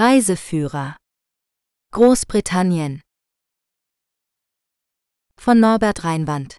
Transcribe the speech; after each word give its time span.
Reiseführer 0.00 0.94
Großbritannien 1.90 3.00
von 5.36 5.58
Norbert 5.58 6.04
Reinwand 6.04 6.58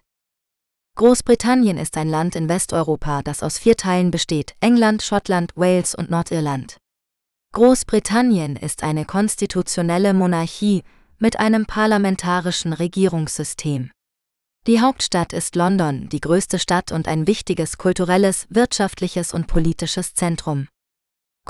Großbritannien 0.98 1.78
ist 1.78 1.96
ein 1.96 2.10
Land 2.10 2.36
in 2.36 2.50
Westeuropa, 2.50 3.22
das 3.22 3.42
aus 3.42 3.56
vier 3.56 3.78
Teilen 3.78 4.10
besteht, 4.10 4.56
England, 4.60 5.02
Schottland, 5.02 5.52
Wales 5.56 5.94
und 5.94 6.10
Nordirland. 6.10 6.76
Großbritannien 7.54 8.56
ist 8.56 8.82
eine 8.82 9.06
konstitutionelle 9.06 10.12
Monarchie 10.12 10.82
mit 11.18 11.40
einem 11.40 11.64
parlamentarischen 11.64 12.74
Regierungssystem. 12.74 13.90
Die 14.66 14.82
Hauptstadt 14.82 15.32
ist 15.32 15.56
London, 15.56 16.10
die 16.10 16.20
größte 16.20 16.58
Stadt 16.58 16.92
und 16.92 17.08
ein 17.08 17.26
wichtiges 17.26 17.78
kulturelles, 17.78 18.46
wirtschaftliches 18.50 19.32
und 19.32 19.46
politisches 19.46 20.12
Zentrum. 20.12 20.68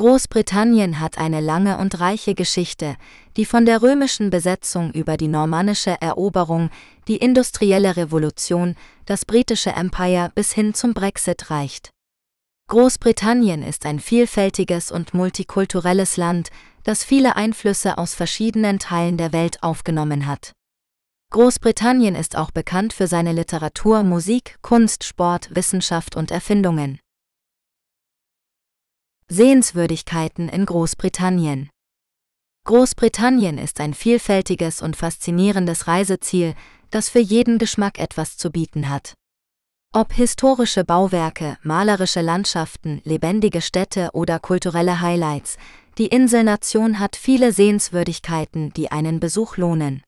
Großbritannien 0.01 0.99
hat 0.99 1.19
eine 1.19 1.43
lange 1.43 1.77
und 1.77 2.01
reiche 2.01 2.35
Geschichte, 2.35 2.97
die 3.37 3.45
von 3.45 3.67
der 3.67 3.83
römischen 3.83 4.31
Besetzung 4.31 4.93
über 4.93 5.19
die 5.19 5.29
normannische 5.29 6.01
Eroberung, 6.01 6.71
die 7.07 7.19
industrielle 7.19 7.99
Revolution, 7.99 8.77
das 9.05 9.27
britische 9.27 9.73
Empire 9.73 10.33
bis 10.35 10.53
hin 10.53 10.73
zum 10.73 10.95
Brexit 10.95 11.51
reicht. 11.51 11.91
Großbritannien 12.69 13.63
ist 13.63 13.85
ein 13.85 14.01
vielfältiges 14.01 14.91
und 14.91 15.13
multikulturelles 15.13 16.17
Land, 16.17 16.49
das 16.83 17.05
viele 17.05 17.37
Einflüsse 17.37 17.99
aus 17.99 18.15
verschiedenen 18.15 18.79
Teilen 18.79 19.19
der 19.19 19.35
Welt 19.35 19.63
aufgenommen 19.63 20.27
hat. 20.27 20.53
Großbritannien 21.31 22.15
ist 22.15 22.37
auch 22.37 22.53
bekannt 22.53 22.95
für 22.95 23.07
seine 23.07 23.35
Literatur, 23.35 24.03
Musik, 24.03 24.57
Kunst, 24.63 25.05
Sport, 25.05 25.55
Wissenschaft 25.55 26.17
und 26.17 26.31
Erfindungen. 26.31 27.01
Sehenswürdigkeiten 29.33 30.49
in 30.49 30.67
Großbritannien. 30.67 31.71
Großbritannien 32.67 33.59
ist 33.59 33.79
ein 33.79 33.95
vielfältiges 33.95 34.83
und 34.83 34.97
faszinierendes 34.97 35.87
Reiseziel, 35.87 36.55
das 36.91 37.09
für 37.09 37.21
jeden 37.21 37.59
Geschmack 37.59 38.01
etwas 38.01 38.37
zu 38.37 38.51
bieten 38.51 38.89
hat. 38.89 39.15
Ob 39.95 40.13
historische 40.13 40.85
Bauwerke, 40.85 41.59
malerische 41.63 42.23
Landschaften, 42.23 43.03
lebendige 43.05 43.61
Städte 43.61 44.11
oder 44.15 44.41
kulturelle 44.41 45.01
Highlights, 45.01 45.59
die 45.97 46.09
Inselnation 46.09 46.99
hat 46.99 47.15
viele 47.15 47.53
Sehenswürdigkeiten, 47.53 48.73
die 48.73 48.91
einen 48.91 49.21
Besuch 49.21 49.57
lohnen. 49.57 50.03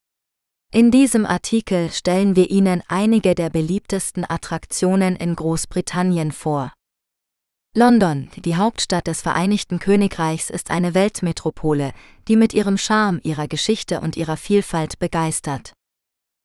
In 0.72 0.90
diesem 0.90 1.26
Artikel 1.26 1.92
stellen 1.92 2.34
wir 2.34 2.50
Ihnen 2.50 2.82
einige 2.88 3.36
der 3.36 3.50
beliebtesten 3.50 4.28
Attraktionen 4.28 5.14
in 5.14 5.36
Großbritannien 5.36 6.32
vor. 6.32 6.72
London, 7.74 8.28
die 8.36 8.56
Hauptstadt 8.56 9.06
des 9.06 9.22
Vereinigten 9.22 9.78
Königreichs, 9.78 10.50
ist 10.50 10.70
eine 10.70 10.92
Weltmetropole, 10.92 11.94
die 12.28 12.36
mit 12.36 12.52
ihrem 12.52 12.76
Charme, 12.76 13.18
ihrer 13.22 13.48
Geschichte 13.48 14.02
und 14.02 14.18
ihrer 14.18 14.36
Vielfalt 14.36 14.98
begeistert. 14.98 15.72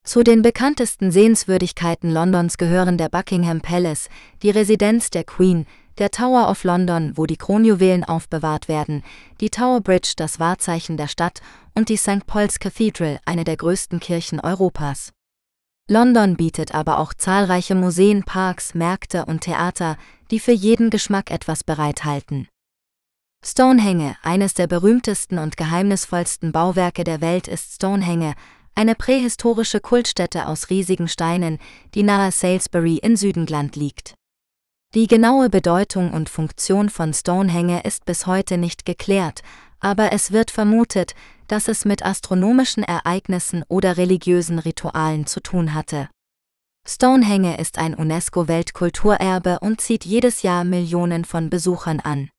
Zu 0.06 0.24
den 0.24 0.42
bekanntesten 0.42 1.12
Sehenswürdigkeiten 1.12 2.14
Londons 2.14 2.58
gehören 2.58 2.98
der 2.98 3.10
Buckingham 3.10 3.60
Palace, 3.60 4.08
die 4.42 4.52
Residenz 4.52 5.10
der 5.10 5.26
Queen, 5.26 5.66
der 5.98 6.12
Tower 6.12 6.50
of 6.50 6.64
London, 6.64 7.12
wo 7.18 7.26
die 7.26 7.36
Kronjuwelen 7.36 8.06
aufbewahrt 8.06 8.70
werden, 8.70 9.04
die 9.42 9.50
Tower 9.50 9.82
Bridge, 9.82 10.14
das 10.16 10.40
Wahrzeichen 10.40 10.96
der 10.96 11.10
Stadt, 11.10 11.42
und 11.76 11.90
die 11.90 11.98
St. 11.98 12.26
Paul's 12.26 12.58
Cathedral, 12.58 13.20
eine 13.26 13.44
der 13.44 13.58
größten 13.58 14.00
Kirchen 14.00 14.40
Europas. 14.40 15.12
London 15.90 16.36
bietet 16.36 16.76
aber 16.76 17.00
auch 17.00 17.14
zahlreiche 17.14 17.74
Museen, 17.74 18.24
Parks, 18.24 18.74
Märkte 18.74 19.26
und 19.26 19.42
Theater, 19.42 19.98
die 20.32 20.40
für 20.40 20.52
jeden 20.52 20.90
Geschmack 20.90 21.32
etwas 21.32 21.64
bereithalten. 21.64 22.50
Stonehenge, 23.46 24.18
eines 24.22 24.54
der 24.54 24.68
berühmtesten 24.68 25.38
und 25.38 25.56
geheimnisvollsten 25.56 26.52
Bauwerke 26.52 27.06
der 27.06 27.22
Welt 27.22 27.48
ist 27.48 27.76
Stonehenge, 27.76 28.34
eine 28.76 28.96
prähistorische 28.96 29.80
Kultstätte 29.80 30.48
aus 30.48 30.70
riesigen 30.70 31.08
Steinen, 31.08 31.58
die 31.94 32.04
nahe 32.04 32.32
Salisbury 32.32 32.98
in 32.98 33.16
Südengland 33.16 33.78
liegt. 33.78 34.16
Die 34.94 35.08
genaue 35.08 35.50
Bedeutung 35.50 36.12
und 36.12 36.30
Funktion 36.30 36.90
von 36.90 37.14
Stonehenge 37.14 37.84
ist 37.84 38.06
bis 38.06 38.28
heute 38.28 38.58
nicht 38.58 38.86
geklärt, 38.86 39.42
aber 39.80 40.12
es 40.12 40.32
wird 40.32 40.52
vermutet, 40.52 41.16
dass 41.48 41.68
es 41.68 41.86
mit 41.86 42.06
astronomischen 42.06 42.84
Ereignissen 42.84 43.64
oder 43.68 43.98
religiösen 43.98 44.60
Ritualen 44.60 45.26
zu 45.26 45.40
tun 45.40 45.74
hatte. 45.74 46.10
Stonehenge 46.86 47.58
ist 47.58 47.78
ein 47.78 47.94
UNESCO-Weltkulturerbe 47.94 49.60
und 49.60 49.82
zieht 49.82 50.06
jedes 50.06 50.42
Jahr 50.42 50.64
Millionen 50.64 51.26
von 51.26 51.50
Besuchern 51.50 52.00
an. 52.00 52.30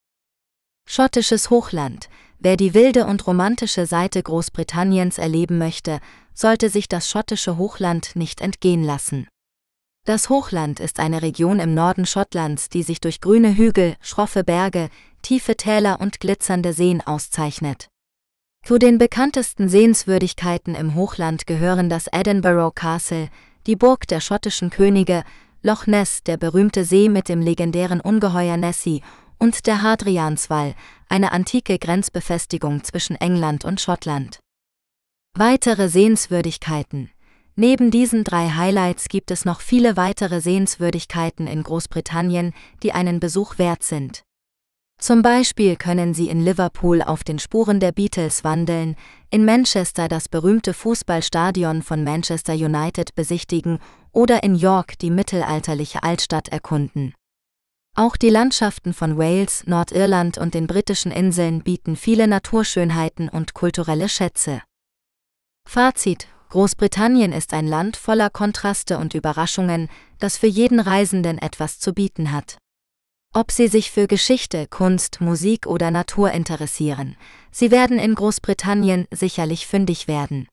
Schottisches 0.89 1.51
Hochland. 1.51 2.09
Wer 2.39 2.57
die 2.57 2.73
wilde 2.73 3.05
und 3.07 3.27
romantische 3.27 3.85
Seite 3.85 4.23
Großbritanniens 4.23 5.19
erleben 5.19 5.59
möchte, 5.59 6.01
sollte 6.33 6.71
sich 6.71 6.89
das 6.89 7.11
schottische 7.11 7.59
Hochland 7.59 8.17
nicht 8.17 8.41
entgehen 8.41 8.85
lassen. 8.85 9.29
Das 10.07 10.31
Hochland 10.31 10.81
ist 10.81 11.01
eine 11.01 11.21
Region 11.21 11.61
im 11.61 11.75
Norden 11.75 12.07
Schottlands, 12.07 12.71
die 12.71 12.83
sich 12.83 13.03
durch 13.03 13.21
grüne 13.21 13.55
Hügel, 13.55 13.97
schroffe 14.01 14.45
Berge, 14.45 14.89
tiefe 15.23 15.57
Täler 15.57 16.01
und 16.01 16.21
glitzernde 16.21 16.73
Seen 16.73 17.01
auszeichnet. 17.01 17.89
Zu 18.65 18.79
den 18.79 18.99
bekanntesten 18.99 19.69
Sehenswürdigkeiten 19.69 20.75
im 20.75 20.95
Hochland 20.95 21.47
gehören 21.47 21.89
das 21.89 22.07
Edinburgh 22.13 22.73
Castle, 22.75 23.29
die 23.67 23.77
Burg 23.77 24.07
der 24.09 24.21
schottischen 24.21 24.71
Könige, 24.71 25.25
Loch 25.63 25.87
Ness, 25.87 26.23
der 26.23 26.37
berühmte 26.37 26.85
See 26.85 27.09
mit 27.09 27.29
dem 27.29 27.41
legendären 27.41 28.01
Ungeheuer 28.01 28.57
Nessie 28.57 29.03
und 29.39 29.67
der 29.67 29.83
Hadrianswall, 29.83 30.75
eine 31.09 31.33
antike 31.33 31.79
Grenzbefestigung 31.79 32.85
zwischen 32.85 33.17
England 33.17 33.65
und 33.65 33.81
Schottland. 33.81 34.41
Weitere 35.35 35.89
Sehenswürdigkeiten 35.89 37.11
Neben 37.61 37.91
diesen 37.91 38.23
drei 38.23 38.51
Highlights 38.51 39.09
gibt 39.09 39.33
es 39.33 39.45
noch 39.45 39.61
viele 39.61 39.97
weitere 39.97 40.41
Sehenswürdigkeiten 40.41 41.49
in 41.49 41.65
Großbritannien, 41.65 42.55
die 42.85 42.93
einen 42.93 43.19
Besuch 43.19 43.59
wert 43.59 43.83
sind. 43.83 44.23
Zum 45.01 45.23
Beispiel 45.23 45.77
können 45.77 46.13
Sie 46.13 46.29
in 46.29 46.45
Liverpool 46.45 47.03
auf 47.03 47.23
den 47.23 47.39
Spuren 47.39 47.79
der 47.79 47.93
Beatles 47.93 48.43
wandeln, 48.43 48.97
in 49.31 49.45
Manchester 49.45 50.09
das 50.09 50.29
berühmte 50.29 50.75
Fußballstadion 50.75 51.83
von 51.83 52.03
Manchester 52.03 52.55
United 52.55 53.15
besichtigen 53.15 53.79
oder 54.13 54.43
in 54.43 54.57
York 54.57 54.99
die 54.99 55.11
mittelalterliche 55.11 56.03
Altstadt 56.03 56.49
erkunden. 56.49 57.15
Auch 57.97 58.17
die 58.17 58.31
Landschaften 58.31 58.93
von 58.93 59.17
Wales, 59.17 59.65
Nordirland 59.67 60.37
und 60.37 60.55
den 60.55 60.67
britischen 60.67 61.13
Inseln 61.13 61.63
bieten 61.63 61.97
viele 61.97 62.27
Naturschönheiten 62.27 63.29
und 63.29 63.55
kulturelle 63.55 64.09
Schätze. 64.09 64.63
Fazit 65.69 66.27
Großbritannien 66.51 67.33
ist 67.33 67.53
ein 67.53 67.67
Land 67.67 67.97
voller 67.97 68.31
Kontraste 68.31 68.99
und 68.99 69.15
Überraschungen, 69.15 69.89
das 70.19 70.39
für 70.39 70.47
jeden 70.47 70.81
Reisenden 70.81 71.39
etwas 71.39 71.79
zu 71.79 71.93
bieten 71.93 72.33
hat. 72.33 72.57
Ob 73.35 73.53
Sie 73.53 73.69
sich 73.69 73.91
für 73.91 74.07
Geschichte, 74.07 74.67
Kunst, 74.69 75.21
Musik 75.21 75.67
oder 75.67 75.91
Natur 75.91 76.33
interessieren, 76.33 77.17
Sie 77.51 77.71
werden 77.71 77.99
in 77.99 78.15
Großbritannien 78.15 79.07
sicherlich 79.11 79.67
fündig 79.67 80.09
werden. 80.09 80.49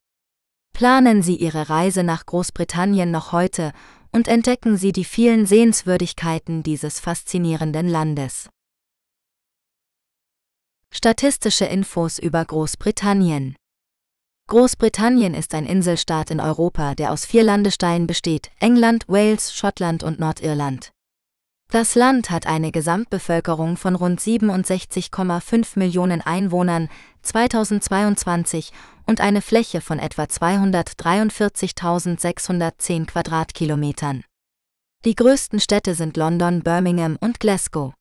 Planen 0.74 1.22
Sie 1.22 1.36
Ihre 1.36 1.70
Reise 1.70 2.02
nach 2.02 2.26
Großbritannien 2.26 3.10
noch 3.10 3.32
heute 3.32 3.72
und 4.12 4.28
entdecken 4.28 4.76
Sie 4.76 4.92
die 4.92 5.04
vielen 5.04 5.46
Sehenswürdigkeiten 5.46 6.62
dieses 6.62 7.00
faszinierenden 7.00 7.88
Landes. 7.88 8.50
Statistische 10.92 11.64
Infos 11.64 12.18
über 12.18 12.44
Großbritannien 12.44 13.56
Großbritannien 14.48 15.34
ist 15.34 15.54
ein 15.54 15.66
Inselstaat 15.66 16.30
in 16.30 16.40
Europa, 16.40 16.94
der 16.94 17.10
aus 17.10 17.24
vier 17.26 17.42
Landesteilen 17.42 18.06
besteht, 18.06 18.50
England, 18.60 19.08
Wales, 19.08 19.54
Schottland 19.54 20.04
und 20.04 20.20
Nordirland. 20.20 20.92
Das 21.68 21.96
Land 21.96 22.30
hat 22.30 22.46
eine 22.46 22.70
Gesamtbevölkerung 22.70 23.76
von 23.76 23.96
rund 23.96 24.20
67,5 24.20 25.76
Millionen 25.78 26.20
Einwohnern 26.20 26.88
2022 27.22 28.72
und 29.06 29.20
eine 29.20 29.42
Fläche 29.42 29.80
von 29.80 29.98
etwa 29.98 30.22
243.610 30.24 33.06
Quadratkilometern. 33.06 34.22
Die 35.04 35.16
größten 35.16 35.60
Städte 35.60 35.94
sind 35.94 36.16
London, 36.16 36.62
Birmingham 36.62 37.18
und 37.20 37.40
Glasgow. 37.40 37.92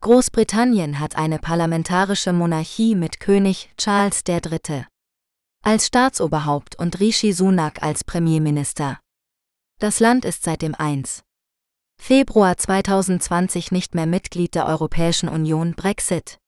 Großbritannien 0.00 1.00
hat 1.00 1.16
eine 1.16 1.38
parlamentarische 1.38 2.32
Monarchie 2.32 2.94
mit 2.94 3.20
König 3.20 3.70
Charles 3.76 4.22
III. 4.28 4.86
als 5.64 5.86
Staatsoberhaupt 5.86 6.76
und 6.76 7.00
Rishi 7.00 7.32
Sunak 7.32 7.82
als 7.82 8.04
Premierminister. 8.04 9.00
Das 9.80 10.00
Land 10.00 10.24
ist 10.24 10.42
seit 10.42 10.62
dem 10.62 10.74
1. 10.74 11.22
Februar 12.00 12.56
2020 12.56 13.70
nicht 13.70 13.94
mehr 13.94 14.06
Mitglied 14.06 14.54
der 14.54 14.66
Europäischen 14.66 15.28
Union 15.28 15.74
Brexit. 15.74 16.38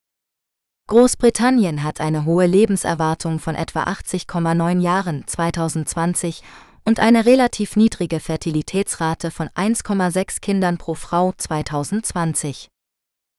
Großbritannien 0.86 1.82
hat 1.82 2.00
eine 2.00 2.24
hohe 2.24 2.46
Lebenserwartung 2.46 3.38
von 3.38 3.54
etwa 3.54 3.84
80,9 3.84 4.80
Jahren 4.80 5.24
2020 5.26 6.42
und 6.84 6.98
eine 6.98 7.26
relativ 7.26 7.76
niedrige 7.76 8.20
Fertilitätsrate 8.20 9.30
von 9.30 9.48
1,6 9.50 10.40
Kindern 10.40 10.78
pro 10.78 10.94
Frau 10.94 11.32
2020. 11.36 12.68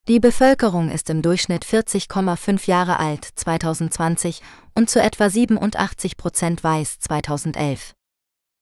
Die 0.07 0.19
Bevölkerung 0.19 0.89
ist 0.89 1.09
im 1.09 1.21
Durchschnitt 1.21 1.65
40,5 1.65 2.67
Jahre 2.67 2.99
alt 2.99 3.27
2020 3.35 4.41
und 4.75 4.89
zu 4.89 5.01
etwa 5.01 5.29
87 5.29 6.17
Prozent 6.17 6.63
weiß 6.63 6.99
2011. 6.99 7.93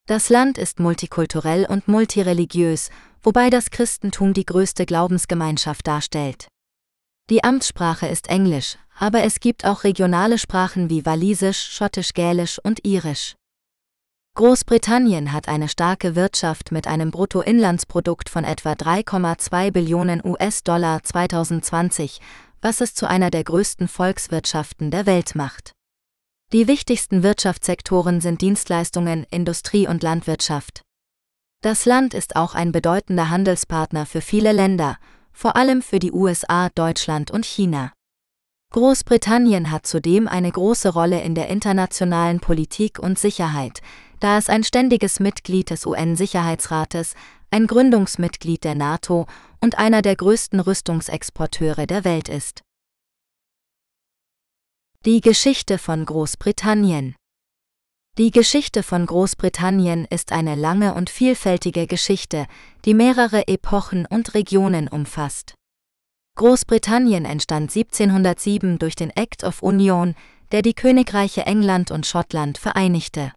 Das 0.07 0.29
Land 0.29 0.57
ist 0.57 0.79
multikulturell 0.79 1.67
und 1.69 1.87
multireligiös, 1.87 2.89
wobei 3.23 3.49
das 3.49 3.71
Christentum 3.71 4.33
die 4.33 4.45
größte 4.45 4.85
Glaubensgemeinschaft 4.85 5.85
darstellt. 5.87 6.47
Die 7.29 7.43
Amtssprache 7.43 8.07
ist 8.07 8.27
Englisch, 8.27 8.77
aber 8.97 9.23
es 9.23 9.39
gibt 9.39 9.65
auch 9.65 9.83
regionale 9.83 10.37
Sprachen 10.37 10.89
wie 10.89 11.05
Walisisch, 11.05 11.59
Schottisch-Gälisch 11.59 12.59
und 12.63 12.85
Irisch. 12.85 13.35
Großbritannien 14.35 15.33
hat 15.33 15.47
eine 15.47 15.67
starke 15.67 16.15
Wirtschaft 16.15 16.71
mit 16.71 16.87
einem 16.87 17.11
Bruttoinlandsprodukt 17.11 18.29
von 18.29 18.43
etwa 18.43 18.71
3,2 18.71 19.71
Billionen 19.71 20.23
US-Dollar 20.23 21.03
2020, 21.03 22.21
was 22.61 22.81
es 22.81 22.93
zu 22.93 23.07
einer 23.07 23.31
der 23.31 23.43
größten 23.43 23.87
Volkswirtschaften 23.87 24.91
der 24.91 25.05
Welt 25.05 25.35
macht. 25.35 25.73
Die 26.51 26.67
wichtigsten 26.67 27.21
Wirtschaftssektoren 27.21 28.21
sind 28.21 28.41
Dienstleistungen, 28.41 29.25
Industrie 29.29 29.87
und 29.87 30.03
Landwirtschaft. 30.03 30.81
Das 31.61 31.85
Land 31.85 32.13
ist 32.13 32.37
auch 32.37 32.55
ein 32.55 32.71
bedeutender 32.71 33.29
Handelspartner 33.29 34.05
für 34.05 34.21
viele 34.21 34.53
Länder, 34.53 34.97
vor 35.33 35.57
allem 35.57 35.81
für 35.81 35.99
die 35.99 36.13
USA, 36.13 36.69
Deutschland 36.69 37.31
und 37.31 37.45
China. 37.45 37.91
Großbritannien 38.71 39.69
hat 39.69 39.85
zudem 39.85 40.29
eine 40.29 40.51
große 40.51 40.87
Rolle 40.89 41.21
in 41.21 41.35
der 41.35 41.49
internationalen 41.49 42.39
Politik 42.39 42.99
und 42.99 43.19
Sicherheit, 43.19 43.81
da 44.21 44.37
es 44.37 44.47
ein 44.47 44.63
ständiges 44.63 45.19
Mitglied 45.19 45.69
des 45.69 45.85
UN-Sicherheitsrates, 45.85 47.15
ein 47.51 47.67
Gründungsmitglied 47.67 48.63
der 48.63 48.75
NATO 48.75 49.25
und 49.59 49.77
einer 49.77 50.01
der 50.01 50.15
größten 50.15 50.61
Rüstungsexporteure 50.61 51.87
der 51.87 52.05
Welt 52.05 52.29
ist. 52.29 52.61
Die 55.05 55.19
Geschichte 55.19 55.77
von 55.77 56.05
Großbritannien 56.05 57.15
Die 58.17 58.31
Geschichte 58.31 58.83
von 58.83 59.05
Großbritannien 59.05 60.05
ist 60.09 60.31
eine 60.31 60.55
lange 60.55 60.93
und 60.93 61.09
vielfältige 61.09 61.87
Geschichte, 61.87 62.47
die 62.85 62.93
mehrere 62.93 63.47
Epochen 63.47 64.05
und 64.05 64.33
Regionen 64.33 64.87
umfasst. 64.87 65.53
Großbritannien 66.35 67.25
entstand 67.25 67.75
1707 67.75 68.79
durch 68.79 68.95
den 68.95 69.09
Act 69.11 69.43
of 69.43 69.61
Union, 69.61 70.15
der 70.51 70.61
die 70.61 70.73
Königreiche 70.73 71.45
England 71.45 71.91
und 71.91 72.05
Schottland 72.05 72.57
vereinigte. 72.57 73.33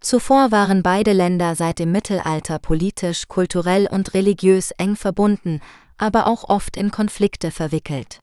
Zuvor 0.00 0.50
waren 0.50 0.82
beide 0.82 1.12
Länder 1.12 1.54
seit 1.54 1.78
dem 1.78 1.92
Mittelalter 1.92 2.58
politisch, 2.58 3.28
kulturell 3.28 3.86
und 3.86 4.14
religiös 4.14 4.70
eng 4.72 4.96
verbunden, 4.96 5.60
aber 5.98 6.26
auch 6.26 6.44
oft 6.48 6.76
in 6.76 6.90
Konflikte 6.90 7.50
verwickelt. 7.50 8.20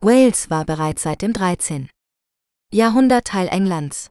Wales 0.00 0.50
war 0.50 0.64
bereits 0.64 1.02
seit 1.02 1.22
dem 1.22 1.32
13. 1.32 1.88
Jahrhundert 2.72 3.26
Teil 3.26 3.48
Englands. 3.48 4.10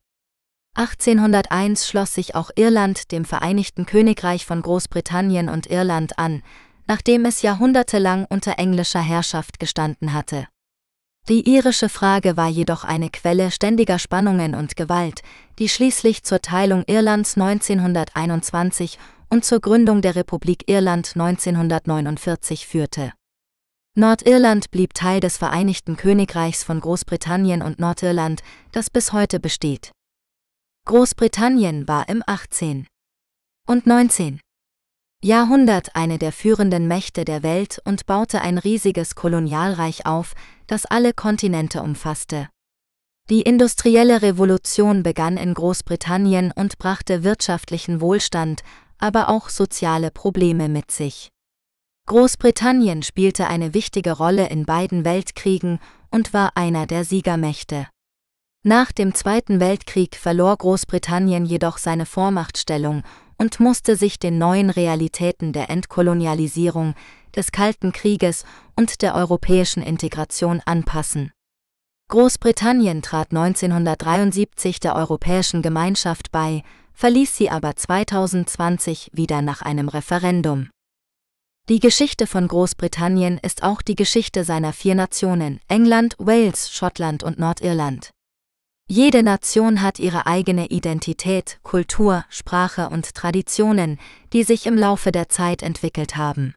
1801 0.78 1.88
schloss 1.88 2.14
sich 2.14 2.36
auch 2.36 2.52
Irland 2.56 3.12
dem 3.12 3.26
Vereinigten 3.26 3.88
Königreich 3.88 4.46
von 4.46 4.62
Großbritannien 4.62 5.50
und 5.50 5.66
Irland 5.66 6.20
an, 6.20 6.44
nachdem 6.86 7.26
es 7.26 7.42
jahrhundertelang 7.42 8.26
unter 8.30 8.60
englischer 8.60 9.02
Herrschaft 9.02 9.60
gestanden 9.60 10.14
hatte. 10.14 10.48
Die 11.30 11.50
irische 11.50 11.90
Frage 11.90 12.38
war 12.38 12.48
jedoch 12.48 12.84
eine 12.84 13.10
Quelle 13.10 13.50
ständiger 13.50 13.98
Spannungen 13.98 14.54
und 14.54 14.76
Gewalt, 14.76 15.24
die 15.58 15.68
schließlich 15.68 16.24
zur 16.24 16.44
Teilung 16.44 16.84
Irlands 16.86 17.36
1921 17.38 19.00
und 19.30 19.46
zur 19.46 19.60
Gründung 19.60 20.04
der 20.04 20.16
Republik 20.16 20.70
Irland 20.70 21.14
1949 21.16 22.68
führte. 22.68 23.14
Nordirland 23.96 24.70
blieb 24.70 24.94
Teil 24.94 25.22
des 25.22 25.38
Vereinigten 25.38 25.98
Königreichs 25.98 26.64
von 26.64 26.80
Großbritannien 26.80 27.64
und 27.64 27.80
Nordirland, 27.80 28.44
das 28.72 28.92
bis 28.92 29.12
heute 29.12 29.40
besteht. 29.40 29.92
Großbritannien 30.88 31.86
war 31.90 32.08
im 32.08 32.24
18. 32.26 32.88
und 33.68 33.88
19. 33.88 34.40
Jahrhundert 35.22 35.98
eine 35.98 36.18
der 36.18 36.32
führenden 36.32 36.88
Mächte 36.88 37.26
der 37.26 37.44
Welt 37.44 37.82
und 37.84 38.06
baute 38.06 38.40
ein 38.40 38.58
riesiges 38.58 39.14
Kolonialreich 39.14 40.06
auf, 40.06 40.34
das 40.66 40.86
alle 40.86 41.12
Kontinente 41.12 41.82
umfasste. 41.82 42.48
Die 43.30 43.42
industrielle 43.42 44.22
Revolution 44.22 45.04
begann 45.04 45.36
in 45.36 45.56
Großbritannien 45.56 46.54
und 46.56 46.78
brachte 46.78 47.26
wirtschaftlichen 47.26 48.00
Wohlstand, 48.00 48.62
aber 48.98 49.28
auch 49.28 49.50
soziale 49.50 50.10
Probleme 50.10 50.70
mit 50.70 50.92
sich. 50.92 51.28
Großbritannien 52.06 53.04
spielte 53.04 53.48
eine 53.48 53.74
wichtige 53.74 54.14
Rolle 54.14 54.48
in 54.48 54.66
beiden 54.66 55.04
Weltkriegen 55.04 55.80
und 56.12 56.34
war 56.34 56.56
einer 56.56 56.88
der 56.88 57.04
Siegermächte. 57.04 57.88
Nach 58.68 58.92
dem 58.92 59.16
Zweiten 59.16 59.62
Weltkrieg 59.62 60.18
verlor 60.18 60.58
Großbritannien 60.58 61.46
jedoch 61.46 61.78
seine 61.78 62.06
Vormachtstellung 62.06 63.04
und 63.38 63.62
musste 63.62 63.96
sich 63.96 64.20
den 64.20 64.38
neuen 64.38 64.70
Realitäten 64.70 65.54
der 65.54 65.70
Entkolonialisierung, 65.70 66.94
des 67.34 67.54
Kalten 67.54 67.94
Krieges 67.94 68.44
und 68.76 69.02
der 69.02 69.16
europäischen 69.16 69.82
Integration 69.82 70.62
anpassen. 70.66 71.32
Großbritannien 72.10 73.02
trat 73.02 73.32
1973 73.32 74.82
der 74.82 74.98
Europäischen 74.98 75.62
Gemeinschaft 75.62 76.34
bei, 76.34 76.62
verließ 76.92 77.38
sie 77.38 77.50
aber 77.50 77.74
2020 77.74 79.12
wieder 79.14 79.42
nach 79.42 79.62
einem 79.62 79.88
Referendum. 79.88 80.68
Die 81.70 81.80
Geschichte 81.80 82.28
von 82.28 82.50
Großbritannien 82.50 83.40
ist 83.42 83.64
auch 83.64 83.82
die 83.82 83.96
Geschichte 83.96 84.44
seiner 84.44 84.74
vier 84.74 84.96
Nationen 84.96 85.62
England, 85.70 86.16
Wales, 86.18 86.70
Schottland 86.70 87.24
und 87.24 87.40
Nordirland. 87.40 88.12
Jede 88.90 89.22
Nation 89.22 89.82
hat 89.82 90.00
ihre 90.00 90.28
eigene 90.28 90.68
Identität, 90.68 91.60
Kultur, 91.62 92.24
Sprache 92.30 92.88
und 92.88 93.14
Traditionen, 93.14 94.00
die 94.32 94.44
sich 94.44 94.66
im 94.66 94.78
Laufe 94.78 95.12
der 95.12 95.28
Zeit 95.28 95.62
entwickelt 95.62 96.16
haben. 96.16 96.56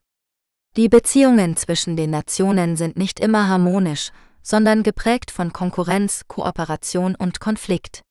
Die 0.77 0.89
Beziehungen 0.89 1.57
zwischen 1.57 1.97
den 1.97 2.11
Nationen 2.11 2.77
sind 2.77 2.97
nicht 2.97 3.19
immer 3.19 3.49
harmonisch, 3.49 4.13
sondern 4.43 4.85
geprägt 4.85 5.33
von 5.33 5.53
Konkurrenz, 5.53 6.23
Kooperation 6.29 7.17
und 7.17 7.41
Konflikt. 7.41 8.03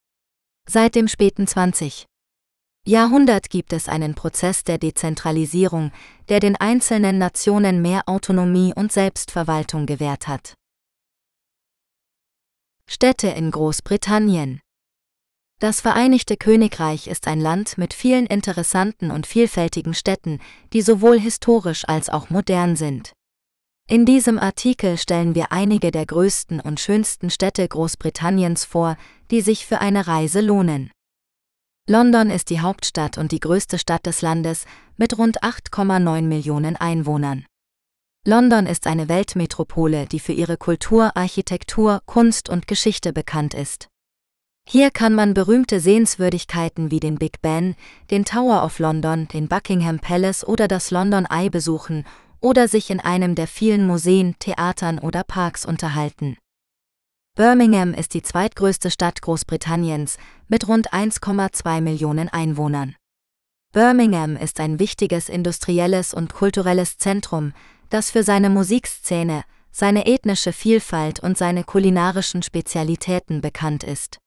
Seit 0.67 0.95
dem 0.95 1.07
späten 1.07 1.47
20. 1.47 2.05
Jahrhundert 2.85 3.49
gibt 3.49 3.71
es 3.71 3.87
einen 3.87 4.15
Prozess 4.15 4.65
der 4.65 4.79
Dezentralisierung, 4.79 5.93
der 6.27 6.41
den 6.41 6.57
einzelnen 6.57 7.19
Nationen 7.19 7.81
mehr 7.81 8.03
Autonomie 8.07 8.73
und 8.75 8.91
Selbstverwaltung 8.91 9.85
gewährt 9.85 10.27
hat. 10.27 10.55
Städte 12.91 13.27
in 13.27 13.51
Großbritannien 13.51 14.61
Das 15.59 15.79
Vereinigte 15.79 16.37
Königreich 16.37 17.05
ist 17.05 17.27
ein 17.27 17.39
Land 17.39 17.77
mit 17.77 17.93
vielen 17.93 18.25
interessanten 18.25 19.11
und 19.11 19.27
vielfältigen 19.27 19.93
Städten, 19.93 20.39
die 20.73 20.81
sowohl 20.81 21.19
historisch 21.19 21.87
als 21.87 22.09
auch 22.09 22.31
modern 22.31 22.75
sind. 22.75 23.13
In 23.87 24.07
diesem 24.07 24.39
Artikel 24.39 24.97
stellen 24.97 25.35
wir 25.35 25.51
einige 25.51 25.91
der 25.91 26.07
größten 26.07 26.59
und 26.59 26.79
schönsten 26.79 27.29
Städte 27.29 27.67
Großbritanniens 27.67 28.65
vor, 28.65 28.97
die 29.29 29.41
sich 29.41 29.67
für 29.67 29.81
eine 29.81 30.07
Reise 30.07 30.41
lohnen. 30.41 30.89
London 31.87 32.31
ist 32.31 32.49
die 32.49 32.59
Hauptstadt 32.59 33.19
und 33.19 33.31
die 33.31 33.39
größte 33.39 33.77
Stadt 33.77 34.07
des 34.07 34.23
Landes 34.23 34.65
mit 34.97 35.15
rund 35.15 35.43
8,9 35.43 36.23
Millionen 36.23 36.75
Einwohnern. 36.75 37.45
London 38.29 38.67
ist 38.67 38.85
eine 38.85 39.09
Weltmetropole, 39.09 40.05
die 40.05 40.19
für 40.19 40.33
ihre 40.33 40.55
Kultur, 40.55 41.17
Architektur, 41.17 42.01
Kunst 42.05 42.47
und 42.47 42.67
Geschichte 42.67 43.11
bekannt 43.11 43.55
ist. 43.55 43.87
Hier 44.67 44.91
kann 44.91 45.15
man 45.15 45.33
berühmte 45.33 45.79
Sehenswürdigkeiten 45.79 46.91
wie 46.91 46.99
den 46.99 47.15
Big 47.15 47.41
Ben, 47.41 47.75
den 48.11 48.25
Tower 48.25 48.63
of 48.63 48.77
London, 48.77 49.27
den 49.29 49.47
Buckingham 49.47 49.97
Palace 49.97 50.45
oder 50.47 50.67
das 50.67 50.91
London 50.91 51.25
Eye 51.25 51.49
besuchen 51.49 52.05
oder 52.39 52.67
sich 52.67 52.91
in 52.91 52.99
einem 52.99 53.33
der 53.33 53.47
vielen 53.47 53.87
Museen, 53.87 54.35
Theatern 54.37 54.99
oder 54.99 55.23
Parks 55.23 55.65
unterhalten. 55.65 56.37
Birmingham 57.35 57.95
ist 57.95 58.13
die 58.13 58.21
zweitgrößte 58.21 58.91
Stadt 58.91 59.23
Großbritanniens 59.23 60.19
mit 60.47 60.67
rund 60.67 60.93
1,2 60.93 61.81
Millionen 61.81 62.29
Einwohnern. 62.29 62.95
Birmingham 63.71 64.35
ist 64.35 64.59
ein 64.59 64.77
wichtiges 64.77 65.29
industrielles 65.29 66.13
und 66.13 66.31
kulturelles 66.31 66.99
Zentrum, 66.99 67.53
das 67.89 68.11
für 68.11 68.23
seine 68.23 68.49
Musikszene, 68.49 69.43
seine 69.71 70.05
ethnische 70.07 70.53
Vielfalt 70.53 71.19
und 71.19 71.37
seine 71.37 71.63
kulinarischen 71.63 72.43
Spezialitäten 72.43 73.41
bekannt 73.41 73.83
ist. 73.83 74.17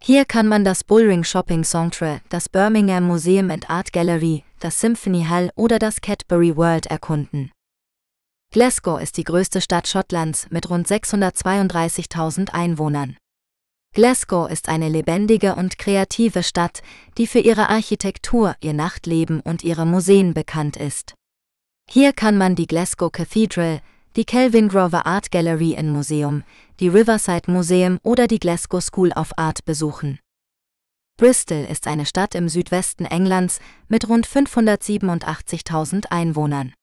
Hier 0.00 0.24
kann 0.24 0.46
man 0.46 0.64
das 0.64 0.84
Bullring 0.84 1.24
Shopping 1.24 1.64
Centre, 1.64 2.20
das 2.28 2.48
Birmingham 2.48 3.04
Museum 3.04 3.50
and 3.50 3.68
Art 3.68 3.92
Gallery, 3.92 4.44
das 4.60 4.80
Symphony 4.80 5.24
Hall 5.24 5.50
oder 5.56 5.78
das 5.78 6.00
Cadbury 6.00 6.56
World 6.56 6.86
erkunden. 6.86 7.50
Glasgow 8.50 9.00
ist 9.00 9.16
die 9.18 9.24
größte 9.24 9.60
Stadt 9.60 9.88
Schottlands 9.88 10.46
mit 10.50 10.70
rund 10.70 10.86
632.000 10.86 12.50
Einwohnern. 12.50 13.16
Glasgow 13.94 14.48
ist 14.50 14.68
eine 14.68 14.88
lebendige 14.88 15.54
und 15.54 15.78
kreative 15.78 16.42
Stadt, 16.42 16.82
die 17.18 17.26
für 17.26 17.40
ihre 17.40 17.68
Architektur, 17.68 18.54
ihr 18.60 18.72
Nachtleben 18.72 19.40
und 19.40 19.64
ihre 19.64 19.84
Museen 19.84 20.32
bekannt 20.32 20.76
ist. 20.76 21.14
Hier 21.90 22.12
kann 22.12 22.36
man 22.36 22.54
die 22.54 22.66
Glasgow 22.66 23.10
Cathedral, 23.10 23.80
die 24.14 24.26
Kelvin 24.26 24.68
Grover 24.68 25.06
Art 25.06 25.30
Gallery 25.30 25.72
in 25.72 25.90
Museum, 25.90 26.44
die 26.80 26.88
Riverside 26.88 27.50
Museum 27.50 27.98
oder 28.02 28.26
die 28.26 28.38
Glasgow 28.38 28.82
School 28.82 29.10
of 29.12 29.30
Art 29.38 29.64
besuchen. 29.64 30.18
Bristol 31.16 31.64
ist 31.64 31.86
eine 31.86 32.04
Stadt 32.04 32.34
im 32.34 32.50
Südwesten 32.50 33.06
Englands 33.06 33.58
mit 33.88 34.06
rund 34.06 34.28
587.000 34.28 36.10
Einwohnern. 36.10 36.74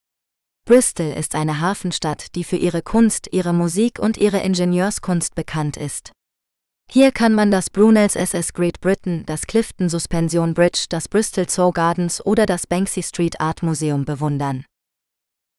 Bristol 0.66 1.12
ist 1.12 1.36
eine 1.36 1.62
Hafenstadt, 1.62 2.34
die 2.34 2.44
für 2.44 2.58
ihre 2.58 2.82
Kunst, 2.82 3.28
ihre 3.32 3.54
Musik 3.54 4.00
und 4.00 4.18
ihre 4.18 4.40
Ingenieurskunst 4.40 5.36
bekannt 5.36 5.78
ist. 5.78 6.14
Hier 6.92 7.12
kann 7.12 7.34
man 7.36 7.52
das 7.52 7.70
Brunels 7.70 8.16
SS 8.16 8.54
Great 8.54 8.82
Britain, 8.82 9.24
das 9.28 9.46
Clifton 9.46 9.88
Suspension 9.88 10.56
Bridge, 10.56 10.88
das 10.90 11.08
Bristol 11.08 11.48
Zoo 11.48 11.72
Gardens 11.72 12.26
oder 12.26 12.48
das 12.48 12.66
Banksy 12.66 13.04
Street 13.04 13.40
Art 13.40 13.62
Museum 13.62 14.04
bewundern. 14.04 14.66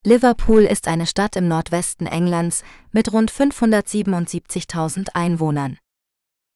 Liverpool 0.06 0.60
ist 0.62 0.86
eine 0.86 1.04
Stadt 1.04 1.34
im 1.34 1.48
Nordwesten 1.48 2.06
Englands 2.06 2.62
mit 2.92 3.12
rund 3.12 3.28
577.000 3.32 5.08
Einwohnern. 5.14 5.78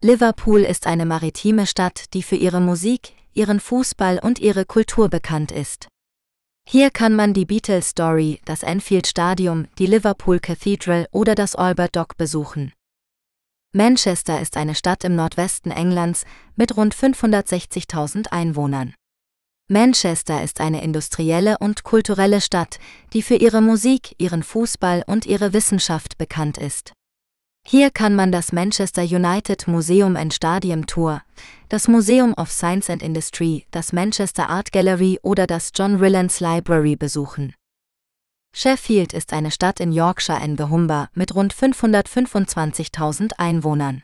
Liverpool 0.01 0.61
ist 0.61 0.87
eine 0.87 1.05
maritime 1.05 1.67
Stadt, 1.67 2.15
die 2.15 2.23
für 2.23 2.37
ihre 2.37 2.61
Musik, 2.61 3.13
ihren 3.33 3.59
Fußball 3.59 4.21
und 4.21 4.39
ihre 4.39 4.65
Kultur 4.67 5.09
bekannt 5.09 5.51
ist. 5.51 5.89
Hier 6.65 6.93
kann 6.93 7.17
man 7.17 7.35
die 7.35 7.45
Beatles 7.45 7.89
Story, 7.89 8.41
das 8.45 8.63
Enfield 8.63 9.09
Stadium, 9.09 9.67
die 9.81 9.87
Liverpool 9.87 10.39
Cathedral 10.39 11.09
oder 11.11 11.35
das 11.35 11.57
Albert 11.57 11.97
Dock 11.97 12.17
besuchen. 12.17 12.73
Manchester 13.73 14.41
ist 14.41 14.57
eine 14.57 14.77
Stadt 14.77 15.03
im 15.03 15.17
Nordwesten 15.17 15.73
Englands 15.73 16.25
mit 16.55 16.77
rund 16.77 16.95
560.000 16.95 18.29
Einwohnern. 18.29 18.95
Manchester 19.73 20.43
ist 20.43 20.61
eine 20.61 20.83
industrielle 20.83 21.57
und 21.59 21.85
kulturelle 21.85 22.41
Stadt, 22.41 22.81
die 23.13 23.23
für 23.23 23.37
ihre 23.37 23.61
Musik, 23.63 24.17
ihren 24.19 24.43
Fußball 24.43 25.05
und 25.07 25.27
ihre 25.27 25.53
Wissenschaft 25.53 26.19
bekannt 26.19 26.59
ist. 26.59 26.93
Hier 27.65 27.93
kann 27.93 28.17
man 28.17 28.33
das 28.33 28.51
Manchester 28.51 29.03
United 29.03 29.69
Museum 29.69 30.17
and 30.17 30.35
Stadium 30.35 30.87
Tour, 30.87 31.23
das 31.69 31.87
Museum 31.87 32.35
of 32.35 32.51
Science 32.51 32.91
and 32.91 33.01
Industry, 33.01 33.65
das 33.71 33.93
Manchester 33.93 34.51
Art 34.51 34.73
Gallery 34.73 35.21
oder 35.23 35.47
das 35.47 35.71
John 35.73 36.01
Rillans 36.01 36.41
Library 36.41 36.97
besuchen. 36.97 37.55
Sheffield 38.53 39.13
ist 39.13 39.33
eine 39.33 39.53
Stadt 39.53 39.79
in 39.79 39.93
Yorkshire 39.93 40.43
in 40.45 40.59
the 40.59 40.65
Humber 40.65 41.11
mit 41.15 41.37
rund 41.37 41.55
525.000 41.55 43.35
Einwohnern. 43.39 44.03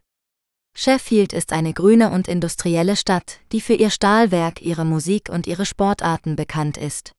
Sheffield 0.78 1.32
ist 1.32 1.54
eine 1.54 1.72
grüne 1.72 2.10
und 2.10 2.28
industrielle 2.28 2.96
Stadt, 2.96 3.40
die 3.50 3.62
für 3.62 3.72
ihr 3.72 3.88
Stahlwerk, 3.88 4.60
ihre 4.60 4.84
Musik 4.84 5.30
und 5.30 5.46
ihre 5.46 5.64
Sportarten 5.64 6.36
bekannt 6.36 6.76
ist. 6.76 7.12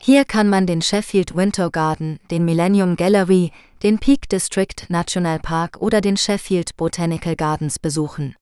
Hier 0.00 0.24
kann 0.24 0.48
man 0.48 0.68
den 0.68 0.82
Sheffield 0.82 1.34
Winter 1.34 1.70
Garden, 1.70 2.20
den 2.30 2.44
Millennium 2.44 2.94
Gallery, 2.94 3.50
den 3.82 3.98
Peak 3.98 4.28
District 4.28 4.88
National 4.88 5.40
Park 5.40 5.78
oder 5.80 6.00
den 6.00 6.16
Sheffield 6.16 6.76
Botanical 6.76 7.34
Gardens 7.34 7.80
besuchen. 7.80 8.36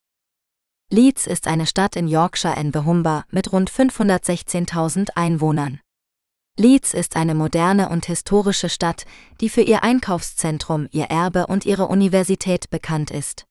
Leeds 0.91 1.27
ist 1.27 1.47
eine 1.47 1.65
Stadt 1.65 1.97
in 1.97 2.07
Yorkshire 2.07 2.61
in 2.61 2.71
the 2.71 2.81
Humber 2.81 3.25
mit 3.31 3.51
rund 3.51 3.71
516.000 3.71 5.09
Einwohnern. 5.15 5.81
Leeds 6.59 6.93
ist 6.93 7.17
eine 7.17 7.35
moderne 7.35 7.89
und 7.89 8.05
historische 8.05 8.69
Stadt, 8.69 9.07
die 9.41 9.49
für 9.49 9.63
ihr 9.63 9.83
Einkaufszentrum, 9.83 10.87
ihr 10.91 11.07
Erbe 11.07 11.47
und 11.47 11.65
ihre 11.65 11.87
Universität 11.87 12.69
bekannt 12.69 13.11
ist. 13.11 13.47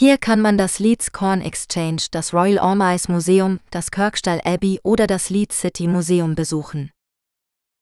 Hier 0.00 0.16
kann 0.16 0.40
man 0.40 0.56
das 0.56 0.78
Leeds 0.78 1.10
Corn 1.10 1.40
Exchange, 1.40 2.02
das 2.12 2.32
Royal 2.32 2.60
Ormais 2.60 3.08
Museum, 3.08 3.58
das 3.72 3.90
Kirkstall 3.90 4.40
Abbey 4.44 4.78
oder 4.84 5.08
das 5.08 5.28
Leeds 5.28 5.58
City 5.60 5.88
Museum 5.88 6.36
besuchen. 6.36 6.92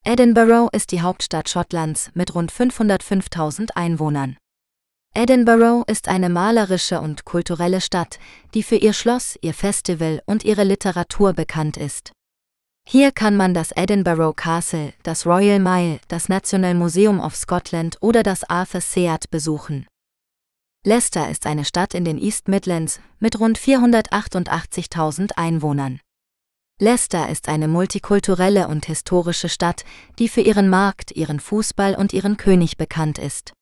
Edinburgh 0.03 0.71
ist 0.73 0.93
die 0.93 1.03
Hauptstadt 1.03 1.51
Schottlands 1.51 2.11
mit 2.15 2.35
rund 2.35 2.51
505.000 2.51 3.73
Einwohnern. 3.75 4.39
Edinburgh 5.15 5.85
ist 5.89 6.09
eine 6.09 6.31
malerische 6.31 7.03
und 7.03 7.27
kulturelle 7.27 7.83
Stadt, 7.83 8.19
die 8.55 8.63
für 8.63 8.77
ihr 8.77 8.95
Schloss, 8.95 9.37
ihr 9.43 9.53
Festival 9.53 10.23
und 10.25 10.43
ihre 10.43 10.65
Literatur 10.65 11.35
bekannt 11.35 11.77
ist. 11.77 12.13
Hier 12.89 13.13
kann 13.13 13.37
man 13.37 13.53
das 13.53 13.73
Edinburgh 13.73 14.33
Castle, 14.33 14.95
das 15.03 15.27
Royal 15.27 15.59
Mile, 15.59 16.01
das 16.09 16.31
National 16.31 16.73
Museum 16.73 17.21
of 17.21 17.37
Scotland 17.37 17.99
oder 18.01 18.23
das 18.23 18.43
Arthur 18.45 18.81
Seat 18.81 19.29
besuchen. 19.31 19.87
Leicester 20.89 21.29
ist 21.29 21.47
eine 21.47 21.65
Stadt 21.65 21.95
in 21.95 22.05
den 22.05 22.17
East 22.17 22.47
Midlands 22.47 23.01
mit 23.19 23.41
rund 23.41 23.59
488.000 23.59 25.33
Einwohnern. 25.35 25.99
Leicester 26.81 27.29
ist 27.29 27.49
eine 27.49 27.67
multikulturelle 27.67 28.69
und 28.69 28.87
historische 28.87 29.49
Stadt, 29.49 29.85
die 30.21 30.29
für 30.29 30.43
ihren 30.43 30.69
Markt, 30.69 31.11
ihren 31.11 31.41
Fußball 31.41 31.97
und 31.97 32.13
ihren 32.13 32.37
König 32.37 32.77
bekannt 32.77 33.19
ist. 33.19 33.53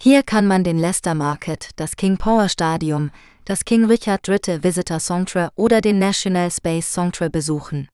Hier 0.00 0.22
kann 0.22 0.46
man 0.46 0.64
den 0.64 0.78
Leicester 0.78 1.14
Market, 1.14 1.72
das 1.76 1.94
King 1.94 2.16
Power 2.16 2.48
Stadium, 2.48 3.10
das 3.44 3.66
King 3.66 3.84
Richard 3.84 4.26
III 4.26 4.64
Visitor 4.64 4.98
Centre 4.98 5.50
oder 5.56 5.82
den 5.82 5.98
National 5.98 6.50
Space 6.50 6.90
Centre 6.90 7.28
besuchen. 7.28 7.86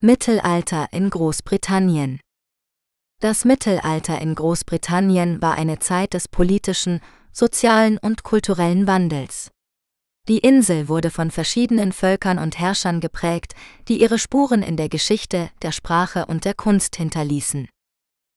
Mittelalter 0.00 0.86
in 0.92 1.10
Großbritannien 1.10 2.20
das 3.20 3.44
Mittelalter 3.44 4.20
in 4.20 4.34
Großbritannien 4.34 5.42
war 5.42 5.56
eine 5.56 5.80
Zeit 5.80 6.14
des 6.14 6.28
politischen, 6.28 7.00
sozialen 7.32 7.98
und 7.98 8.22
kulturellen 8.22 8.86
Wandels. 8.86 9.50
Die 10.28 10.38
Insel 10.38 10.88
wurde 10.88 11.10
von 11.10 11.30
verschiedenen 11.30 11.92
Völkern 11.92 12.38
und 12.38 12.58
Herrschern 12.58 13.00
geprägt, 13.00 13.54
die 13.88 14.00
ihre 14.00 14.18
Spuren 14.18 14.62
in 14.62 14.76
der 14.76 14.88
Geschichte, 14.88 15.50
der 15.62 15.72
Sprache 15.72 16.26
und 16.26 16.44
der 16.44 16.54
Kunst 16.54 16.96
hinterließen. 16.96 17.68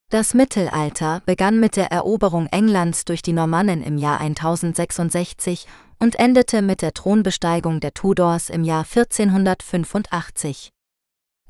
Das 0.10 0.34
Mittelalter 0.34 1.22
begann 1.26 1.60
mit 1.60 1.76
der 1.76 1.92
Eroberung 1.92 2.48
Englands 2.48 3.06
durch 3.06 3.22
die 3.22 3.34
Normannen 3.34 3.84
im 3.84 3.98
Jahr 3.98 4.20
1066 4.20 5.68
und 6.00 6.18
endete 6.18 6.62
mit 6.62 6.82
der 6.82 6.94
Thronbesteigung 6.94 7.82
der 7.82 7.94
Tudors 7.94 8.50
im 8.50 8.64
Jahr 8.64 8.84
1485. 8.84 10.72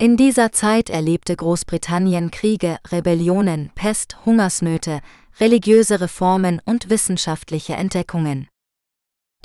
In 0.01 0.17
dieser 0.17 0.51
Zeit 0.51 0.89
erlebte 0.89 1.36
Großbritannien 1.36 2.31
Kriege, 2.31 2.79
Rebellionen, 2.88 3.70
Pest, 3.75 4.17
Hungersnöte, 4.25 5.00
religiöse 5.39 6.01
Reformen 6.01 6.60
und 6.65 6.89
wissenschaftliche 6.89 7.74
Entdeckungen. 7.74 8.48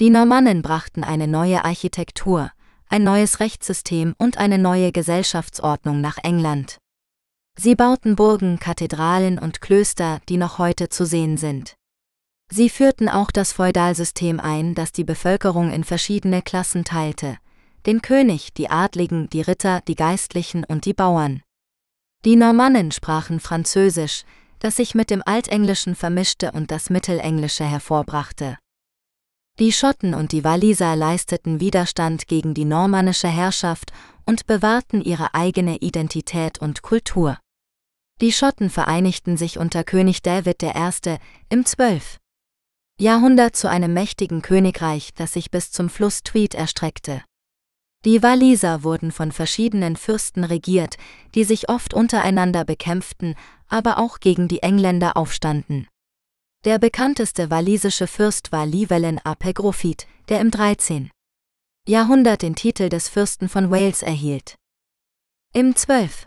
Die 0.00 0.08
Normannen 0.08 0.62
brachten 0.62 1.04
eine 1.04 1.28
neue 1.28 1.62
Architektur, 1.66 2.52
ein 2.88 3.04
neues 3.04 3.40
Rechtssystem 3.40 4.14
und 4.16 4.38
eine 4.38 4.56
neue 4.56 4.92
Gesellschaftsordnung 4.92 6.00
nach 6.00 6.16
England. 6.22 6.78
Sie 7.58 7.74
bauten 7.74 8.16
Burgen, 8.16 8.58
Kathedralen 8.58 9.38
und 9.38 9.60
Klöster, 9.60 10.22
die 10.30 10.38
noch 10.38 10.56
heute 10.56 10.88
zu 10.88 11.04
sehen 11.04 11.36
sind. 11.36 11.74
Sie 12.50 12.70
führten 12.70 13.10
auch 13.10 13.30
das 13.30 13.52
Feudalsystem 13.52 14.40
ein, 14.40 14.74
das 14.74 14.92
die 14.92 15.04
Bevölkerung 15.04 15.70
in 15.70 15.84
verschiedene 15.84 16.40
Klassen 16.40 16.86
teilte, 16.86 17.36
den 17.86 18.02
König, 18.02 18.52
die 18.52 18.68
Adligen, 18.68 19.30
die 19.30 19.40
Ritter, 19.40 19.80
die 19.86 19.94
Geistlichen 19.94 20.64
und 20.64 20.84
die 20.84 20.94
Bauern. 20.94 21.42
Die 22.24 22.34
Normannen 22.34 22.90
sprachen 22.90 23.38
Französisch, 23.38 24.24
das 24.58 24.76
sich 24.76 24.94
mit 24.94 25.10
dem 25.10 25.22
Altenglischen 25.24 25.94
vermischte 25.94 26.50
und 26.52 26.70
das 26.70 26.90
Mittelenglische 26.90 27.64
hervorbrachte. 27.64 28.58
Die 29.58 29.72
Schotten 29.72 30.14
und 30.14 30.32
die 30.32 30.44
Waliser 30.44 30.96
leisteten 30.96 31.60
Widerstand 31.60 32.26
gegen 32.26 32.52
die 32.52 32.64
normannische 32.64 33.28
Herrschaft 33.28 33.92
und 34.26 34.46
bewahrten 34.46 35.00
ihre 35.00 35.34
eigene 35.34 35.76
Identität 35.76 36.58
und 36.58 36.82
Kultur. 36.82 37.38
Die 38.20 38.32
Schotten 38.32 38.70
vereinigten 38.70 39.36
sich 39.36 39.58
unter 39.58 39.84
König 39.84 40.22
David 40.22 40.62
I. 40.62 41.18
im 41.48 41.64
12. 41.64 42.18
Jahrhundert 42.98 43.56
zu 43.56 43.68
einem 43.68 43.92
mächtigen 43.92 44.42
Königreich, 44.42 45.14
das 45.14 45.34
sich 45.34 45.50
bis 45.50 45.70
zum 45.70 45.88
Fluss 45.88 46.22
Tweed 46.22 46.54
erstreckte. 46.54 47.22
Die 48.06 48.22
Waliser 48.22 48.84
wurden 48.84 49.10
von 49.10 49.32
verschiedenen 49.32 49.96
Fürsten 49.96 50.44
regiert, 50.44 50.96
die 51.34 51.42
sich 51.42 51.68
oft 51.68 51.92
untereinander 51.92 52.64
bekämpften, 52.64 53.34
aber 53.66 53.98
auch 53.98 54.20
gegen 54.20 54.46
die 54.46 54.62
Engländer 54.62 55.16
aufstanden. 55.16 55.88
Der 56.64 56.78
bekannteste 56.78 57.50
walisische 57.50 58.06
Fürst 58.06 58.52
war 58.52 58.64
Llywelyn 58.64 59.20
ap 59.24 59.52
Gruffudd, 59.52 60.06
der 60.28 60.40
im 60.40 60.52
13. 60.52 61.10
Jahrhundert 61.88 62.42
den 62.42 62.54
Titel 62.54 62.90
des 62.90 63.08
Fürsten 63.08 63.48
von 63.48 63.72
Wales 63.72 64.02
erhielt. 64.02 64.54
Im 65.52 65.74
12. 65.74 66.26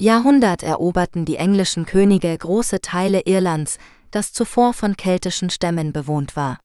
Jahrhundert 0.00 0.62
eroberten 0.62 1.24
die 1.24 1.36
englischen 1.36 1.84
Könige 1.84 2.38
große 2.38 2.80
Teile 2.80 3.22
Irlands, 3.26 3.78
das 4.12 4.32
zuvor 4.32 4.72
von 4.72 4.96
keltischen 4.96 5.50
Stämmen 5.50 5.92
bewohnt 5.92 6.36
war. 6.36 6.60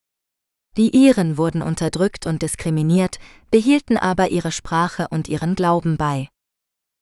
Die 0.77 0.95
Iren 0.95 1.37
wurden 1.37 1.63
unterdrückt 1.63 2.27
und 2.27 2.43
diskriminiert, 2.43 3.17
behielten 3.49 3.97
aber 3.97 4.29
ihre 4.29 4.51
Sprache 4.51 5.07
und 5.09 5.27
ihren 5.27 5.55
Glauben 5.55 5.97
bei. 5.97 6.29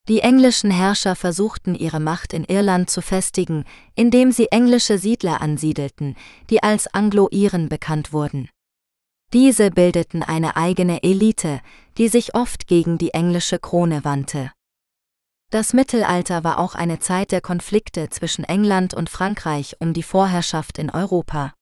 Die 0.08 0.20
englischen 0.20 0.72
Herrscher 0.72 1.16
versuchten 1.16 1.76
ihre 1.76 2.00
Macht 2.00 2.32
in 2.32 2.46
Irland 2.46 2.90
zu 2.90 3.02
festigen, 3.02 3.66
indem 3.96 4.32
sie 4.32 4.48
englische 4.48 4.98
Siedler 4.98 5.42
ansiedelten, 5.42 6.16
die 6.50 6.64
als 6.64 6.88
Anglo-Iren 6.94 7.70
bekannt 7.70 8.14
wurden. 8.14 8.50
Diese 9.34 9.72
bildeten 9.72 10.24
eine 10.24 10.56
eigene 10.56 11.04
Elite, 11.04 11.60
die 11.98 12.08
sich 12.08 12.36
oft 12.36 12.68
gegen 12.68 12.98
die 12.98 13.14
englische 13.14 13.60
Krone 13.60 14.06
wandte. 14.06 14.52
Das 15.52 15.74
Mittelalter 15.74 16.44
war 16.44 16.60
auch 16.60 16.76
eine 16.76 17.00
Zeit 17.00 17.32
der 17.32 17.42
Konflikte 17.42 18.10
zwischen 18.10 18.46
England 18.46 18.94
und 18.94 19.10
Frankreich 19.10 19.76
um 19.80 19.94
die 19.94 20.04
Vorherrschaft 20.04 20.78
in 20.78 20.92
Europa. 20.92 21.54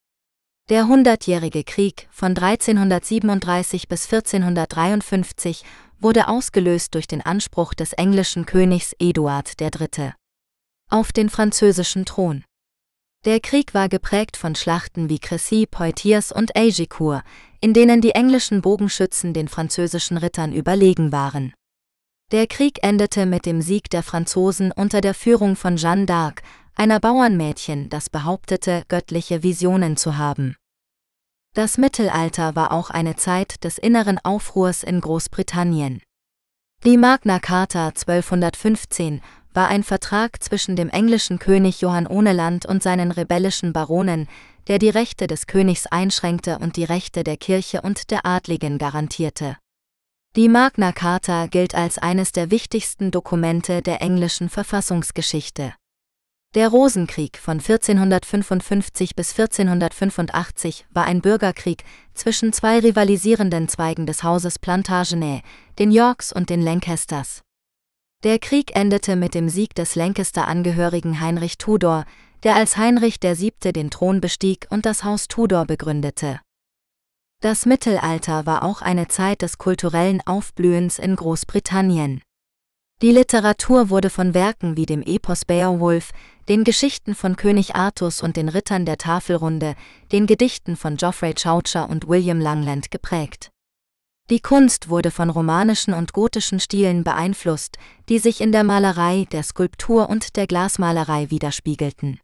Der 0.70 0.88
Hundertjährige 0.88 1.62
Krieg 1.62 2.08
von 2.10 2.34
1337 2.34 3.86
bis 3.86 4.10
1453 4.10 5.62
wurde 6.00 6.26
ausgelöst 6.26 6.94
durch 6.94 7.06
den 7.06 7.20
Anspruch 7.20 7.74
des 7.74 7.92
englischen 7.92 8.46
Königs 8.46 8.94
Eduard 8.98 9.60
III. 9.60 10.14
auf 10.88 11.12
den 11.12 11.28
französischen 11.28 12.06
Thron. 12.06 12.44
Der 13.26 13.40
Krieg 13.40 13.74
war 13.74 13.90
geprägt 13.90 14.38
von 14.38 14.54
Schlachten 14.54 15.10
wie 15.10 15.18
Crécy, 15.18 15.66
Poitiers 15.66 16.32
und 16.32 16.56
Agincourt, 16.56 17.24
in 17.60 17.74
denen 17.74 18.00
die 18.00 18.12
englischen 18.12 18.62
Bogenschützen 18.62 19.34
den 19.34 19.48
französischen 19.48 20.16
Rittern 20.16 20.54
überlegen 20.54 21.12
waren. 21.12 21.52
Der 22.32 22.46
Krieg 22.46 22.82
endete 22.82 23.26
mit 23.26 23.44
dem 23.44 23.60
Sieg 23.60 23.90
der 23.90 24.02
Franzosen 24.02 24.72
unter 24.72 25.02
der 25.02 25.12
Führung 25.12 25.56
von 25.56 25.76
Jeanne 25.76 26.06
d'Arc, 26.06 26.38
einer 26.74 27.00
Bauernmädchen, 27.00 27.88
das 27.88 28.10
behauptete, 28.10 28.84
göttliche 28.88 29.42
Visionen 29.42 29.96
zu 29.96 30.16
haben. 30.16 30.56
Das 31.54 31.78
Mittelalter 31.78 32.56
war 32.56 32.72
auch 32.72 32.90
eine 32.90 33.14
Zeit 33.14 33.62
des 33.62 33.78
inneren 33.78 34.18
Aufruhrs 34.18 34.82
in 34.82 35.00
Großbritannien. 35.00 36.02
Die 36.84 36.96
Magna 36.96 37.38
Carta 37.38 37.86
1215 37.88 39.22
war 39.54 39.68
ein 39.68 39.84
Vertrag 39.84 40.42
zwischen 40.42 40.74
dem 40.74 40.90
englischen 40.90 41.38
König 41.38 41.80
Johann 41.80 42.08
Ohneland 42.08 42.66
und 42.66 42.82
seinen 42.82 43.12
rebellischen 43.12 43.72
Baronen, 43.72 44.26
der 44.66 44.80
die 44.80 44.88
Rechte 44.88 45.28
des 45.28 45.46
Königs 45.46 45.86
einschränkte 45.86 46.58
und 46.58 46.76
die 46.76 46.84
Rechte 46.84 47.22
der 47.22 47.36
Kirche 47.36 47.82
und 47.82 48.10
der 48.10 48.26
Adligen 48.26 48.78
garantierte. 48.78 49.56
Die 50.34 50.48
Magna 50.48 50.90
Carta 50.90 51.46
gilt 51.46 51.76
als 51.76 51.98
eines 51.98 52.32
der 52.32 52.50
wichtigsten 52.50 53.12
Dokumente 53.12 53.80
der 53.80 54.02
englischen 54.02 54.48
Verfassungsgeschichte. 54.48 55.74
Der 56.54 56.68
Rosenkrieg 56.68 57.36
von 57.36 57.58
1455 57.58 59.16
bis 59.16 59.36
1485 59.36 60.86
war 60.92 61.04
ein 61.04 61.20
Bürgerkrieg 61.20 61.82
zwischen 62.14 62.52
zwei 62.52 62.78
rivalisierenden 62.78 63.68
Zweigen 63.68 64.06
des 64.06 64.22
Hauses 64.22 64.60
Plantagenet, 64.60 65.42
den 65.80 65.90
Yorks 65.90 66.32
und 66.32 66.50
den 66.50 66.62
Lancasters. 66.62 67.42
Der 68.22 68.38
Krieg 68.38 68.76
endete 68.76 69.16
mit 69.16 69.34
dem 69.34 69.48
Sieg 69.48 69.74
des 69.74 69.96
Lancaster-Angehörigen 69.96 71.20
Heinrich 71.20 71.58
Tudor, 71.58 72.04
der 72.44 72.54
als 72.54 72.76
Heinrich 72.76 73.16
VII. 73.20 73.72
den 73.72 73.90
Thron 73.90 74.20
bestieg 74.20 74.68
und 74.70 74.86
das 74.86 75.02
Haus 75.02 75.26
Tudor 75.26 75.64
begründete. 75.66 76.40
Das 77.40 77.66
Mittelalter 77.66 78.46
war 78.46 78.62
auch 78.62 78.80
eine 78.80 79.08
Zeit 79.08 79.42
des 79.42 79.58
kulturellen 79.58 80.20
Aufblühens 80.24 81.00
in 81.00 81.16
Großbritannien. 81.16 82.22
Die 83.02 83.10
Literatur 83.10 83.90
wurde 83.90 84.08
von 84.08 84.34
Werken 84.34 84.76
wie 84.76 84.86
dem 84.86 85.02
Epos 85.02 85.44
Beowulf, 85.44 86.10
den 86.48 86.64
Geschichten 86.64 87.14
von 87.14 87.36
König 87.36 87.74
Artus 87.74 88.22
und 88.22 88.36
den 88.36 88.48
Rittern 88.48 88.86
der 88.86 88.98
Tafelrunde, 88.98 89.74
den 90.12 90.26
Gedichten 90.26 90.76
von 90.76 90.96
Geoffrey 90.96 91.34
Chaucer 91.34 91.90
und 91.90 92.08
William 92.08 92.40
Langland 92.40 92.90
geprägt. 92.90 93.50
Die 94.30 94.40
Kunst 94.40 94.88
wurde 94.88 95.10
von 95.10 95.28
romanischen 95.28 95.92
und 95.92 96.14
gotischen 96.14 96.60
Stilen 96.60 97.04
beeinflusst, 97.04 97.76
die 98.08 98.18
sich 98.18 98.40
in 98.40 98.52
der 98.52 98.64
Malerei, 98.64 99.26
der 99.30 99.42
Skulptur 99.42 100.08
und 100.08 100.36
der 100.36 100.46
Glasmalerei 100.46 101.30
widerspiegelten. 101.30 102.20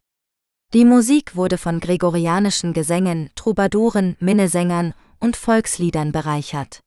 Die 0.73 0.85
Musik 0.85 1.35
wurde 1.35 1.59
von 1.59 1.79
gregorianischen 1.79 2.73
Gesängen, 2.73 3.29
Troubadouren, 3.35 4.15
Minnesängern 4.19 4.95
und 5.19 5.35
Volksliedern 5.35 6.11
bereichert. 6.11 6.79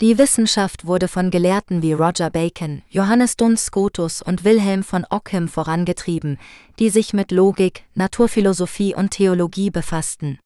Die 0.00 0.18
Wissenschaft 0.18 0.86
wurde 0.86 1.06
von 1.06 1.30
Gelehrten 1.30 1.80
wie 1.80 1.92
Roger 1.92 2.28
Bacon, 2.28 2.82
Johannes 2.88 3.36
Duns 3.36 3.66
Scotus 3.66 4.22
und 4.22 4.42
Wilhelm 4.42 4.82
von 4.82 5.06
Ockham 5.08 5.46
vorangetrieben, 5.46 6.38
die 6.80 6.90
sich 6.90 7.12
mit 7.12 7.30
Logik, 7.30 7.84
Naturphilosophie 7.94 8.92
und 8.94 9.12
Theologie 9.12 9.70
befassten. 9.70 10.40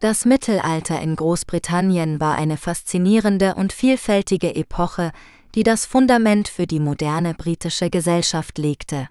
Das 0.00 0.24
Mittelalter 0.24 1.00
in 1.02 1.16
Großbritannien 1.16 2.18
war 2.18 2.36
eine 2.36 2.56
faszinierende 2.56 3.54
und 3.56 3.74
vielfältige 3.74 4.54
Epoche, 4.54 5.12
die 5.54 5.62
das 5.62 5.84
Fundament 5.84 6.48
für 6.48 6.66
die 6.66 6.80
moderne 6.80 7.34
britische 7.34 7.90
Gesellschaft 7.90 8.56
legte. 8.56 9.10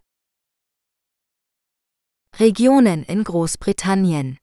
Regionen 2.39 3.03
in 3.03 3.23
Großbritannien 3.23 4.37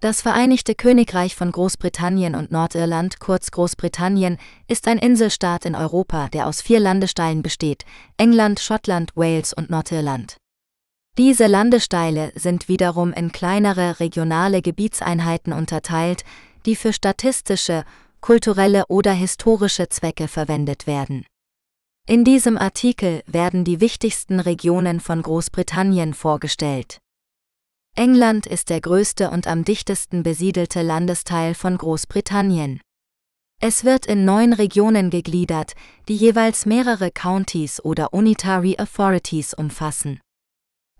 das 0.00 0.22
Vereinigte 0.22 0.74
Königreich 0.74 1.36
von 1.36 1.52
Großbritannien 1.52 2.34
und 2.34 2.50
Nordirland, 2.50 3.20
kurz 3.20 3.50
Großbritannien, 3.50 4.38
ist 4.66 4.88
ein 4.88 4.98
Inselstaat 4.98 5.66
in 5.66 5.74
Europa, 5.74 6.28
der 6.28 6.46
aus 6.46 6.62
vier 6.62 6.80
Landesteilen 6.80 7.42
besteht: 7.42 7.84
England, 8.16 8.60
Schottland, 8.60 9.12
Wales 9.14 9.52
und 9.52 9.68
Nordirland. 9.68 10.38
Diese 11.18 11.48
Landesteile 11.48 12.32
sind 12.34 12.68
wiederum 12.68 13.12
in 13.12 13.30
kleinere 13.30 14.00
regionale 14.00 14.62
Gebietseinheiten 14.62 15.52
unterteilt, 15.52 16.24
die 16.64 16.76
für 16.76 16.94
statistische, 16.94 17.84
kulturelle 18.20 18.86
oder 18.88 19.12
historische 19.12 19.88
Zwecke 19.88 20.28
verwendet 20.28 20.86
werden. 20.86 21.26
In 22.06 22.24
diesem 22.24 22.56
Artikel 22.56 23.22
werden 23.26 23.64
die 23.64 23.80
wichtigsten 23.80 24.40
Regionen 24.40 25.00
von 25.00 25.20
Großbritannien 25.20 26.14
vorgestellt. 26.14 26.98
England 27.96 28.46
ist 28.46 28.70
der 28.70 28.80
größte 28.80 29.30
und 29.30 29.46
am 29.46 29.64
dichtesten 29.64 30.22
besiedelte 30.22 30.82
Landesteil 30.82 31.54
von 31.54 31.76
Großbritannien. 31.76 32.80
Es 33.60 33.84
wird 33.84 34.06
in 34.06 34.24
neun 34.24 34.54
Regionen 34.54 35.10
gegliedert, 35.10 35.74
die 36.08 36.16
jeweils 36.16 36.64
mehrere 36.64 37.10
Countys 37.10 37.84
oder 37.84 38.14
Unitary 38.14 38.76
Authorities 38.78 39.52
umfassen. 39.52 40.20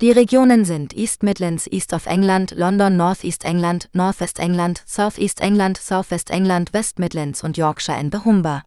Die 0.03 0.11
Regionen 0.11 0.64
sind 0.64 0.94
East 0.94 1.22
Midlands, 1.22 1.66
East 1.70 1.92
of 1.92 2.07
England, 2.07 2.53
London, 2.53 2.96
North 2.96 3.24
East 3.24 3.44
England, 3.44 3.88
North 3.92 4.20
West 4.20 4.38
England, 4.38 4.83
South 4.87 5.18
East 5.18 5.40
England, 5.40 5.79
South 5.79 6.11
West 6.11 6.31
England, 6.31 6.72
West 6.72 6.98
Midlands 6.98 7.42
und 7.42 7.57
Yorkshire 7.57 7.98
and 7.98 8.11
Behumba. 8.11 8.62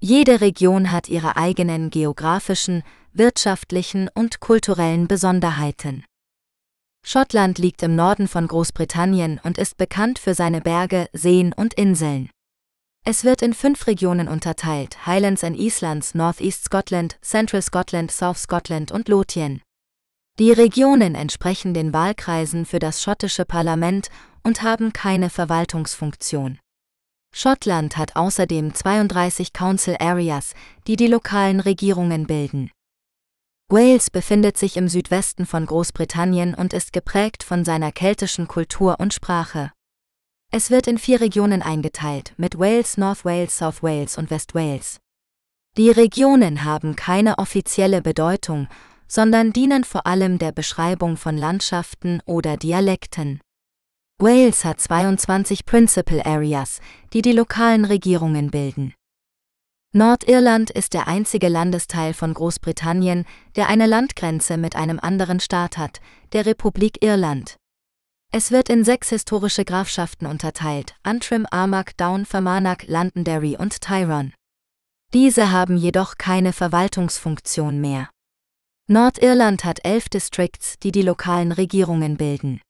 Jede 0.00 0.40
Region 0.40 0.90
hat 0.90 1.08
ihre 1.08 1.36
eigenen 1.36 1.90
geografischen, 1.90 2.82
wirtschaftlichen 3.12 4.08
und 4.14 4.40
kulturellen 4.40 5.06
Besonderheiten. 5.06 6.04
Schottland 7.04 7.58
liegt 7.58 7.82
im 7.82 7.94
Norden 7.94 8.26
von 8.28 8.46
Großbritannien 8.46 9.40
und 9.42 9.58
ist 9.58 9.76
bekannt 9.76 10.18
für 10.18 10.34
seine 10.34 10.60
Berge, 10.60 11.08
Seen 11.12 11.52
und 11.52 11.74
Inseln. 11.74 12.30
Es 13.04 13.24
wird 13.24 13.42
in 13.42 13.52
fünf 13.52 13.86
Regionen 13.86 14.28
unterteilt: 14.28 15.04
Highlands 15.04 15.42
and 15.44 15.58
Eastlands, 15.58 16.14
Northeast 16.14 16.64
Scotland, 16.64 17.18
Central 17.20 17.60
Scotland, 17.60 18.10
South 18.12 18.38
Scotland 18.38 18.92
und 18.92 19.08
Lothian. 19.08 19.60
Die 20.38 20.52
Regionen 20.52 21.14
entsprechen 21.14 21.74
den 21.74 21.92
Wahlkreisen 21.92 22.64
für 22.64 22.78
das 22.78 23.02
schottische 23.02 23.44
Parlament 23.44 24.08
und 24.42 24.62
haben 24.62 24.92
keine 24.92 25.28
Verwaltungsfunktion. 25.28 26.58
Schottland 27.34 27.96
hat 27.96 28.16
außerdem 28.16 28.74
32 28.74 29.52
Council 29.52 29.96
Areas, 29.98 30.54
die 30.86 30.96
die 30.96 31.08
lokalen 31.08 31.60
Regierungen 31.60 32.26
bilden. 32.26 32.70
Wales 33.72 34.10
befindet 34.10 34.58
sich 34.58 34.76
im 34.76 34.86
Südwesten 34.86 35.46
von 35.46 35.64
Großbritannien 35.64 36.52
und 36.52 36.74
ist 36.74 36.92
geprägt 36.92 37.42
von 37.42 37.64
seiner 37.64 37.90
keltischen 37.90 38.46
Kultur 38.46 39.00
und 39.00 39.14
Sprache. 39.14 39.72
Es 40.50 40.70
wird 40.70 40.86
in 40.86 40.98
vier 40.98 41.22
Regionen 41.22 41.62
eingeteilt, 41.62 42.34
mit 42.36 42.58
Wales, 42.58 42.98
North 42.98 43.24
Wales, 43.24 43.56
South 43.56 43.82
Wales 43.82 44.18
und 44.18 44.30
West 44.30 44.54
Wales. 44.54 45.00
Die 45.78 45.88
Regionen 45.88 46.64
haben 46.64 46.96
keine 46.96 47.38
offizielle 47.38 48.02
Bedeutung, 48.02 48.68
sondern 49.08 49.54
dienen 49.54 49.84
vor 49.84 50.06
allem 50.06 50.38
der 50.38 50.52
Beschreibung 50.52 51.16
von 51.16 51.38
Landschaften 51.38 52.20
oder 52.26 52.58
Dialekten. 52.58 53.40
Wales 54.18 54.66
hat 54.66 54.82
22 54.82 55.64
Principal 55.64 56.20
Areas, 56.26 56.82
die 57.14 57.22
die 57.22 57.32
lokalen 57.32 57.86
Regierungen 57.86 58.50
bilden. 58.50 58.92
Nordirland 59.94 60.70
ist 60.70 60.94
der 60.94 61.06
einzige 61.06 61.48
Landesteil 61.48 62.14
von 62.14 62.32
Großbritannien, 62.32 63.26
der 63.56 63.68
eine 63.68 63.86
Landgrenze 63.86 64.56
mit 64.56 64.74
einem 64.74 64.98
anderen 64.98 65.38
Staat 65.38 65.76
hat, 65.76 66.00
der 66.32 66.46
Republik 66.46 67.04
Irland. 67.04 67.56
Es 68.32 68.50
wird 68.50 68.70
in 68.70 68.84
sechs 68.84 69.10
historische 69.10 69.66
Grafschaften 69.66 70.26
unterteilt: 70.26 70.96
Antrim, 71.02 71.46
Armagh, 71.50 71.92
Down, 71.98 72.24
Fermanagh, 72.24 72.86
Londonderry 72.86 73.58
und 73.58 73.82
Tyrone. 73.82 74.32
Diese 75.12 75.50
haben 75.50 75.76
jedoch 75.76 76.16
keine 76.16 76.54
Verwaltungsfunktion 76.54 77.78
mehr. 77.78 78.08
Nordirland 78.88 79.66
hat 79.66 79.84
elf 79.84 80.08
Districts, 80.08 80.78
die 80.78 80.90
die 80.90 81.02
lokalen 81.02 81.52
Regierungen 81.52 82.16
bilden. 82.16 82.62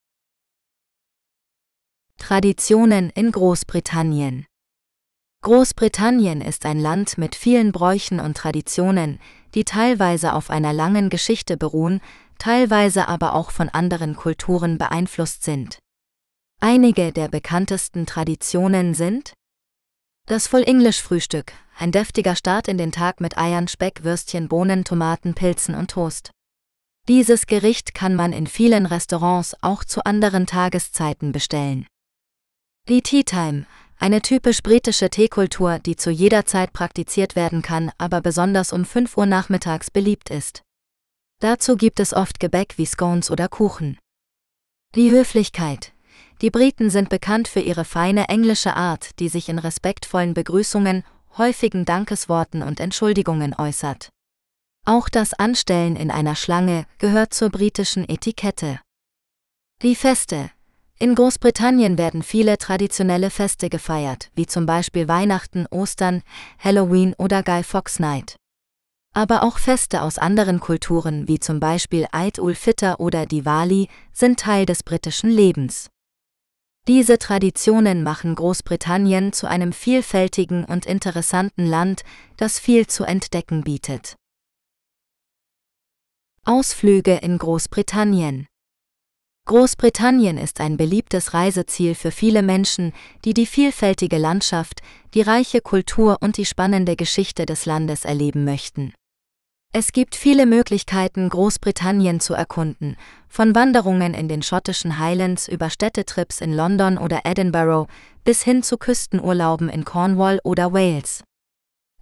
Traditionen 2.18 3.10
in 3.10 3.30
Großbritannien 3.30 4.46
Großbritannien 5.42 6.40
ist 6.40 6.64
ein 6.66 6.78
Land 6.78 7.18
mit 7.18 7.34
vielen 7.34 7.72
Bräuchen 7.72 8.20
und 8.20 8.36
Traditionen, 8.36 9.18
die 9.56 9.64
teilweise 9.64 10.34
auf 10.34 10.50
einer 10.50 10.72
langen 10.72 11.10
Geschichte 11.10 11.56
beruhen, 11.56 12.00
teilweise 12.38 13.08
aber 13.08 13.34
auch 13.34 13.50
von 13.50 13.68
anderen 13.68 14.14
Kulturen 14.14 14.78
beeinflusst 14.78 15.42
sind. 15.42 15.80
Einige 16.60 17.12
der 17.12 17.26
bekanntesten 17.26 18.06
Traditionen 18.06 18.94
sind 18.94 19.32
das 20.28 20.46
Full 20.46 20.62
English 20.62 21.02
Frühstück, 21.02 21.52
ein 21.76 21.90
deftiger 21.90 22.36
Start 22.36 22.68
in 22.68 22.78
den 22.78 22.92
Tag 22.92 23.20
mit 23.20 23.36
Eiern, 23.36 23.66
Speck, 23.66 24.04
Würstchen, 24.04 24.48
Bohnen, 24.48 24.84
Tomaten, 24.84 25.34
Pilzen 25.34 25.74
und 25.74 25.90
Toast. 25.90 26.30
Dieses 27.08 27.48
Gericht 27.48 27.94
kann 27.94 28.14
man 28.14 28.32
in 28.32 28.46
vielen 28.46 28.86
Restaurants 28.86 29.56
auch 29.60 29.82
zu 29.82 30.04
anderen 30.04 30.46
Tageszeiten 30.46 31.32
bestellen. 31.32 31.88
Die 32.88 33.02
Tea 33.02 33.24
Time, 33.24 33.66
eine 34.02 34.20
typisch 34.20 34.62
britische 34.62 35.10
Teekultur, 35.10 35.78
die 35.78 35.94
zu 35.94 36.10
jeder 36.10 36.44
Zeit 36.44 36.72
praktiziert 36.72 37.36
werden 37.36 37.62
kann, 37.62 37.92
aber 37.98 38.20
besonders 38.20 38.72
um 38.72 38.84
5 38.84 39.16
Uhr 39.16 39.26
nachmittags 39.26 39.92
beliebt 39.92 40.28
ist. 40.28 40.62
Dazu 41.38 41.76
gibt 41.76 42.00
es 42.00 42.12
oft 42.12 42.40
Gebäck 42.40 42.78
wie 42.78 42.84
Scones 42.84 43.30
oder 43.30 43.48
Kuchen. 43.48 43.98
Die 44.96 45.12
Höflichkeit. 45.12 45.92
Die 46.40 46.50
Briten 46.50 46.90
sind 46.90 47.10
bekannt 47.10 47.46
für 47.46 47.60
ihre 47.60 47.84
feine 47.84 48.28
englische 48.28 48.74
Art, 48.74 49.20
die 49.20 49.28
sich 49.28 49.48
in 49.48 49.60
respektvollen 49.60 50.34
Begrüßungen, 50.34 51.04
häufigen 51.38 51.84
Dankesworten 51.84 52.62
und 52.62 52.80
Entschuldigungen 52.80 53.54
äußert. 53.54 54.08
Auch 54.84 55.08
das 55.08 55.32
Anstellen 55.32 55.94
in 55.94 56.10
einer 56.10 56.34
Schlange 56.34 56.86
gehört 56.98 57.34
zur 57.34 57.50
britischen 57.50 58.08
Etikette. 58.08 58.80
Die 59.82 59.94
Feste. 59.94 60.50
In 61.02 61.16
Großbritannien 61.16 61.98
werden 61.98 62.22
viele 62.22 62.58
traditionelle 62.58 63.30
Feste 63.30 63.68
gefeiert, 63.68 64.30
wie 64.36 64.46
zum 64.46 64.66
Beispiel 64.66 65.08
Weihnachten, 65.08 65.66
Ostern, 65.68 66.22
Halloween 66.60 67.12
oder 67.18 67.42
Guy 67.42 67.64
Fawkes 67.64 67.98
Night. 67.98 68.36
Aber 69.12 69.42
auch 69.42 69.58
Feste 69.58 70.02
aus 70.02 70.18
anderen 70.18 70.60
Kulturen, 70.60 71.26
wie 71.26 71.40
zum 71.40 71.58
Beispiel 71.58 72.06
Eid 72.12 72.38
ul-Fitr 72.38 73.00
oder 73.00 73.26
Diwali, 73.26 73.88
sind 74.12 74.38
Teil 74.38 74.64
des 74.64 74.84
britischen 74.84 75.28
Lebens. 75.28 75.90
Diese 76.86 77.18
Traditionen 77.18 78.04
machen 78.04 78.36
Großbritannien 78.36 79.32
zu 79.32 79.48
einem 79.48 79.72
vielfältigen 79.72 80.64
und 80.64 80.86
interessanten 80.86 81.66
Land, 81.66 82.04
das 82.36 82.60
viel 82.60 82.86
zu 82.86 83.02
entdecken 83.02 83.64
bietet. 83.64 84.14
Ausflüge 86.44 87.16
in 87.16 87.38
Großbritannien 87.38 88.46
Großbritannien 89.44 90.38
ist 90.38 90.60
ein 90.60 90.76
beliebtes 90.76 91.34
Reiseziel 91.34 91.96
für 91.96 92.12
viele 92.12 92.42
Menschen, 92.42 92.92
die 93.24 93.34
die 93.34 93.46
vielfältige 93.46 94.16
Landschaft, 94.16 94.82
die 95.14 95.20
reiche 95.20 95.60
Kultur 95.60 96.18
und 96.20 96.36
die 96.36 96.44
spannende 96.44 96.94
Geschichte 96.94 97.44
des 97.44 97.66
Landes 97.66 98.04
erleben 98.04 98.44
möchten. 98.44 98.94
Es 99.74 99.92
gibt 99.92 100.14
viele 100.14 100.46
Möglichkeiten, 100.46 101.28
Großbritannien 101.28 102.20
zu 102.20 102.34
erkunden, 102.34 102.96
von 103.28 103.54
Wanderungen 103.54 104.14
in 104.14 104.28
den 104.28 104.42
schottischen 104.42 104.98
Highlands 104.98 105.48
über 105.48 105.70
Städtetrips 105.70 106.40
in 106.40 106.52
London 106.52 106.96
oder 106.96 107.22
Edinburgh 107.24 107.88
bis 108.22 108.42
hin 108.42 108.62
zu 108.62 108.76
Küstenurlauben 108.76 109.68
in 109.68 109.84
Cornwall 109.84 110.38
oder 110.44 110.72
Wales. 110.72 111.24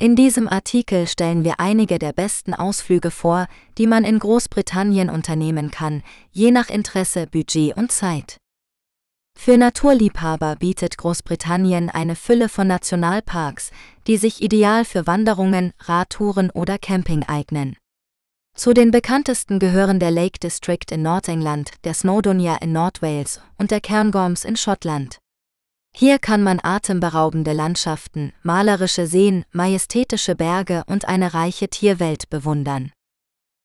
In 0.00 0.16
diesem 0.16 0.48
Artikel 0.48 1.06
stellen 1.06 1.44
wir 1.44 1.60
einige 1.60 1.98
der 1.98 2.14
besten 2.14 2.54
Ausflüge 2.54 3.10
vor, 3.10 3.48
die 3.76 3.86
man 3.86 4.04
in 4.04 4.18
Großbritannien 4.18 5.10
unternehmen 5.10 5.70
kann, 5.70 6.02
je 6.30 6.50
nach 6.52 6.70
Interesse, 6.70 7.26
Budget 7.26 7.76
und 7.76 7.92
Zeit. 7.92 8.38
Für 9.38 9.58
Naturliebhaber 9.58 10.56
bietet 10.56 10.96
Großbritannien 10.96 11.90
eine 11.90 12.16
Fülle 12.16 12.48
von 12.48 12.66
Nationalparks, 12.66 13.72
die 14.06 14.16
sich 14.16 14.40
ideal 14.40 14.86
für 14.86 15.06
Wanderungen, 15.06 15.74
Radtouren 15.80 16.48
oder 16.48 16.78
Camping 16.78 17.24
eignen. 17.24 17.76
Zu 18.56 18.72
den 18.72 18.92
bekanntesten 18.92 19.58
gehören 19.58 20.00
der 20.00 20.10
Lake 20.10 20.38
District 20.42 20.90
in 20.90 21.02
Nordengland, 21.02 21.72
der 21.84 21.92
Snowdonia 21.92 22.56
in 22.62 22.72
Nordwales 22.72 23.42
und 23.58 23.70
der 23.70 23.82
Cairngorms 23.82 24.46
in 24.46 24.56
Schottland. 24.56 25.18
Hier 25.94 26.18
kann 26.18 26.42
man 26.42 26.60
atemberaubende 26.62 27.52
Landschaften, 27.52 28.32
malerische 28.42 29.06
Seen, 29.06 29.44
majestätische 29.52 30.34
Berge 30.34 30.84
und 30.86 31.06
eine 31.06 31.34
reiche 31.34 31.68
Tierwelt 31.68 32.30
bewundern. 32.30 32.92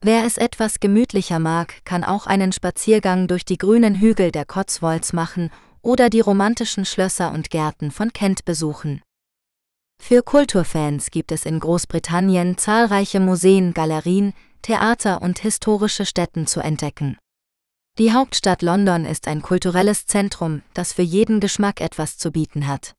Wer 0.04 0.26
es 0.26 0.38
etwas 0.38 0.80
gemütlicher 0.80 1.40
mag, 1.40 1.84
kann 1.86 2.04
auch 2.04 2.28
einen 2.28 2.52
Spaziergang 2.52 3.28
durch 3.28 3.46
die 3.46 3.58
grünen 3.58 3.96
Hügel 3.96 4.32
der 4.32 4.46
Cotswolds 4.46 5.14
machen 5.14 5.50
oder 5.82 6.10
die 6.10 6.20
romantischen 6.20 6.86
Schlösser 6.86 7.32
und 7.32 7.50
Gärten 7.50 7.92
von 7.92 8.12
Kent 8.12 8.44
besuchen. 8.44 9.02
Für 10.02 10.22
Kulturfans 10.22 11.10
gibt 11.12 11.32
es 11.32 11.46
in 11.46 11.60
Großbritannien 11.60 12.58
zahlreiche 12.58 13.20
Museen, 13.20 13.74
Galerien, 13.74 14.34
Theater 14.62 15.22
und 15.22 15.40
historische 15.40 16.06
Stätten 16.06 16.48
zu 16.48 16.60
entdecken. 16.60 17.18
Die 17.98 18.12
Hauptstadt 18.12 18.62
London 18.62 19.06
ist 19.06 19.26
ein 19.26 19.42
kulturelles 19.42 20.06
Zentrum, 20.06 20.64
das 20.74 20.92
für 20.92 21.02
jeden 21.02 21.40
Geschmack 21.40 21.80
etwas 21.80 22.18
zu 22.18 22.30
bieten 22.30 22.68
hat. 22.68 22.94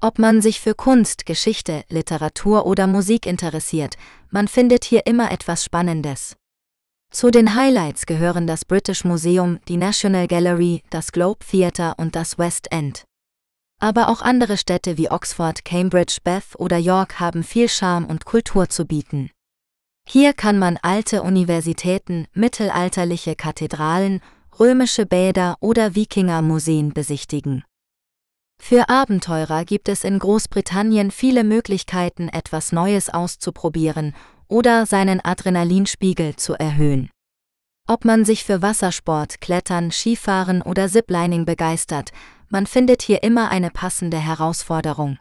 Ob 0.00 0.20
man 0.20 0.40
sich 0.40 0.60
für 0.60 0.76
Kunst, 0.76 1.26
Geschichte, 1.26 1.82
Literatur 1.88 2.64
oder 2.64 2.86
Musik 2.86 3.26
interessiert, 3.26 3.96
man 4.30 4.46
findet 4.46 4.84
hier 4.84 5.06
immer 5.06 5.32
etwas 5.32 5.64
Spannendes. 5.64 6.36
Zu 7.10 7.32
den 7.32 7.56
Highlights 7.56 8.06
gehören 8.06 8.46
das 8.46 8.64
British 8.64 9.04
Museum, 9.04 9.58
die 9.66 9.76
National 9.76 10.28
Gallery, 10.28 10.84
das 10.90 11.10
Globe 11.10 11.44
Theatre 11.44 11.94
und 11.96 12.14
das 12.14 12.38
West 12.38 12.70
End. 12.70 13.04
Aber 13.80 14.08
auch 14.08 14.22
andere 14.22 14.56
Städte 14.56 14.98
wie 14.98 15.10
Oxford, 15.10 15.64
Cambridge, 15.64 16.18
Bath 16.22 16.54
oder 16.58 16.78
York 16.78 17.18
haben 17.18 17.42
viel 17.42 17.68
Charme 17.68 18.06
und 18.06 18.24
Kultur 18.24 18.68
zu 18.68 18.86
bieten. 18.86 19.30
Hier 20.08 20.32
kann 20.32 20.58
man 20.58 20.78
alte 20.82 21.22
Universitäten, 21.22 22.26
mittelalterliche 22.34 23.34
Kathedralen, 23.34 24.20
römische 24.58 25.06
Bäder 25.06 25.56
oder 25.60 25.94
Wikingermuseen 25.94 26.92
besichtigen. 26.92 27.64
Für 28.60 28.88
Abenteurer 28.88 29.64
gibt 29.64 29.88
es 29.88 30.04
in 30.04 30.18
Großbritannien 30.18 31.10
viele 31.10 31.44
Möglichkeiten, 31.44 32.28
etwas 32.28 32.72
Neues 32.72 33.10
auszuprobieren 33.10 34.14
oder 34.48 34.86
seinen 34.86 35.24
Adrenalinspiegel 35.24 36.36
zu 36.36 36.54
erhöhen. 36.54 37.10
Ob 37.88 38.04
man 38.04 38.24
sich 38.24 38.44
für 38.44 38.62
Wassersport, 38.62 39.40
Klettern, 39.40 39.90
Skifahren 39.90 40.62
oder 40.62 40.88
Ziplining 40.88 41.44
begeistert, 41.44 42.10
man 42.50 42.66
findet 42.66 43.02
hier 43.02 43.22
immer 43.22 43.50
eine 43.50 43.70
passende 43.70 44.18
Herausforderung. 44.18 45.18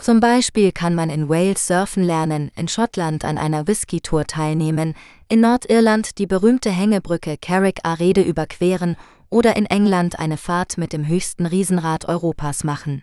Zum 0.00 0.20
Beispiel 0.20 0.72
kann 0.72 0.94
man 0.94 1.08
in 1.08 1.28
Wales 1.28 1.66
surfen 1.66 2.02
lernen, 2.02 2.50
in 2.56 2.68
Schottland 2.68 3.24
an 3.24 3.38
einer 3.38 3.66
Whisky-Tour 3.68 4.26
teilnehmen, 4.26 4.94
in 5.28 5.40
Nordirland 5.40 6.18
die 6.18 6.26
berühmte 6.26 6.70
Hängebrücke 6.70 7.36
Carrick 7.40 7.80
Arede 7.84 8.22
überqueren 8.22 8.96
oder 9.30 9.56
in 9.56 9.66
England 9.66 10.18
eine 10.18 10.36
Fahrt 10.36 10.78
mit 10.78 10.92
dem 10.92 11.06
höchsten 11.06 11.46
Riesenrad 11.46 12.06
Europas 12.08 12.64
machen. 12.64 13.02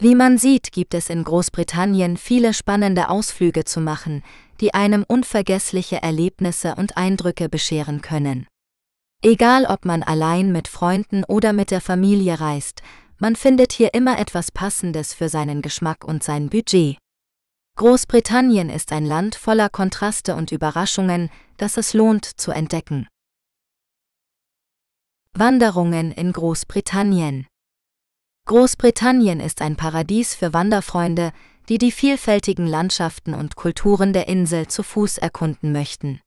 Wie 0.00 0.14
man 0.14 0.38
sieht, 0.38 0.72
gibt 0.72 0.94
es 0.94 1.10
in 1.10 1.22
Großbritannien 1.22 2.16
viele 2.16 2.54
spannende 2.54 3.08
Ausflüge 3.08 3.64
zu 3.64 3.80
machen, 3.80 4.24
die 4.60 4.74
einem 4.74 5.04
unvergessliche 5.06 6.02
Erlebnisse 6.02 6.74
und 6.74 6.96
Eindrücke 6.96 7.48
bescheren 7.48 8.00
können. 8.00 8.46
Egal 9.24 9.66
ob 9.66 9.84
man 9.84 10.02
allein 10.02 10.50
mit 10.50 10.66
Freunden 10.66 11.22
oder 11.22 11.52
mit 11.52 11.70
der 11.70 11.80
Familie 11.80 12.40
reist, 12.40 12.82
man 13.22 13.36
findet 13.36 13.72
hier 13.72 13.94
immer 13.94 14.18
etwas 14.18 14.50
Passendes 14.50 15.14
für 15.14 15.28
seinen 15.28 15.62
Geschmack 15.62 16.04
und 16.04 16.24
sein 16.24 16.50
Budget. 16.50 16.98
Großbritannien 17.76 18.68
ist 18.68 18.90
ein 18.90 19.06
Land 19.06 19.36
voller 19.36 19.68
Kontraste 19.68 20.34
und 20.34 20.50
Überraschungen, 20.50 21.30
das 21.56 21.76
es 21.76 21.94
lohnt 21.94 22.24
zu 22.24 22.50
entdecken. 22.50 23.06
Wanderungen 25.34 26.10
in 26.10 26.32
Großbritannien 26.32 27.46
Großbritannien 28.46 29.38
ist 29.38 29.62
ein 29.62 29.76
Paradies 29.76 30.34
für 30.34 30.52
Wanderfreunde, 30.52 31.30
die 31.68 31.78
die 31.78 31.92
vielfältigen 31.92 32.66
Landschaften 32.66 33.34
und 33.34 33.54
Kulturen 33.54 34.12
der 34.12 34.26
Insel 34.26 34.66
zu 34.66 34.82
Fuß 34.82 35.18
erkunden 35.18 35.70
möchten. 35.70 36.20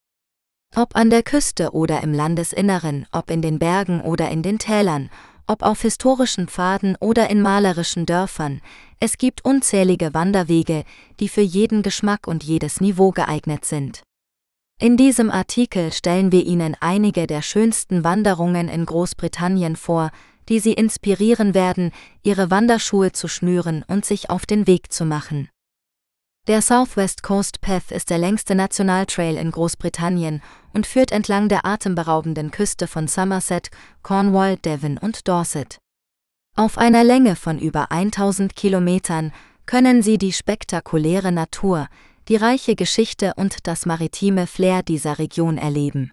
Ob 0.78 0.96
an 0.96 1.10
der 1.10 1.24
Küste 1.24 1.74
oder 1.74 2.02
im 2.04 2.14
Landesinneren, 2.14 3.06
ob 3.12 3.32
in 3.32 3.42
den 3.42 3.60
Bergen 3.60 4.00
oder 4.00 4.30
in 4.30 4.44
den 4.44 4.60
Tälern, 4.60 5.10
ob 5.48 5.64
auf 5.64 5.82
historischen 5.82 6.48
Pfaden 6.48 6.96
oder 7.00 7.30
in 7.30 7.42
malerischen 7.42 8.06
Dörfern, 8.06 8.62
es 9.00 9.18
gibt 9.18 9.46
unzählige 9.46 10.14
Wanderwege, 10.14 10.84
die 11.20 11.30
für 11.30 11.42
jeden 11.42 11.84
Geschmack 11.84 12.28
und 12.28 12.44
jedes 12.44 12.82
Niveau 12.82 13.12
geeignet 13.12 13.66
sind. 13.66 14.04
In 14.80 14.98
diesem 14.98 15.32
Artikel 15.32 15.94
stellen 15.94 16.32
wir 16.32 16.46
Ihnen 16.46 16.76
einige 16.80 17.28
der 17.28 17.42
schönsten 17.42 18.04
Wanderungen 18.04 18.68
in 18.68 18.86
Großbritannien 18.86 19.76
vor, 19.76 20.12
die 20.50 20.60
Sie 20.60 20.74
inspirieren 20.74 21.54
werden, 21.54 21.92
Ihre 22.24 22.52
Wanderschuhe 22.52 23.12
zu 23.12 23.28
schnüren 23.28 23.84
und 23.88 24.06
sich 24.06 24.30
auf 24.30 24.46
den 24.46 24.68
Weg 24.68 24.92
zu 24.92 25.06
machen. 25.06 25.50
Der 26.48 26.62
Southwest 26.62 27.24
Coast 27.24 27.60
Path 27.62 27.90
ist 27.90 28.12
der 28.12 28.20
längste 28.20 28.54
Nationaltrail 28.54 29.36
in 29.36 29.50
Großbritannien 29.50 30.44
und 30.74 30.86
führt 30.86 31.12
entlang 31.12 31.50
der 31.50 31.66
atemberaubenden 31.66 32.52
Küste 32.52 32.86
von 32.86 33.08
Somerset, 33.08 33.72
Cornwall, 34.04 34.58
Devon 34.58 35.00
und 35.00 35.28
Dorset. 35.28 35.80
Auf 36.56 36.78
einer 36.78 37.04
Länge 37.04 37.36
von 37.36 37.58
über 37.58 37.92
1000 37.92 38.56
Kilometern 38.56 39.32
können 39.66 40.04
Sie 40.04 40.20
die 40.20 40.34
spektakuläre 40.34 41.32
Natur, 41.32 41.88
die 42.28 42.36
reiche 42.36 42.76
Geschichte 42.76 43.34
und 43.36 43.66
das 43.66 43.88
maritime 43.88 44.46
Flair 44.46 44.84
dieser 44.84 45.18
Region 45.18 45.58
erleben. 45.58 46.12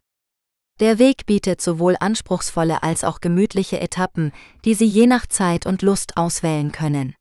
Der 0.81 0.99
Weg 0.99 1.27
bietet 1.27 1.61
sowohl 1.61 1.95
anspruchsvolle 2.01 2.83
als 2.83 3.05
auch 3.05 3.21
gemütliche 3.21 3.81
Etappen, 3.81 4.33
die 4.65 4.73
Sie 4.73 4.87
je 4.87 5.07
nach 5.07 5.27
Zeit 5.27 5.67
und 5.67 5.83
Lust 5.83 6.17
auswählen 6.17 6.73
können. 6.73 7.15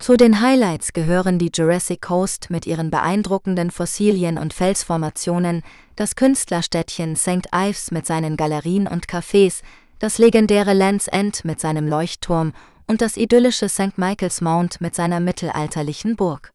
Zu 0.00 0.16
den 0.16 0.40
Highlights 0.40 0.94
gehören 0.94 1.38
die 1.38 1.50
Jurassic 1.52 2.00
Coast 2.00 2.48
mit 2.48 2.66
ihren 2.66 2.90
beeindruckenden 2.90 3.70
Fossilien 3.70 4.38
und 4.38 4.54
Felsformationen, 4.54 5.62
das 5.94 6.16
Künstlerstädtchen 6.16 7.16
St. 7.16 7.48
Ives 7.54 7.90
mit 7.90 8.06
seinen 8.06 8.38
Galerien 8.38 8.86
und 8.86 9.08
Cafés, 9.08 9.60
das 9.98 10.16
legendäre 10.16 10.72
Land's 10.72 11.06
End 11.06 11.44
mit 11.44 11.60
seinem 11.60 11.86
Leuchtturm 11.86 12.54
und 12.86 13.02
das 13.02 13.18
idyllische 13.18 13.68
St. 13.68 13.98
Michael's 13.98 14.40
Mount 14.40 14.80
mit 14.80 14.94
seiner 14.94 15.20
mittelalterlichen 15.20 16.16
Burg. 16.16 16.50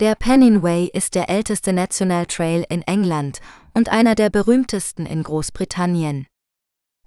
Der 0.00 0.16
Pennine 0.16 0.64
Way 0.64 0.90
ist 0.92 1.14
der 1.14 1.30
älteste 1.30 1.72
National 1.72 2.26
Trail 2.26 2.64
in 2.68 2.82
England 2.82 3.38
und 3.74 3.90
einer 3.90 4.16
der 4.16 4.28
berühmtesten 4.28 5.06
in 5.06 5.22
Großbritannien. 5.22 6.26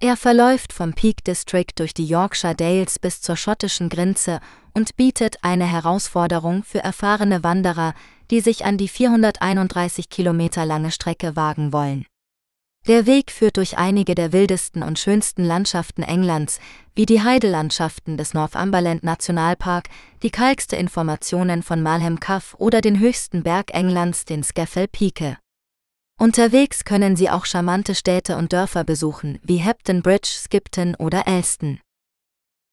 Er 0.00 0.16
verläuft 0.16 0.72
vom 0.72 0.92
Peak 0.92 1.24
District 1.24 1.72
durch 1.76 1.94
die 1.94 2.06
Yorkshire 2.06 2.54
Dales 2.54 2.98
bis 2.98 3.22
zur 3.22 3.36
schottischen 3.36 3.88
Grenze 3.88 4.40
und 4.74 4.96
bietet 4.96 5.36
eine 5.42 5.64
Herausforderung 5.64 6.62
für 6.62 6.80
erfahrene 6.80 7.42
Wanderer, 7.42 7.94
die 8.30 8.40
sich 8.40 8.64
an 8.64 8.76
die 8.76 8.88
431 8.88 10.10
Kilometer 10.10 10.66
lange 10.66 10.90
Strecke 10.90 11.36
wagen 11.36 11.72
wollen. 11.72 12.04
Der 12.86 13.06
Weg 13.06 13.30
führt 13.30 13.56
durch 13.56 13.78
einige 13.78 14.14
der 14.14 14.34
wildesten 14.34 14.82
und 14.82 14.98
schönsten 14.98 15.42
Landschaften 15.42 16.02
Englands, 16.02 16.60
wie 16.94 17.06
die 17.06 17.22
Heidelandschaften 17.22 18.18
des 18.18 18.34
Northumberland 18.34 19.04
Nationalpark, 19.04 19.88
die 20.22 20.30
kalkste 20.30 20.76
Informationen 20.76 21.62
von 21.62 21.82
Malham 21.82 22.20
Cove 22.20 22.54
oder 22.58 22.82
den 22.82 22.98
höchsten 22.98 23.42
Berg 23.42 23.72
Englands, 23.72 24.26
den 24.26 24.42
Scafell 24.42 24.88
Pike. 24.88 25.38
Unterwegs 26.18 26.84
können 26.84 27.16
Sie 27.16 27.28
auch 27.28 27.44
charmante 27.44 27.94
Städte 27.94 28.36
und 28.36 28.52
Dörfer 28.52 28.84
besuchen, 28.84 29.40
wie 29.42 29.56
Hepton 29.56 30.02
Bridge, 30.02 30.28
Skipton 30.28 30.94
oder 30.94 31.26
Elston. 31.26 31.80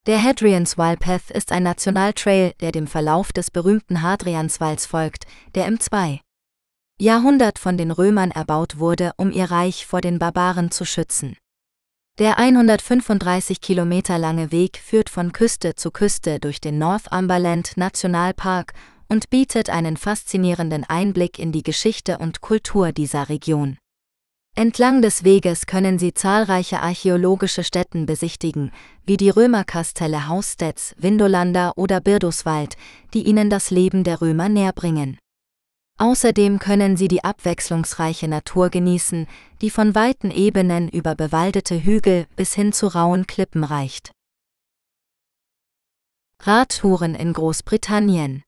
Der 0.08 0.24
Hadrianswall 0.24 0.98
Path 0.98 1.32
ist 1.32 1.52
ein 1.52 1.64
Nationaltrail, 1.64 2.54
der 2.60 2.72
dem 2.72 2.88
Verlauf 2.88 3.32
des 3.32 3.52
berühmten 3.52 4.02
Hadrianswalls 4.02 4.86
folgt, 4.86 5.26
der 5.54 5.68
im 5.68 5.80
2. 5.80 6.22
Jahrhundert 7.00 7.58
von 7.58 7.78
den 7.78 7.92
Römern 7.92 8.32
erbaut 8.32 8.78
wurde, 8.78 9.12
um 9.18 9.32
ihr 9.32 9.50
Reich 9.50 9.86
vor 9.88 10.02
den 10.02 10.20
Barbaren 10.20 10.70
zu 10.70 10.86
schützen. 10.86 11.36
Der 12.20 12.38
135 12.38 13.62
Kilometer 13.62 14.20
lange 14.20 14.52
Weg 14.52 14.78
führt 14.78 15.10
von 15.10 15.34
Küste 15.34 15.76
zu 15.76 15.90
Küste 15.90 16.40
durch 16.40 16.62
den 16.62 16.78
Northumberland 16.78 17.78
Nationalpark 17.78 18.74
und 19.12 19.30
bietet 19.30 19.70
einen 19.70 19.98
faszinierenden 19.98 20.86
Einblick 20.86 21.38
in 21.38 21.52
die 21.52 21.64
Geschichte 21.64 22.18
und 22.20 22.40
Kultur 22.40 22.94
dieser 22.94 23.28
Region. 23.28 23.78
Entlang 24.56 25.02
des 25.02 25.26
Weges 25.26 25.66
können 25.66 26.00
Sie 26.00 26.14
zahlreiche 26.14 26.80
archäologische 26.80 27.66
Stätten 27.66 28.06
besichtigen, 28.06 28.72
wie 29.06 29.18
die 29.18 29.30
Römerkastelle 29.30 30.30
Hausstedts, 30.30 30.96
Windolanda 30.98 31.74
oder 31.76 32.00
Birdoswald, 32.00 32.78
die 33.14 33.24
Ihnen 33.24 33.50
das 33.50 33.70
Leben 33.70 34.06
der 34.06 34.22
Römer 34.22 34.48
näherbringen. 34.48 35.18
Außerdem 35.98 36.60
können 36.60 36.96
Sie 36.96 37.10
die 37.10 37.26
abwechslungsreiche 37.26 38.30
Natur 38.30 38.70
genießen, 38.70 39.28
die 39.62 39.72
von 39.72 39.94
weiten 39.94 40.32
Ebenen 40.32 40.88
über 40.88 41.16
bewaldete 41.16 41.84
Hügel 41.84 42.28
bis 42.38 42.54
hin 42.54 42.72
zu 42.72 42.88
rauen 42.88 43.28
Klippen 43.28 43.66
reicht. 43.66 44.12
Radtouren 46.40 47.14
in 47.14 47.34
Großbritannien 47.34 48.44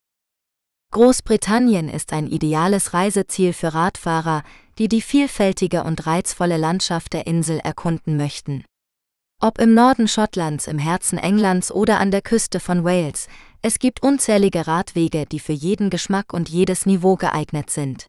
Großbritannien 0.94 1.90
ist 1.90 2.14
ein 2.14 2.28
ideales 2.28 2.94
Reiseziel 2.94 3.54
für 3.54 3.74
Radfahrer, 3.74 4.44
die 4.78 4.88
die 4.88 5.02
vielfältige 5.02 5.84
und 5.86 6.06
reizvolle 6.06 6.58
Landschaft 6.58 7.14
der 7.14 7.26
Insel 7.26 7.58
erkunden 7.58 8.16
möchten. 8.16 8.64
Ob 9.42 9.60
im 9.60 9.74
Norden 9.74 10.08
Schottlands, 10.08 10.68
im 10.68 10.78
Herzen 10.78 11.18
Englands 11.18 11.72
oder 11.72 12.00
an 12.00 12.12
der 12.12 12.22
Küste 12.22 12.60
von 12.60 12.84
Wales, 12.84 13.28
es 13.64 13.80
gibt 13.80 14.04
unzählige 14.04 14.68
Radwege, 14.68 15.26
die 15.26 15.40
für 15.40 15.52
jeden 15.52 15.90
Geschmack 15.90 16.32
und 16.32 16.48
jedes 16.50 16.86
Niveau 16.86 17.16
geeignet 17.16 17.72
sind. 17.72 18.06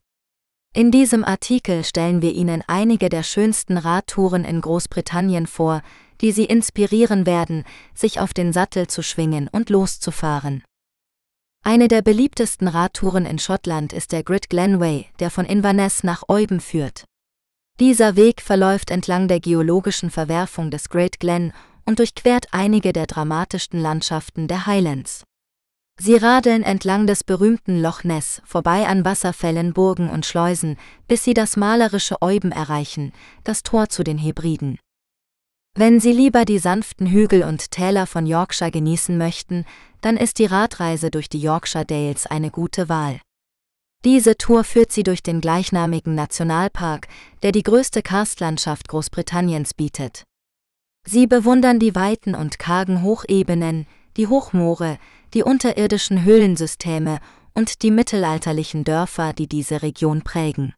In 0.75 0.91
diesem 0.91 1.25
Artikel 1.25 1.85
stellen 1.85 2.21
wir 2.21 2.35
Ihnen 2.35 2.63
einige 2.67 3.09
der 3.09 3.23
schönsten 3.23 3.79
Radtouren 3.79 4.45
in 4.45 4.61
Großbritannien 4.61 5.47
vor, 5.47 5.81
die 6.21 6.33
Sie 6.33 6.45
inspirieren 6.45 7.25
werden, 7.25 7.65
sich 7.95 8.21
auf 8.21 8.35
den 8.35 8.53
Sattel 8.53 8.89
zu 8.89 9.03
schwingen 9.03 9.49
und 9.51 9.71
loszufahren. 9.71 10.63
Eine 11.67 11.89
der 11.89 12.03
beliebtesten 12.03 12.69
Radtouren 12.69 13.25
in 13.25 13.39
Schottland 13.39 13.95
ist 13.95 14.13
der 14.13 14.23
Grid 14.23 14.51
Glenway, 14.51 15.07
der 15.19 15.31
von 15.31 15.47
Inverness 15.47 16.05
nach 16.05 16.25
Euben 16.29 16.61
führt. 16.61 17.07
Dieser 17.81 18.17
Weg 18.17 18.43
verläuft 18.43 18.91
entlang 18.91 19.29
der 19.29 19.41
geologischen 19.41 20.11
Verwerfung 20.11 20.71
des 20.71 20.91
Great 20.91 21.19
Glen 21.19 21.55
und 21.87 22.01
durchquert 22.01 22.49
einige 22.53 22.93
der 22.93 23.07
dramatischsten 23.07 23.81
Landschaften 23.81 24.47
der 24.47 24.67
Highlands. 24.67 25.25
Sie 25.99 26.17
radeln 26.17 26.65
entlang 26.65 27.07
des 27.07 27.25
berühmten 27.25 27.81
Loch 27.81 28.05
Ness, 28.05 28.43
vorbei 28.45 28.87
an 28.87 29.07
Wasserfällen, 29.07 29.73
Burgen 29.73 30.11
und 30.11 30.27
Schleusen, 30.27 30.77
bis 31.09 31.25
sie 31.25 31.33
das 31.33 31.57
malerische 31.57 32.21
Euben 32.21 32.53
erreichen, 32.53 33.15
das 33.43 33.63
Tor 33.63 33.89
zu 33.89 34.05
den 34.05 34.19
Hebriden. 34.19 34.79
Wenn 35.77 35.99
Sie 35.99 36.13
lieber 36.13 36.45
die 36.45 36.61
sanften 36.61 37.09
Hügel 37.09 37.43
und 37.43 37.73
Täler 37.73 38.07
von 38.07 38.27
Yorkshire 38.27 38.71
genießen 38.71 39.19
möchten, 39.19 39.65
dann 40.03 40.17
ist 40.17 40.39
die 40.39 40.47
Radreise 40.47 41.11
durch 41.11 41.29
die 41.29 41.41
Yorkshire 41.41 41.85
Dales 41.85 42.27
eine 42.27 42.53
gute 42.53 42.89
Wahl. 42.89 43.21
Diese 44.05 44.37
Tour 44.37 44.63
führt 44.63 44.93
Sie 44.93 45.03
durch 45.03 45.21
den 45.21 45.41
gleichnamigen 45.41 46.15
Nationalpark, 46.15 47.09
der 47.43 47.51
die 47.51 47.65
größte 47.65 48.03
Karstlandschaft 48.03 48.87
Großbritanniens 48.87 49.75
bietet. 49.75 50.23
Sie 51.07 51.27
bewundern 51.27 51.81
die 51.81 51.97
weiten 51.97 52.37
und 52.37 52.61
kargen 52.61 53.03
Hochebenen, 53.03 53.89
die 54.17 54.29
Hochmoore, 54.29 54.99
die 55.33 55.43
unterirdischen 55.43 56.23
Höhlensysteme 56.23 57.19
und 57.53 57.83
die 57.83 57.91
mittelalterlichen 57.91 58.85
Dörfer, 58.85 59.33
die 59.33 59.49
diese 59.49 59.83
Region 59.83 60.23
prägen. 60.23 60.73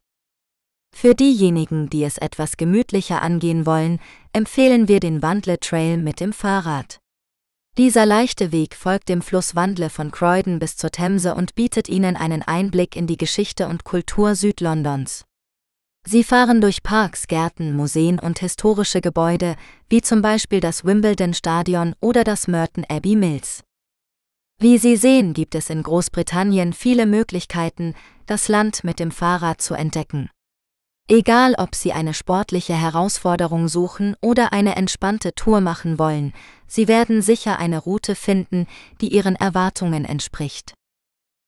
Für 0.98 1.14
diejenigen, 1.14 1.90
die 1.90 2.04
es 2.04 2.16
etwas 2.16 2.56
gemütlicher 2.56 3.20
angehen 3.20 3.66
wollen, 3.66 4.00
empfehlen 4.32 4.88
wir 4.88 4.98
den 4.98 5.20
Wandle 5.20 5.61
Trail 5.61 5.98
mit 5.98 6.20
dem 6.20 6.32
Fahrrad. 6.32 7.00
Dieser 7.76 8.06
leichte 8.06 8.50
Weg 8.50 8.74
folgt 8.74 9.11
dem 9.11 9.20
Fluss 9.20 9.54
Wandle 9.54 9.90
von 9.90 10.11
Croydon 10.11 10.59
bis 10.59 10.78
zur 10.78 10.90
Themse 10.90 11.35
und 11.35 11.54
bietet 11.54 11.90
Ihnen 11.90 12.16
einen 12.16 12.40
Einblick 12.40 12.96
in 12.96 13.06
die 13.06 13.18
Geschichte 13.18 13.68
und 13.68 13.85
Kultur 13.85 14.35
Südlondons. 14.35 15.26
Sie 16.09 16.24
fahren 16.24 16.62
durch 16.62 16.82
Parks, 16.82 17.26
Gärten, 17.26 17.76
Museen 17.76 18.18
und 18.18 18.38
historische 18.38 19.02
Gebäude, 19.02 19.56
wie 19.90 20.00
zum 20.00 20.22
Beispiel 20.22 20.61
das 20.61 20.87
Wimbledon 20.87 21.35
Stadion 21.35 21.94
oder 22.00 22.24
das 22.24 22.48
Merton 22.48 22.87
Abbey 22.88 23.16
Mills. 23.16 23.62
Wie 24.59 24.78
Sie 24.78 24.96
sehen, 24.96 25.35
gibt 25.35 25.54
es 25.54 25.68
in 25.68 25.82
Großbritannien 25.82 26.72
viele 26.72 27.04
Möglichkeiten, 27.04 27.94
das 28.24 28.48
Land 28.48 28.82
mit 28.82 28.98
dem 28.98 29.11
Fahrrad 29.11 29.61
zu 29.61 29.74
entdecken. 29.74 30.30
Egal 31.09 31.55
ob 31.57 31.77
Sie 31.77 31.92
eine 31.92 32.14
sportliche 32.14 32.75
Herausforderung 32.75 33.69
suchen 33.69 34.16
oder 34.21 34.53
eine 34.53 34.75
entspannte 34.75 35.35
Tour 35.35 35.61
machen 35.61 36.01
wollen, 36.01 36.33
Sie 36.66 36.88
werden 36.88 37.23
sicher 37.23 37.61
eine 37.61 37.79
Route 37.79 38.16
finden, 38.16 38.66
die 39.01 39.14
Ihren 39.14 39.37
Erwartungen 39.37 40.05
entspricht. 40.05 40.75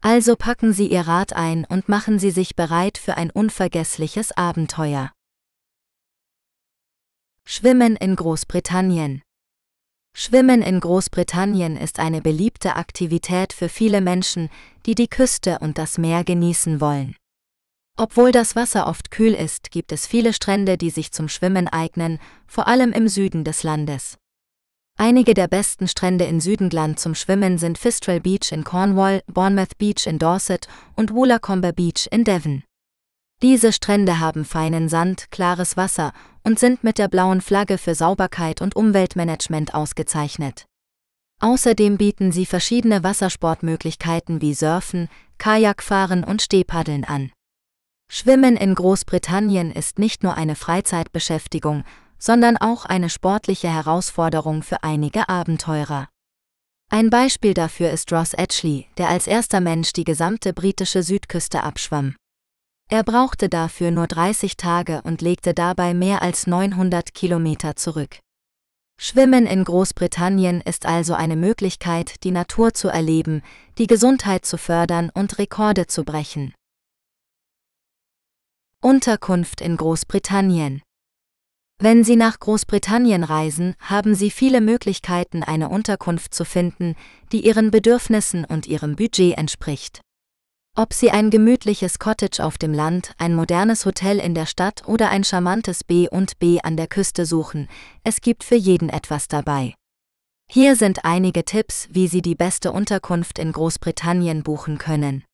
Also 0.01 0.37
packen 0.37 0.73
Sie 0.73 0.87
Ihr 0.87 1.09
Rad 1.09 1.33
ein 1.33 1.65
und 1.65 1.89
machen 1.89 2.21
Sie 2.21 2.31
sich 2.31 2.55
bereit 2.55 2.99
für 2.99 3.17
ein 3.17 3.33
unvergessliches 3.33 4.31
Abenteuer. 4.31 5.11
Schwimmen 7.45 7.97
in 7.97 8.15
Großbritannien 8.15 9.23
Schwimmen 10.15 10.63
in 10.63 10.79
Großbritannien 10.79 11.77
ist 11.77 11.99
eine 11.99 12.21
beliebte 12.21 12.77
Aktivität 12.77 13.53
für 13.53 13.69
viele 13.69 14.01
Menschen, 14.01 14.51
die 14.87 14.95
die 14.95 15.09
Küste 15.09 15.59
und 15.59 15.79
das 15.79 15.99
Meer 15.99 16.23
genießen 16.23 16.81
wollen. 16.81 17.17
Obwohl 18.01 18.31
das 18.31 18.55
Wasser 18.55 18.87
oft 18.87 19.11
kühl 19.11 19.35
ist, 19.35 19.73
gibt 19.73 19.91
es 19.91 20.07
viele 20.07 20.33
Strände, 20.33 20.79
die 20.79 20.91
sich 20.91 21.11
zum 21.11 21.29
Schwimmen 21.29 21.67
eignen, 21.67 22.21
vor 22.47 22.69
allem 22.69 22.93
im 22.93 23.09
Süden 23.09 23.43
des 23.43 23.65
Landes. 23.65 24.19
Einige 24.97 25.35
der 25.35 25.49
besten 25.49 25.89
Strände 25.89 26.25
in 26.25 26.41
Südengland 26.41 27.01
zum 27.01 27.17
Schwimmen 27.17 27.59
sind 27.59 27.77
Fistral 27.77 28.21
Beach 28.21 28.53
in 28.53 28.63
Cornwall, 28.63 29.23
Bournemouth 29.27 29.77
Beach 29.79 30.07
in 30.07 30.21
Dorset 30.21 30.69
und 30.95 31.13
Woolacombe 31.13 31.73
Beach 31.73 32.07
in 32.13 32.23
Devon. 32.23 32.63
Diese 33.43 33.73
Strände 33.73 34.21
haben 34.21 34.45
feinen 34.45 34.89
Sand, 34.89 35.33
klares 35.33 35.77
Wasser 35.77 36.13
und 36.45 36.61
sind 36.61 36.85
mit 36.85 36.99
der 36.99 37.09
blauen 37.09 37.41
Flagge 37.41 37.79
für 37.79 37.97
Sauberkeit 37.97 38.63
und 38.63 38.77
Umweltmanagement 38.77 39.75
ausgezeichnet. 39.75 40.67
Außerdem 41.41 41.99
bieten 41.99 42.31
sie 42.31 42.47
verschiedene 42.47 43.03
Wassersportmöglichkeiten 43.03 44.41
wie 44.41 44.55
Surfen, 44.55 45.09
Kajakfahren 45.39 46.23
und 46.23 46.43
Stehpaddeln 46.43 47.05
an. 47.05 47.33
Schwimmen 48.11 48.57
in 48.57 48.75
Großbritannien 48.75 49.71
ist 49.71 49.99
nicht 49.99 50.23
nur 50.23 50.35
eine 50.35 50.55
Freizeitbeschäftigung, 50.55 51.85
sondern 52.19 52.57
auch 52.57 52.87
eine 52.87 53.11
sportliche 53.11 53.69
Herausforderung 53.69 54.63
für 54.63 54.83
einige 54.83 55.29
Abenteurer. 55.29 56.09
Ein 56.91 57.11
Beispiel 57.11 57.53
dafür 57.53 57.91
ist 57.91 58.11
Ross 58.13 58.33
Edgley, 58.33 58.87
der 58.97 59.11
als 59.11 59.27
erster 59.27 59.61
Mensch 59.61 59.93
die 59.93 60.05
gesamte 60.05 60.55
britische 60.55 61.03
Südküste 61.03 61.63
abschwamm. 61.63 62.17
Er 62.91 63.05
brauchte 63.05 63.51
dafür 63.51 63.91
nur 63.91 64.07
30 64.07 64.57
Tage 64.57 65.03
und 65.03 65.21
legte 65.21 65.53
dabei 65.53 65.93
mehr 65.93 66.23
als 66.23 66.47
900 66.47 67.13
Kilometer 67.13 67.77
zurück. 67.77 68.19
Schwimmen 68.99 69.47
in 69.47 69.63
Großbritannien 69.65 70.63
ist 70.63 70.87
also 70.87 71.13
eine 71.13 71.37
Möglichkeit, 71.37 72.25
die 72.25 72.31
Natur 72.31 72.73
zu 72.73 72.89
erleben, 72.89 73.43
die 73.77 73.87
Gesundheit 73.87 74.47
zu 74.47 74.57
fördern 74.57 75.11
und 75.13 75.39
Rekorde 75.39 75.87
zu 75.87 76.05
brechen. 76.05 76.55
Unterkunft 78.81 79.61
in 79.61 79.77
Großbritannien 79.77 80.83
Wenn 81.81 82.05
Sie 82.05 82.15
nach 82.15 82.39
Großbritannien 82.39 83.25
reisen, 83.25 83.75
haben 83.81 84.15
Sie 84.15 84.31
viele 84.31 84.61
Möglichkeiten, 84.61 85.43
eine 85.43 85.69
Unterkunft 85.69 86.33
zu 86.33 86.45
finden, 86.45 86.95
die 87.33 87.45
Ihren 87.45 87.73
Bedürfnissen 87.73 88.45
und 88.45 88.69
Ihrem 88.69 88.95
Budget 88.95 89.37
entspricht. 89.37 90.01
Ob 90.77 90.93
Sie 90.93 91.11
ein 91.11 91.31
gemütliches 91.31 91.99
Cottage 91.99 92.39
auf 92.39 92.57
dem 92.57 92.73
Land, 92.73 93.15
ein 93.19 93.35
modernes 93.35 93.85
Hotel 93.85 94.21
in 94.21 94.37
der 94.37 94.47
Stadt 94.47 94.87
oder 94.87 95.11
ein 95.11 95.25
charmantes 95.25 95.83
B 95.83 96.09
und 96.09 96.39
B 96.39 96.61
an 96.63 96.77
der 96.77 96.87
Küste 96.87 97.27
suchen, 97.27 97.69
es 98.05 98.21
gibt 98.21 98.45
für 98.45 98.55
jeden 98.55 98.91
etwas 98.91 99.27
dabei. 99.27 99.75
Hier 100.49 100.77
sind 100.77 101.05
einige 101.05 101.45
Tipps, 101.45 101.89
wie 101.91 102.07
Sie 102.07 102.23
die 102.23 102.37
beste 102.37 102.71
Unterkunft 102.71 103.41
in 103.41 103.51
Großbritannien 103.51 104.45
buchen 104.45 104.79
können. 104.79 105.25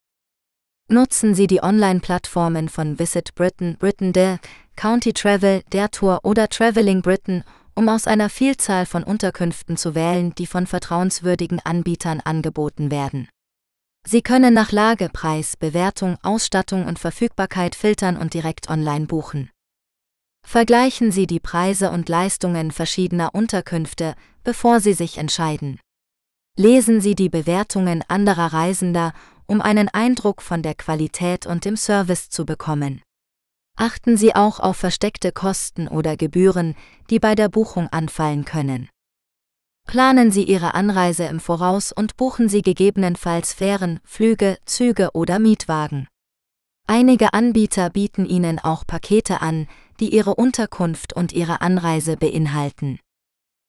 Nutzen 0.91 1.35
Sie 1.35 1.47
die 1.47 1.63
Online-Plattformen 1.63 2.69
von 2.69 2.99
Visit 2.99 3.35
Britain, 3.35 3.79
Britain 3.79 4.13
der 4.13 4.39
County 4.77 5.15
Travel, 5.15 5.63
der 5.73 5.91
Tour 5.91 6.21
oder 6.25 6.49
Traveling 6.51 7.01
Britain, 7.01 7.43
um 7.75 7.89
aus 7.89 8.07
einer 8.07 8.29
Vielzahl 8.29 8.85
von 8.85 9.03
Unterkünften 9.03 9.79
zu 9.79 9.95
wählen, 9.95 10.35
die 10.35 10.47
von 10.47 10.67
vertrauenswürdigen 10.67 11.59
Anbietern 11.61 12.21
angeboten 12.21 12.91
werden. 12.91 13.29
Sie 14.07 14.21
können 14.21 14.53
nach 14.53 14.73
Lage, 14.73 15.09
Preis, 15.11 15.57
Bewertung, 15.57 16.19
Ausstattung 16.23 16.87
und 16.87 16.99
Verfügbarkeit 16.99 17.75
filtern 17.75 18.19
und 18.19 18.35
direkt 18.35 18.69
online 18.69 19.07
buchen. 19.07 19.51
Vergleichen 20.47 21.11
Sie 21.11 21.27
die 21.27 21.41
Preise 21.41 21.91
und 21.91 22.11
Leistungen 22.11 22.71
verschiedener 22.71 23.35
Unterkünfte, 23.35 24.15
bevor 24.43 24.81
Sie 24.81 24.93
sich 24.93 25.17
entscheiden. 25.17 25.81
Lesen 26.57 27.01
Sie 27.01 27.15
die 27.15 27.31
Bewertungen 27.31 28.05
anderer 28.07 28.53
Reisender, 28.53 29.15
um 29.47 29.61
einen 29.61 29.89
Eindruck 29.89 30.43
von 30.43 30.63
der 30.63 30.75
Qualität 30.75 31.47
und 31.47 31.65
dem 31.65 31.77
Service 31.77 32.31
zu 32.31 32.45
bekommen. 32.45 33.03
Achten 33.77 34.17
Sie 34.17 34.35
auch 34.35 34.61
auf 34.61 34.77
versteckte 34.77 35.33
Kosten 35.33 35.89
oder 35.89 36.17
Gebühren, 36.17 36.77
die 37.11 37.19
bei 37.19 37.35
der 37.35 37.49
Buchung 37.49 37.89
anfallen 37.89 38.45
können. 38.45 38.89
Planen 39.87 40.31
Sie 40.31 40.45
Ihre 40.45 40.75
Anreise 40.75 41.25
im 41.25 41.41
Voraus 41.41 41.93
und 41.93 42.17
buchen 42.17 42.49
Sie 42.49 42.63
gegebenenfalls 42.63 43.53
Fähren, 43.53 44.01
Flüge, 44.05 44.59
Züge 44.65 45.11
oder 45.13 45.39
Mietwagen. 45.39 46.09
Einige 46.87 47.35
Anbieter 47.35 47.91
bieten 47.91 48.27
Ihnen 48.27 48.59
auch 48.59 48.87
Pakete 48.87 49.41
an, 49.41 49.67
die 50.01 50.15
Ihre 50.15 50.35
Unterkunft 50.35 51.13
und 51.13 51.33
Ihre 51.33 51.61
Anreise 51.61 52.17
beinhalten. 52.17 52.99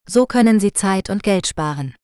So 0.08 0.26
können 0.26 0.60
Sie 0.60 0.74
Zeit 0.74 1.10
und 1.10 1.24
Geld 1.24 1.48
sparen. 1.48 1.96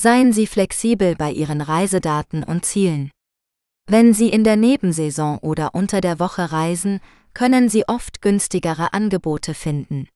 Seien 0.00 0.32
Sie 0.32 0.46
flexibel 0.46 1.16
bei 1.16 1.32
Ihren 1.32 1.60
Reisedaten 1.60 2.44
und 2.44 2.64
Zielen. 2.64 3.10
Wenn 3.88 4.14
Sie 4.14 4.28
in 4.28 4.44
der 4.44 4.54
Nebensaison 4.54 5.38
oder 5.38 5.74
unter 5.74 6.00
der 6.00 6.20
Woche 6.20 6.52
reisen, 6.52 7.00
können 7.34 7.68
Sie 7.68 7.88
oft 7.88 8.22
günstigere 8.22 8.92
Angebote 8.92 9.54
finden. 9.54 10.06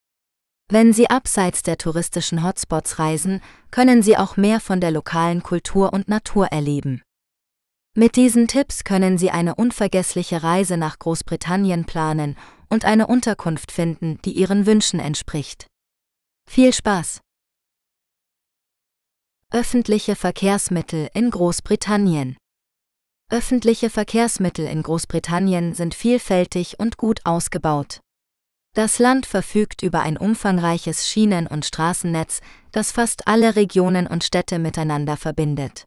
Wenn 0.71 0.93
Sie 0.93 1.11
abseits 1.11 1.65
der 1.65 1.79
touristischen 1.79 2.45
Hotspots 2.45 3.01
reisen, 3.01 3.41
können 3.73 4.05
Sie 4.05 4.17
auch 4.17 4.37
mehr 4.37 4.61
von 4.61 4.81
der 4.81 4.93
lokalen 4.93 5.43
Kultur 5.43 5.93
und 5.93 6.07
Natur 6.07 6.47
erleben. 6.47 7.03
Mit 7.97 8.15
diesen 8.15 8.47
Tipps 8.47 8.85
können 8.85 9.19
Sie 9.19 9.33
eine 9.33 9.57
unvergessliche 9.57 10.45
Reise 10.45 10.77
nach 10.77 11.01
Großbritannien 11.01 11.87
planen 11.87 12.37
und 12.69 12.85
eine 12.85 13.09
Unterkunft 13.09 13.73
finden, 13.73 14.21
die 14.25 14.33
Ihren 14.33 14.65
Wünschen 14.65 15.01
entspricht. 15.01 15.67
Viel 16.49 16.73
Spaß! 16.73 17.21
Öffentliche 19.55 20.17
Verkehrsmittel 20.17 21.11
in 21.13 21.31
Großbritannien 21.31 22.39
Öffentliche 23.31 23.91
Verkehrsmittel 23.91 24.67
in 24.67 24.83
Großbritannien 24.83 25.75
sind 25.75 25.95
vielfältig 25.95 26.81
und 26.81 26.97
gut 26.97 27.21
ausgebaut. 27.25 28.01
Das 28.75 28.99
Land 28.99 29.27
verfügt 29.27 29.83
über 29.83 30.01
ein 30.01 30.17
umfangreiches 30.17 31.07
Schienen- 31.07 31.47
und 31.47 31.67
Straßennetz, 31.67 32.41
das 32.71 32.93
fast 32.93 33.29
alle 33.29 33.55
Regionen 33.55 34.07
und 34.07 34.25
Städte 34.25 34.59
miteinander 34.59 35.19
verbindet. 35.19 35.85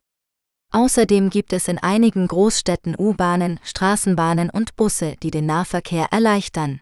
Außerdem 0.71 1.32
gibt 1.32 1.51
es 1.51 1.67
in 1.67 1.80
einigen 1.80 2.28
Großstädten 2.28 2.95
U-Bahnen, 2.95 3.60
Straßenbahnen 3.63 4.51
und 4.51 4.75
Busse, 4.75 5.15
die 5.23 5.32
den 5.32 5.47
Nahverkehr 5.47 6.10
erleichtern. 6.12 6.82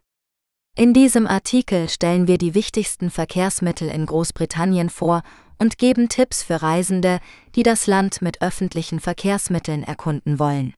In 0.75 0.93
diesem 0.93 1.27
Artikel 1.27 1.87
stellen 1.87 2.27
wir 2.27 2.39
die 2.39 2.55
wichtigsten 2.55 3.09
Verkehrsmittel 3.09 3.87
in 3.87 4.05
Großbritannien 4.05 4.89
vor 4.89 5.21
und 5.59 5.77
geben 5.77 6.09
Tipps 6.09 6.43
für 6.43 6.61
Reisende, 6.61 7.19
die 7.55 7.63
das 7.63 7.87
Land 7.87 8.21
mit 8.21 8.41
öffentlichen 8.41 8.99
Verkehrsmitteln 8.99 9.83
erkunden 9.83 10.39
wollen. 10.39 10.73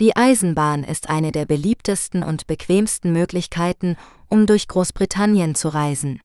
Die 0.00 0.14
Eisenbahn 0.14 0.84
ist 0.84 1.10
eine 1.10 1.32
der 1.32 1.44
beliebtesten 1.44 2.22
und 2.22 2.46
bequemsten 2.46 3.12
Möglichkeiten, 3.12 3.96
um 4.28 4.46
durch 4.46 4.68
Großbritannien 4.68 5.54
zu 5.54 5.68
reisen. 5.68 6.20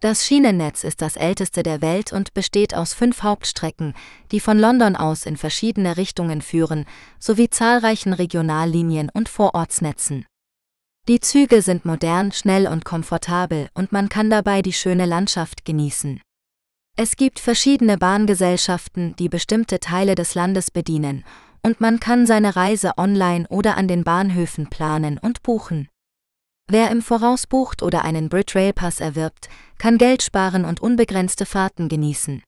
Das 0.00 0.26
Schienennetz 0.26 0.84
ist 0.84 1.00
das 1.00 1.16
älteste 1.16 1.62
der 1.62 1.80
Welt 1.80 2.12
und 2.12 2.34
besteht 2.34 2.74
aus 2.74 2.92
fünf 2.92 3.22
Hauptstrecken, 3.22 3.94
die 4.32 4.40
von 4.40 4.58
London 4.58 4.96
aus 4.96 5.24
in 5.24 5.36
verschiedene 5.36 5.96
Richtungen 5.96 6.42
führen, 6.42 6.84
sowie 7.18 7.48
zahlreichen 7.48 8.12
Regionallinien 8.12 9.10
und 9.12 9.28
Vorortsnetzen. 9.28 10.26
Die 11.08 11.20
Züge 11.20 11.60
sind 11.60 11.84
modern, 11.84 12.32
schnell 12.32 12.66
und 12.66 12.84
komfortabel 12.84 13.68
und 13.74 13.92
man 13.92 14.08
kann 14.08 14.30
dabei 14.30 14.62
die 14.62 14.72
schöne 14.72 15.04
Landschaft 15.04 15.64
genießen. 15.64 16.20
Es 16.96 17.16
gibt 17.16 17.40
verschiedene 17.40 17.98
Bahngesellschaften, 17.98 19.16
die 19.16 19.28
bestimmte 19.28 19.80
Teile 19.80 20.14
des 20.14 20.34
Landes 20.34 20.70
bedienen 20.70 21.24
und 21.64 21.80
man 21.80 21.98
kann 21.98 22.26
seine 22.26 22.56
Reise 22.56 22.92
online 22.98 23.46
oder 23.48 23.76
an 23.76 23.88
den 23.88 24.04
Bahnhöfen 24.04 24.68
planen 24.68 25.18
und 25.18 25.42
buchen. 25.42 25.88
Wer 26.68 26.90
im 26.90 27.02
Voraus 27.02 27.46
bucht 27.46 27.82
oder 27.82 28.04
einen 28.04 28.28
Brit 28.28 28.54
Rail 28.54 28.72
Pass 28.72 29.00
erwirbt, 29.00 29.48
kann 29.78 29.98
Geld 29.98 30.22
sparen 30.22 30.64
und 30.64 30.80
unbegrenzte 30.80 31.46
Fahrten 31.46 31.88
genießen. 31.88 32.42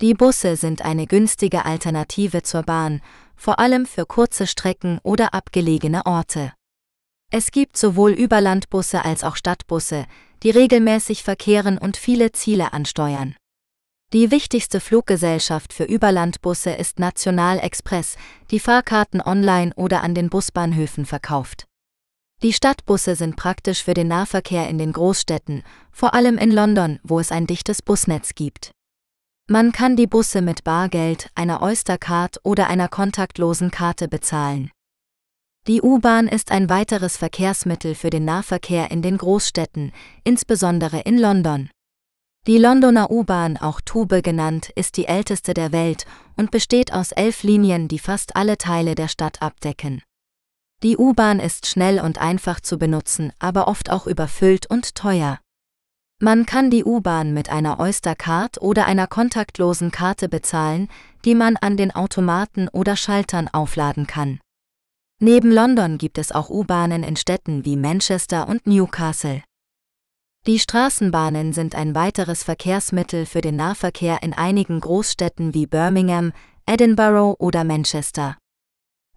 Die 0.00 0.14
Busse 0.14 0.56
sind 0.56 0.82
eine 0.82 1.06
günstige 1.06 1.64
Alternative 1.64 2.42
zur 2.42 2.62
Bahn, 2.62 3.00
vor 3.36 3.58
allem 3.58 3.86
für 3.86 4.06
kurze 4.06 4.46
Strecken 4.46 4.98
oder 5.02 5.34
abgelegene 5.34 6.06
Orte. 6.06 6.52
Es 7.30 7.50
gibt 7.50 7.76
sowohl 7.76 8.12
Überlandbusse 8.12 9.04
als 9.04 9.24
auch 9.24 9.36
Stadtbusse, 9.36 10.06
die 10.42 10.50
regelmäßig 10.50 11.22
verkehren 11.22 11.78
und 11.78 11.96
viele 11.96 12.32
Ziele 12.32 12.72
ansteuern. 12.72 13.36
Die 14.12 14.30
wichtigste 14.30 14.80
Fluggesellschaft 14.80 15.72
für 15.72 15.84
Überlandbusse 15.84 16.70
ist 16.70 16.98
National 16.98 17.58
Express, 17.58 18.16
die 18.50 18.60
Fahrkarten 18.60 19.22
online 19.22 19.72
oder 19.74 20.02
an 20.02 20.14
den 20.14 20.28
Busbahnhöfen 20.28 21.06
verkauft. 21.06 21.64
Die 22.42 22.52
Stadtbusse 22.52 23.16
sind 23.16 23.36
praktisch 23.36 23.82
für 23.82 23.94
den 23.94 24.08
Nahverkehr 24.08 24.68
in 24.68 24.76
den 24.76 24.92
Großstädten, 24.92 25.62
vor 25.90 26.12
allem 26.12 26.36
in 26.36 26.50
London, 26.50 26.98
wo 27.02 27.20
es 27.20 27.32
ein 27.32 27.46
dichtes 27.46 27.80
Busnetz 27.80 28.34
gibt. 28.34 28.72
Man 29.48 29.72
kann 29.72 29.96
die 29.96 30.06
Busse 30.06 30.42
mit 30.42 30.62
Bargeld, 30.62 31.30
einer 31.34 31.62
Oyster-Card 31.62 32.40
oder 32.42 32.66
einer 32.66 32.88
kontaktlosen 32.88 33.70
Karte 33.70 34.08
bezahlen. 34.08 34.70
Die 35.66 35.80
U-Bahn 35.80 36.28
ist 36.28 36.50
ein 36.50 36.68
weiteres 36.68 37.16
Verkehrsmittel 37.16 37.94
für 37.94 38.10
den 38.10 38.26
Nahverkehr 38.26 38.90
in 38.90 39.00
den 39.00 39.16
Großstädten, 39.16 39.90
insbesondere 40.22 41.00
in 41.00 41.16
London. 41.16 41.70
Die 42.48 42.58
Londoner 42.58 43.12
U-Bahn, 43.12 43.56
auch 43.56 43.80
Tube 43.80 44.20
genannt, 44.20 44.72
ist 44.74 44.96
die 44.96 45.06
älteste 45.06 45.54
der 45.54 45.70
Welt 45.70 46.06
und 46.36 46.50
besteht 46.50 46.92
aus 46.92 47.12
elf 47.12 47.44
Linien, 47.44 47.86
die 47.86 48.00
fast 48.00 48.34
alle 48.34 48.58
Teile 48.58 48.96
der 48.96 49.06
Stadt 49.06 49.40
abdecken. 49.40 50.02
Die 50.82 50.96
U-Bahn 50.96 51.38
ist 51.38 51.68
schnell 51.68 52.00
und 52.00 52.18
einfach 52.18 52.60
zu 52.60 52.78
benutzen, 52.78 53.32
aber 53.38 53.68
oft 53.68 53.90
auch 53.90 54.08
überfüllt 54.08 54.66
und 54.66 54.96
teuer. 54.96 55.38
Man 56.20 56.44
kann 56.44 56.68
die 56.68 56.84
U-Bahn 56.84 57.32
mit 57.32 57.48
einer 57.48 57.78
Oyster-Card 57.78 58.60
oder 58.60 58.86
einer 58.86 59.06
kontaktlosen 59.06 59.92
Karte 59.92 60.28
bezahlen, 60.28 60.88
die 61.24 61.36
man 61.36 61.56
an 61.56 61.76
den 61.76 61.92
Automaten 61.92 62.66
oder 62.66 62.96
Schaltern 62.96 63.46
aufladen 63.46 64.08
kann. 64.08 64.40
Neben 65.20 65.52
London 65.52 65.96
gibt 65.96 66.18
es 66.18 66.32
auch 66.32 66.50
U-Bahnen 66.50 67.04
in 67.04 67.14
Städten 67.14 67.64
wie 67.64 67.76
Manchester 67.76 68.48
und 68.48 68.66
Newcastle. 68.66 69.44
Die 70.48 70.58
Straßenbahnen 70.58 71.52
sind 71.52 71.76
ein 71.76 71.94
weiteres 71.94 72.42
Verkehrsmittel 72.42 73.26
für 73.26 73.42
den 73.42 73.54
Nahverkehr 73.54 74.24
in 74.24 74.32
einigen 74.32 74.80
Großstädten 74.80 75.54
wie 75.54 75.68
Birmingham, 75.68 76.32
Edinburgh 76.66 77.36
oder 77.38 77.62
Manchester. 77.62 78.36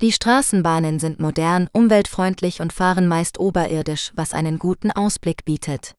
Die 0.01 0.11
Straßenbahnen 0.11 0.99
sind 0.99 1.19
modern, 1.19 1.67
umweltfreundlich 1.73 2.61
und 2.61 2.73
fahren 2.73 3.07
meist 3.07 3.39
oberirdisch, 3.39 4.11
was 4.15 4.35
einen 4.35 4.59
guten 4.59 4.91
Ausblick 4.91 5.45
bietet. 5.45 5.95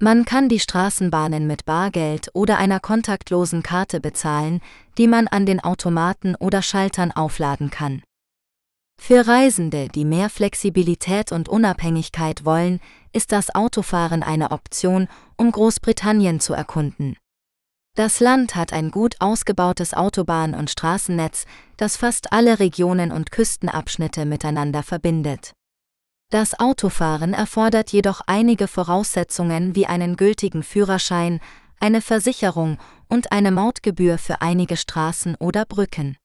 Man 0.00 0.24
kann 0.24 0.48
die 0.48 0.60
Straßenbahnen 0.60 1.46
mit 1.46 1.66
Bargeld 1.66 2.30
oder 2.32 2.56
einer 2.56 2.80
kontaktlosen 2.80 3.62
Karte 3.62 4.00
bezahlen, 4.00 4.62
die 4.96 5.06
man 5.06 5.28
an 5.28 5.44
den 5.44 5.60
Automaten 5.60 6.34
oder 6.34 6.62
Schaltern 6.62 7.12
aufladen 7.12 7.68
kann. 7.68 8.02
Für 9.00 9.26
Reisende, 9.26 9.88
die 9.88 10.04
mehr 10.04 10.28
Flexibilität 10.28 11.30
und 11.30 11.48
Unabhängigkeit 11.48 12.44
wollen, 12.44 12.80
ist 13.12 13.30
das 13.30 13.54
Autofahren 13.54 14.22
eine 14.22 14.50
Option, 14.50 15.06
um 15.36 15.52
Großbritannien 15.52 16.40
zu 16.40 16.54
erkunden. 16.54 17.16
Das 17.94 18.20
Land 18.20 18.56
hat 18.56 18.72
ein 18.72 18.90
gut 18.90 19.14
ausgebautes 19.20 19.94
Autobahn- 19.94 20.54
und 20.54 20.70
Straßennetz, 20.70 21.46
das 21.76 21.96
fast 21.96 22.32
alle 22.32 22.58
Regionen 22.58 23.12
und 23.12 23.30
Küstenabschnitte 23.30 24.26
miteinander 24.26 24.82
verbindet. 24.82 25.52
Das 26.30 26.58
Autofahren 26.58 27.32
erfordert 27.32 27.92
jedoch 27.92 28.22
einige 28.26 28.66
Voraussetzungen 28.66 29.76
wie 29.76 29.86
einen 29.86 30.16
gültigen 30.16 30.64
Führerschein, 30.64 31.40
eine 31.78 32.00
Versicherung 32.00 32.78
und 33.08 33.30
eine 33.30 33.52
Mautgebühr 33.52 34.18
für 34.18 34.42
einige 34.42 34.76
Straßen 34.76 35.36
oder 35.36 35.64
Brücken. 35.64 36.16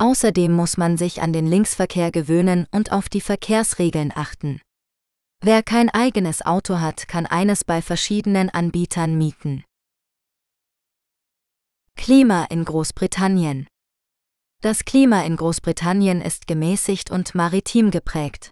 Außerdem 0.00 0.50
muss 0.50 0.78
man 0.78 0.96
sich 0.96 1.20
an 1.20 1.34
den 1.34 1.46
Linksverkehr 1.46 2.10
gewöhnen 2.10 2.66
und 2.70 2.90
auf 2.90 3.10
die 3.10 3.20
Verkehrsregeln 3.20 4.12
achten. 4.14 4.62
Wer 5.42 5.62
kein 5.62 5.90
eigenes 5.90 6.40
Auto 6.40 6.80
hat, 6.80 7.06
kann 7.06 7.26
eines 7.26 7.64
bei 7.64 7.82
verschiedenen 7.82 8.48
Anbietern 8.48 9.18
mieten. 9.18 9.62
Klima 11.96 12.46
in 12.48 12.64
Großbritannien 12.64 13.66
Das 14.62 14.86
Klima 14.86 15.22
in 15.22 15.36
Großbritannien 15.36 16.22
ist 16.22 16.46
gemäßigt 16.46 17.10
und 17.10 17.34
maritim 17.34 17.90
geprägt. 17.90 18.50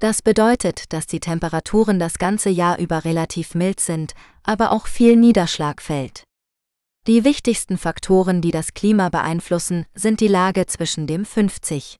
Das 0.00 0.22
bedeutet, 0.22 0.92
dass 0.92 1.06
die 1.06 1.20
Temperaturen 1.20 2.00
das 2.00 2.18
ganze 2.18 2.50
Jahr 2.50 2.80
über 2.80 3.04
relativ 3.04 3.54
mild 3.54 3.78
sind, 3.78 4.14
aber 4.42 4.72
auch 4.72 4.88
viel 4.88 5.14
Niederschlag 5.14 5.80
fällt. 5.80 6.24
Die 7.06 7.22
wichtigsten 7.22 7.76
Faktoren, 7.76 8.40
die 8.40 8.50
das 8.50 8.72
Klima 8.72 9.10
beeinflussen, 9.10 9.84
sind 9.94 10.20
die 10.20 10.28
Lage 10.28 10.64
zwischen 10.64 11.06
dem 11.06 11.26
50 11.26 11.98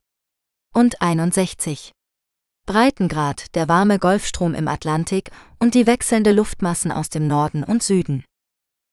und 0.73 1.03
61 1.03 1.93
Breitengrad, 2.65 3.55
der 3.55 3.69
warme 3.69 3.99
Golfstrom 3.99 4.55
im 4.55 4.67
Atlantik 4.67 5.31
und 5.59 5.75
die 5.75 5.87
wechselnde 5.87 6.33
Luftmassen 6.33 6.91
aus 6.91 7.11
dem 7.11 7.27
Norden 7.27 7.65
und 7.65 7.83
Süden. 7.83 8.25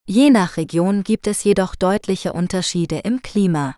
Je 0.06 0.32
nach 0.32 0.58
Region 0.58 1.04
gibt 1.04 1.28
es 1.28 1.46
jedoch 1.46 1.76
deutliche 1.76 2.34
Unterschiede 2.34 3.00
im 3.00 3.22
Klima. 3.22 3.78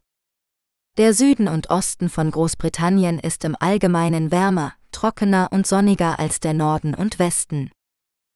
Der 0.97 1.13
Süden 1.13 1.47
und 1.47 1.69
Osten 1.69 2.09
von 2.09 2.31
Großbritannien 2.31 3.19
ist 3.19 3.45
im 3.45 3.55
Allgemeinen 3.59 4.31
wärmer, 4.31 4.73
trockener 4.91 5.49
und 5.51 5.67
sonniger 5.67 6.17
als 6.17 6.39
der 6.39 6.53
Norden 6.53 6.95
und 6.95 7.19
Westen. 7.19 7.69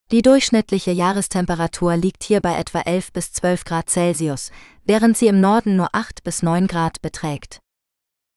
Die 0.09 0.21
durchschnittliche 0.21 0.91
Jahrestemperatur 0.91 1.97
liegt 1.97 2.23
hier 2.23 2.39
bei 2.39 2.55
etwa 2.57 2.79
11 2.79 3.11
bis 3.11 3.33
12 3.33 3.65
Grad 3.65 3.89
Celsius, 3.89 4.51
während 4.85 5.17
sie 5.17 5.27
im 5.27 5.41
Norden 5.41 5.75
nur 5.75 5.89
8 5.91 6.23
bis 6.23 6.41
9 6.41 6.67
Grad 6.67 7.01
beträgt. 7.01 7.59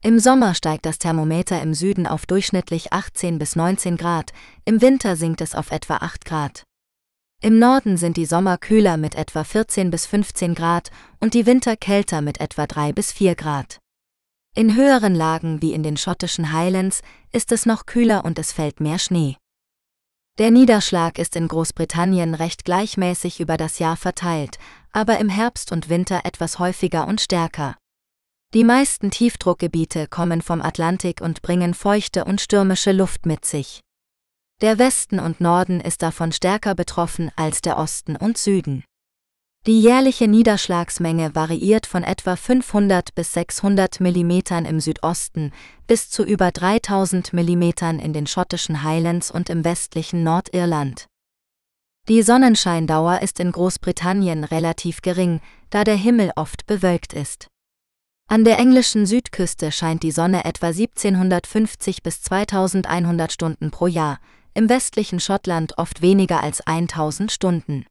Im 0.02 0.18
Sommer 0.18 0.54
steigt 0.54 0.84
das 0.84 0.98
Thermometer 0.98 1.62
im 1.62 1.74
Süden 1.74 2.08
auf 2.08 2.26
durchschnittlich 2.26 2.92
18 2.92 3.38
bis 3.38 3.54
19 3.54 3.96
Grad, 3.96 4.32
im 4.64 4.80
Winter 4.80 5.14
sinkt 5.14 5.42
es 5.42 5.54
auf 5.54 5.70
etwa 5.70 5.98
8 5.98 6.24
Grad. 6.24 6.64
Im 7.40 7.60
Norden 7.60 7.96
sind 7.96 8.16
die 8.16 8.26
Sommer 8.26 8.58
kühler 8.58 8.96
mit 8.96 9.14
etwa 9.14 9.44
14 9.44 9.90
bis 9.90 10.06
15 10.06 10.56
Grad 10.56 10.90
und 11.20 11.34
die 11.34 11.46
Winter 11.46 11.76
kälter 11.76 12.20
mit 12.20 12.40
etwa 12.40 12.66
3 12.66 12.92
bis 12.92 13.12
4 13.12 13.36
Grad. 13.36 13.78
In 14.56 14.74
höheren 14.74 15.14
Lagen 15.14 15.62
wie 15.62 15.72
in 15.72 15.84
den 15.84 15.96
schottischen 15.96 16.52
Highlands 16.52 17.02
ist 17.30 17.52
es 17.52 17.64
noch 17.64 17.86
kühler 17.86 18.24
und 18.24 18.40
es 18.40 18.52
fällt 18.52 18.80
mehr 18.80 18.98
Schnee. 18.98 19.36
Der 20.38 20.50
Niederschlag 20.50 21.18
ist 21.18 21.36
in 21.36 21.48
Großbritannien 21.48 22.34
recht 22.34 22.64
gleichmäßig 22.64 23.40
über 23.40 23.56
das 23.56 23.78
Jahr 23.78 23.96
verteilt, 23.96 24.58
aber 24.92 25.18
im 25.18 25.28
Herbst 25.28 25.72
und 25.72 25.88
Winter 25.88 26.22
etwas 26.24 26.58
häufiger 26.58 27.06
und 27.06 27.20
stärker. 27.20 27.76
Die 28.52 28.64
meisten 28.64 29.10
Tiefdruckgebiete 29.10 30.08
kommen 30.08 30.42
vom 30.42 30.60
Atlantik 30.60 31.20
und 31.20 31.42
bringen 31.42 31.74
feuchte 31.74 32.24
und 32.24 32.40
stürmische 32.40 32.90
Luft 32.90 33.26
mit 33.26 33.44
sich. 33.44 33.80
Der 34.60 34.78
Westen 34.78 35.20
und 35.20 35.40
Norden 35.40 35.80
ist 35.80 36.02
davon 36.02 36.32
stärker 36.32 36.74
betroffen 36.74 37.30
als 37.36 37.62
der 37.62 37.78
Osten 37.78 38.16
und 38.16 38.36
Süden. 38.36 38.84
Die 39.66 39.82
jährliche 39.82 40.26
Niederschlagsmenge 40.26 41.34
variiert 41.34 41.86
von 41.86 42.02
etwa 42.02 42.34
500 42.34 43.14
bis 43.14 43.34
600 43.34 44.00
mm 44.00 44.64
im 44.66 44.80
Südosten 44.80 45.52
bis 45.86 46.08
zu 46.08 46.24
über 46.24 46.50
3000 46.50 47.34
mm 47.34 47.62
in 48.00 48.14
den 48.14 48.26
schottischen 48.26 48.82
Highlands 48.82 49.30
und 49.30 49.50
im 49.50 49.62
westlichen 49.62 50.22
Nordirland. 50.22 51.08
Die 52.08 52.22
Sonnenscheindauer 52.22 53.20
ist 53.20 53.38
in 53.38 53.52
Großbritannien 53.52 54.44
relativ 54.44 55.02
gering, 55.02 55.42
da 55.68 55.84
der 55.84 55.96
Himmel 55.96 56.32
oft 56.36 56.66
bewölkt 56.66 57.12
ist. 57.12 57.48
An 58.28 58.44
der 58.44 58.58
englischen 58.58 59.04
Südküste 59.04 59.72
scheint 59.72 60.02
die 60.02 60.10
Sonne 60.10 60.46
etwa 60.46 60.68
1750 60.68 62.02
bis 62.02 62.22
2100 62.22 63.30
Stunden 63.30 63.70
pro 63.70 63.88
Jahr, 63.88 64.20
im 64.54 64.70
westlichen 64.70 65.20
Schottland 65.20 65.76
oft 65.76 66.00
weniger 66.00 66.42
als 66.42 66.62
1000 66.62 67.30
Stunden. 67.30 67.84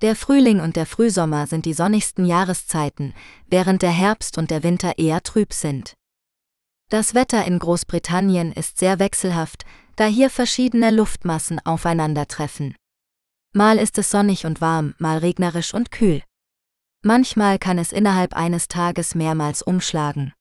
Der 0.00 0.14
Frühling 0.14 0.60
und 0.60 0.76
der 0.76 0.86
Frühsommer 0.86 1.48
sind 1.48 1.64
die 1.64 1.74
sonnigsten 1.74 2.24
Jahreszeiten, 2.24 3.14
während 3.48 3.82
der 3.82 3.90
Herbst 3.90 4.38
und 4.38 4.50
der 4.50 4.62
Winter 4.62 4.96
eher 4.96 5.22
trüb 5.24 5.52
sind. 5.52 5.94
Das 6.88 7.14
Wetter 7.14 7.44
in 7.44 7.58
Großbritannien 7.58 8.52
ist 8.52 8.78
sehr 8.78 9.00
wechselhaft, 9.00 9.64
da 9.96 10.06
hier 10.06 10.30
verschiedene 10.30 10.92
Luftmassen 10.92 11.58
aufeinandertreffen. 11.66 12.76
Mal 13.52 13.78
ist 13.78 13.98
es 13.98 14.10
sonnig 14.10 14.46
und 14.46 14.60
warm, 14.60 14.94
mal 14.98 15.18
regnerisch 15.18 15.74
und 15.74 15.90
kühl. 15.90 16.22
Manchmal 17.02 17.58
kann 17.58 17.78
es 17.78 17.90
innerhalb 17.90 18.34
eines 18.34 18.68
Tages 18.68 19.16
mehrmals 19.16 19.62
umschlagen. 19.62 20.32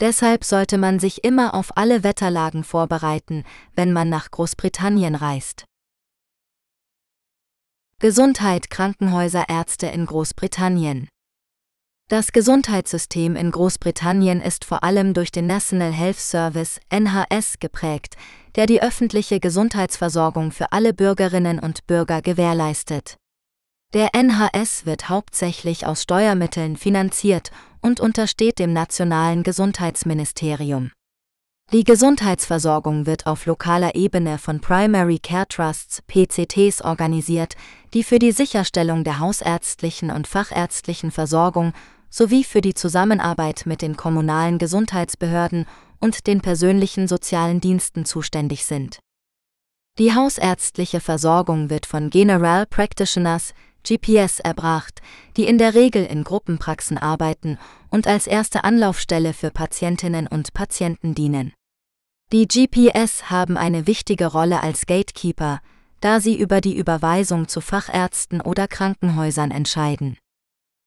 Deshalb 0.00 0.42
sollte 0.42 0.78
man 0.78 0.98
sich 0.98 1.22
immer 1.22 1.54
auf 1.54 1.76
alle 1.76 2.02
Wetterlagen 2.02 2.64
vorbereiten, 2.64 3.44
wenn 3.76 3.92
man 3.92 4.08
nach 4.08 4.32
Großbritannien 4.32 5.14
reist. 5.14 5.66
Gesundheit 8.02 8.68
Krankenhäuser 8.68 9.44
Ärzte 9.48 9.86
in 9.86 10.06
Großbritannien 10.06 11.06
Das 12.08 12.32
Gesundheitssystem 12.32 13.36
in 13.36 13.52
Großbritannien 13.52 14.40
ist 14.40 14.64
vor 14.64 14.82
allem 14.82 15.14
durch 15.14 15.30
den 15.30 15.46
National 15.46 15.92
Health 15.92 16.18
Service 16.18 16.80
NHS 16.90 17.60
geprägt, 17.60 18.16
der 18.56 18.66
die 18.66 18.82
öffentliche 18.82 19.38
Gesundheitsversorgung 19.38 20.50
für 20.50 20.72
alle 20.72 20.92
Bürgerinnen 20.92 21.60
und 21.60 21.86
Bürger 21.86 22.22
gewährleistet. 22.22 23.18
Der 23.94 24.16
NHS 24.16 24.84
wird 24.84 25.08
hauptsächlich 25.08 25.86
aus 25.86 26.02
Steuermitteln 26.02 26.76
finanziert 26.76 27.52
und 27.82 28.00
untersteht 28.00 28.58
dem 28.58 28.72
nationalen 28.72 29.44
Gesundheitsministerium. 29.44 30.90
Die 31.72 31.84
Gesundheitsversorgung 31.84 33.06
wird 33.06 33.26
auf 33.26 33.46
lokaler 33.46 33.94
Ebene 33.94 34.36
von 34.36 34.60
Primary 34.60 35.18
Care 35.18 35.48
Trusts 35.48 36.02
PCTs 36.06 36.82
organisiert, 36.82 37.54
die 37.94 38.02
für 38.02 38.18
die 38.18 38.32
Sicherstellung 38.32 39.04
der 39.04 39.20
hausärztlichen 39.20 40.10
und 40.10 40.26
fachärztlichen 40.26 41.10
Versorgung 41.10 41.72
sowie 42.10 42.44
für 42.44 42.60
die 42.60 42.74
Zusammenarbeit 42.74 43.62
mit 43.64 43.80
den 43.80 43.96
kommunalen 43.96 44.58
Gesundheitsbehörden 44.58 45.66
und 45.98 46.26
den 46.26 46.42
persönlichen 46.42 47.08
sozialen 47.08 47.60
Diensten 47.60 48.04
zuständig 48.04 48.66
sind. 48.66 48.98
Die 49.98 50.14
hausärztliche 50.14 51.00
Versorgung 51.00 51.70
wird 51.70 51.86
von 51.86 52.10
General 52.10 52.66
Practitioners, 52.66 53.54
GPS 53.86 54.40
erbracht, 54.40 55.00
die 55.36 55.46
in 55.46 55.58
der 55.58 55.74
Regel 55.74 56.04
in 56.04 56.24
Gruppenpraxen 56.24 56.98
arbeiten 56.98 57.58
und 57.90 58.06
als 58.06 58.26
erste 58.26 58.64
Anlaufstelle 58.64 59.32
für 59.32 59.50
Patientinnen 59.50 60.26
und 60.26 60.54
Patienten 60.54 61.14
dienen. 61.14 61.52
Die 62.32 62.48
GPS 62.48 63.30
haben 63.30 63.56
eine 63.56 63.86
wichtige 63.86 64.26
Rolle 64.26 64.62
als 64.62 64.86
Gatekeeper, 64.86 65.60
da 66.00 66.20
sie 66.20 66.38
über 66.38 66.60
die 66.60 66.76
Überweisung 66.76 67.48
zu 67.48 67.60
Fachärzten 67.60 68.40
oder 68.40 68.68
Krankenhäusern 68.68 69.50
entscheiden. 69.50 70.16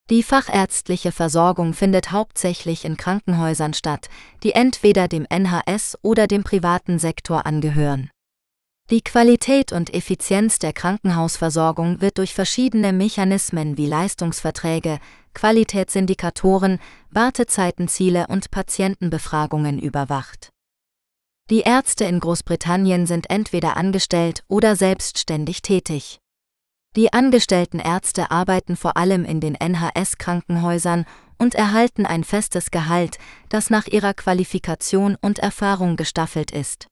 Die 0.09 0.21
fachärztliche 0.21 1.11
Versorgung 1.11 1.73
findet 1.73 2.11
hauptsächlich 2.11 2.85
in 2.85 2.95
Krankenhäusern 2.95 3.73
statt, 3.73 4.09
die 4.43 4.51
entweder 4.51 5.07
dem 5.07 5.25
NHS 5.29 5.97
oder 6.03 6.27
dem 6.27 6.43
privaten 6.43 6.99
Sektor 6.99 7.47
angehören. 7.47 8.11
Die 8.91 9.01
Qualität 9.01 9.71
und 9.71 9.95
Effizienz 9.95 10.59
der 10.59 10.71
Krankenhausversorgung 10.71 12.01
wird 12.01 12.19
durch 12.19 12.35
verschiedene 12.35 12.93
Mechanismen 12.93 13.77
wie 13.77 13.87
Leistungsverträge, 13.87 14.99
Qualitätsindikatoren, 15.33 16.77
Wartezeitenziele 17.09 18.27
und 18.27 18.51
Patientenbefragungen 18.51 19.79
überwacht. 19.79 20.49
Die 21.49 21.61
Ärzte 21.61 22.05
in 22.05 22.19
Großbritannien 22.19 23.07
sind 23.07 23.31
entweder 23.31 23.75
angestellt 23.75 24.43
oder 24.47 24.75
selbstständig 24.75 25.63
tätig. 25.63 26.19
Die 26.95 27.11
angestellten 27.11 27.79
Ärzte 27.79 28.29
arbeiten 28.29 28.75
vor 28.75 28.97
allem 28.97 29.25
in 29.25 29.39
den 29.39 29.55
NHS-Krankenhäusern 29.55 31.05
und 31.39 31.55
erhalten 31.55 32.05
ein 32.05 32.23
festes 32.23 32.69
Gehalt, 32.69 33.17
das 33.49 33.71
nach 33.71 33.87
ihrer 33.87 34.13
Qualifikation 34.13 35.17
und 35.19 35.39
Erfahrung 35.39 35.95
gestaffelt 35.95 36.51
ist. 36.51 36.85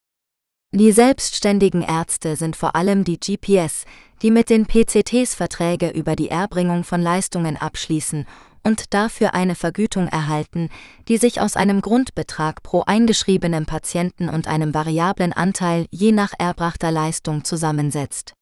Die 0.76 0.91
selbstständigen 0.91 1.84
Ärzte 1.84 2.36
sind 2.36 2.55
vor 2.55 2.76
allem 2.76 3.03
die 3.03 3.19
GPS, 3.19 3.86
die 4.24 4.32
mit 4.32 4.49
den 4.49 4.65
PCTs 4.65 5.36
Verträge 5.36 5.91
über 5.91 6.15
die 6.15 6.30
Erbringung 6.30 6.84
von 6.84 6.99
Leistungen 6.99 7.57
abschließen 7.57 8.26
und 8.63 8.91
dafür 8.91 9.36
eine 9.36 9.53
Vergütung 9.53 10.07
erhalten, 10.07 10.69
die 11.07 11.17
sich 11.17 11.39
aus 11.39 11.55
einem 11.55 11.82
Grundbetrag 11.82 12.63
pro 12.63 12.82
eingeschriebenem 12.88 13.67
Patienten 13.67 14.30
und 14.30 14.47
einem 14.47 14.74
variablen 14.74 15.32
Anteil 15.32 15.86
je 15.91 16.11
nach 16.11 16.34
erbrachter 16.39 16.89
Leistung 16.89 17.43
zusammensetzt. 17.43 18.34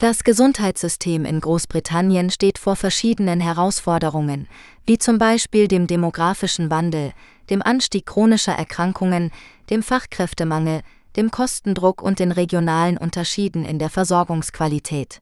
Das 0.00 0.24
Gesundheitssystem 0.24 1.26
in 1.26 1.40
Großbritannien 1.42 2.30
steht 2.30 2.56
vor 2.56 2.74
verschiedenen 2.74 3.40
Herausforderungen, 3.40 4.48
wie 4.86 4.96
zum 4.96 5.18
Beispiel 5.18 5.68
dem 5.68 5.88
demografischen 5.88 6.70
Wandel, 6.70 7.12
dem 7.50 7.60
Anstieg 7.60 8.06
chronischer 8.06 8.54
Erkrankungen, 8.54 9.30
dem 9.68 9.82
Fachkräftemangel, 9.82 10.80
dem 11.16 11.30
Kostendruck 11.30 12.02
und 12.02 12.18
den 12.18 12.32
regionalen 12.32 12.96
Unterschieden 12.96 13.64
in 13.64 13.78
der 13.78 13.90
Versorgungsqualität. 13.90 15.20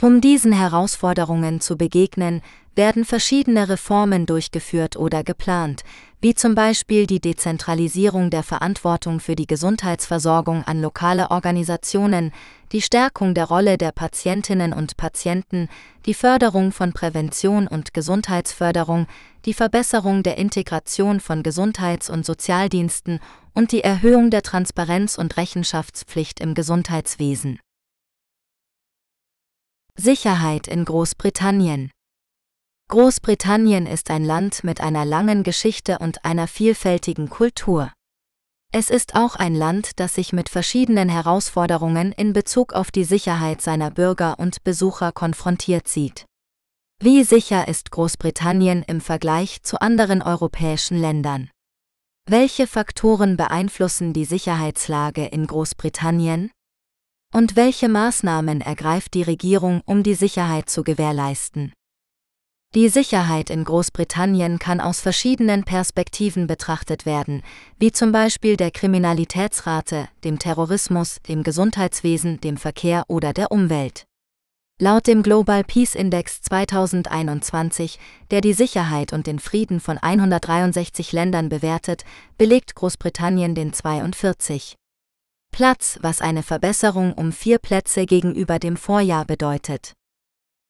Um 0.00 0.20
diesen 0.20 0.52
Herausforderungen 0.52 1.60
zu 1.60 1.76
begegnen, 1.76 2.42
werden 2.74 3.04
verschiedene 3.04 3.68
Reformen 3.68 4.24
durchgeführt 4.24 4.96
oder 4.96 5.22
geplant, 5.22 5.84
wie 6.22 6.34
zum 6.34 6.54
Beispiel 6.54 7.06
die 7.06 7.20
Dezentralisierung 7.20 8.30
der 8.30 8.42
Verantwortung 8.42 9.20
für 9.20 9.36
die 9.36 9.46
Gesundheitsversorgung 9.46 10.64
an 10.64 10.80
lokale 10.80 11.30
Organisationen, 11.30 12.32
die 12.72 12.80
Stärkung 12.80 13.34
der 13.34 13.44
Rolle 13.44 13.76
der 13.76 13.92
Patientinnen 13.92 14.72
und 14.72 14.96
Patienten, 14.96 15.68
die 16.06 16.14
Förderung 16.14 16.72
von 16.72 16.92
Prävention 16.92 17.68
und 17.68 17.92
Gesundheitsförderung, 17.92 19.06
die 19.44 19.54
Verbesserung 19.54 20.22
der 20.22 20.38
Integration 20.38 21.20
von 21.20 21.42
Gesundheits- 21.42 22.08
und 22.08 22.24
Sozialdiensten 22.24 23.20
und 23.54 23.72
die 23.72 23.82
Erhöhung 23.82 24.30
der 24.30 24.42
Transparenz 24.42 25.18
und 25.18 25.36
Rechenschaftspflicht 25.36 26.40
im 26.40 26.54
Gesundheitswesen. 26.54 27.60
Sicherheit 29.96 30.68
in 30.68 30.84
Großbritannien 30.84 31.90
Großbritannien 32.88 33.86
ist 33.86 34.10
ein 34.10 34.24
Land 34.24 34.64
mit 34.64 34.80
einer 34.80 35.04
langen 35.04 35.44
Geschichte 35.44 35.98
und 35.98 36.24
einer 36.24 36.46
vielfältigen 36.46 37.30
Kultur. 37.30 37.92
Es 38.74 38.88
ist 38.88 39.14
auch 39.14 39.36
ein 39.36 39.54
Land, 39.54 40.00
das 40.00 40.14
sich 40.14 40.32
mit 40.32 40.48
verschiedenen 40.48 41.10
Herausforderungen 41.10 42.12
in 42.12 42.32
Bezug 42.32 42.72
auf 42.72 42.90
die 42.90 43.04
Sicherheit 43.04 43.60
seiner 43.60 43.90
Bürger 43.90 44.38
und 44.38 44.64
Besucher 44.64 45.12
konfrontiert 45.12 45.88
sieht. 45.88 46.24
Wie 46.98 47.22
sicher 47.22 47.68
ist 47.68 47.90
Großbritannien 47.90 48.82
im 48.86 49.02
Vergleich 49.02 49.62
zu 49.62 49.80
anderen 49.80 50.22
europäischen 50.22 50.98
Ländern? 50.98 51.50
Welche 52.30 52.68
Faktoren 52.68 53.36
beeinflussen 53.36 54.12
die 54.12 54.24
Sicherheitslage 54.24 55.26
in 55.26 55.44
Großbritannien? 55.44 56.52
Und 57.34 57.56
welche 57.56 57.88
Maßnahmen 57.88 58.60
ergreift 58.60 59.14
die 59.14 59.22
Regierung, 59.22 59.82
um 59.86 60.04
die 60.04 60.14
Sicherheit 60.14 60.70
zu 60.70 60.84
gewährleisten? 60.84 61.72
Die 62.76 62.88
Sicherheit 62.88 63.50
in 63.50 63.64
Großbritannien 63.64 64.60
kann 64.60 64.80
aus 64.80 65.00
verschiedenen 65.00 65.64
Perspektiven 65.64 66.46
betrachtet 66.46 67.06
werden, 67.06 67.42
wie 67.80 67.90
zum 67.90 68.12
Beispiel 68.12 68.56
der 68.56 68.70
Kriminalitätsrate, 68.70 70.08
dem 70.22 70.38
Terrorismus, 70.38 71.18
dem 71.28 71.42
Gesundheitswesen, 71.42 72.40
dem 72.40 72.56
Verkehr 72.56 73.04
oder 73.08 73.32
der 73.32 73.50
Umwelt. 73.50 74.04
Laut 74.80 75.06
dem 75.06 75.22
Global 75.22 75.62
Peace 75.62 75.94
Index 75.94 76.42
2021, 76.42 77.98
der 78.30 78.40
die 78.40 78.52
Sicherheit 78.52 79.12
und 79.12 79.26
den 79.26 79.38
Frieden 79.38 79.78
von 79.78 79.96
163 79.96 81.12
Ländern 81.12 81.48
bewertet, 81.48 82.04
belegt 82.36 82.74
Großbritannien 82.74 83.54
den 83.54 83.72
42. 83.72 84.74
Platz, 85.52 85.98
was 86.02 86.20
eine 86.20 86.42
Verbesserung 86.42 87.12
um 87.12 87.30
vier 87.30 87.58
Plätze 87.58 88.06
gegenüber 88.06 88.58
dem 88.58 88.76
Vorjahr 88.76 89.24
bedeutet. 89.24 89.92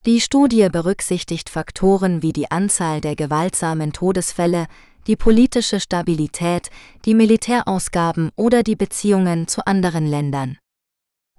Die 0.05 0.21
Studie 0.21 0.69
berücksichtigt 0.69 1.49
Faktoren 1.49 2.23
wie 2.23 2.33
die 2.33 2.51
Anzahl 2.51 3.01
der 3.01 3.15
gewaltsamen 3.15 3.93
Todesfälle, 3.93 4.67
die 5.07 5.17
politische 5.17 5.81
Stabilität, 5.81 6.71
die 7.05 7.15
Militärausgaben 7.15 8.31
oder 8.37 8.63
die 8.63 8.77
Beziehungen 8.77 9.47
zu 9.49 9.65
anderen 9.65 10.07
Ländern. 10.07 10.59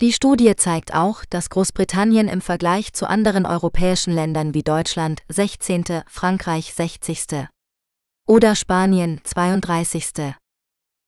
Die 0.02 0.12
Studie 0.12 0.56
zeigt 0.56 0.94
auch, 0.94 1.24
dass 1.26 1.50
Großbritannien 1.50 2.28
im 2.28 2.42
Vergleich 2.42 2.94
zu 2.94 3.08
anderen 3.08 3.46
europäischen 3.46 4.14
Ländern 4.14 4.54
wie 4.54 4.64
Deutschland 4.64 5.22
16., 5.30 6.04
Frankreich 6.08 6.74
60. 6.74 7.48
oder 8.28 8.56
Spanien 8.56 9.22
32. 9.24 10.34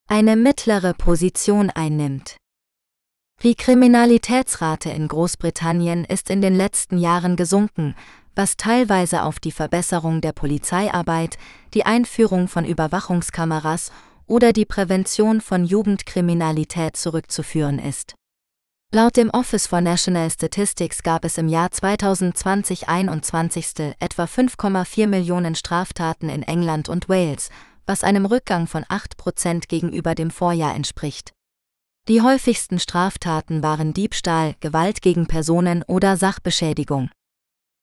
eine 0.08 0.36
mittlere 0.36 0.94
Position 0.94 1.70
einnimmt. 1.72 2.38
Die 3.44 3.56
Kriminalitätsrate 3.56 4.92
in 4.92 5.08
Großbritannien 5.08 6.06
ist 6.06 6.30
in 6.30 6.42
den 6.42 6.56
letzten 6.56 6.98
Jahren 6.98 7.36
gesunken, 7.36 7.96
was 8.34 8.56
teilweise 8.56 9.24
auf 9.24 9.40
die 9.40 9.52
Verbesserung 9.52 10.22
der 10.22 10.32
Polizeiarbeit, 10.32 11.38
die 11.74 11.86
Einführung 11.86 12.48
von 12.48 12.64
Überwachungskameras 12.64 13.92
oder 14.28 14.54
die 14.54 14.66
Prävention 14.66 15.42
von 15.42 15.66
Jugendkriminalität 15.66 16.96
zurückzuführen 16.96 17.80
ist. 17.80 18.16
Laut 18.96 19.18
dem 19.18 19.30
Office 19.32 19.68
for 19.68 19.82
National 19.82 20.32
Statistics 20.32 21.04
gab 21.04 21.26
es 21.26 21.38
im 21.38 21.50
Jahr 21.50 21.68
2020-21 21.68 23.94
etwa 24.00 24.24
5,4 24.24 25.08
Millionen 25.08 25.56
Straftaten 25.56 26.30
in 26.30 26.44
England 26.44 26.88
und 26.88 27.10
Wales, 27.10 27.50
was 27.86 28.06
einem 28.06 28.26
Rückgang 28.26 28.68
von 28.68 28.86
8 28.88 29.18
Prozent 29.18 29.68
gegenüber 29.68 30.16
dem 30.16 30.32
Vorjahr 30.32 30.74
entspricht. 30.74 31.34
Die 32.08 32.22
häufigsten 32.22 32.80
Straftaten 32.80 33.62
waren 33.62 33.92
Diebstahl, 33.92 34.56
Gewalt 34.62 35.02
gegen 35.02 35.28
Personen 35.28 35.84
oder 35.84 36.16
Sachbeschädigung. 36.16 37.10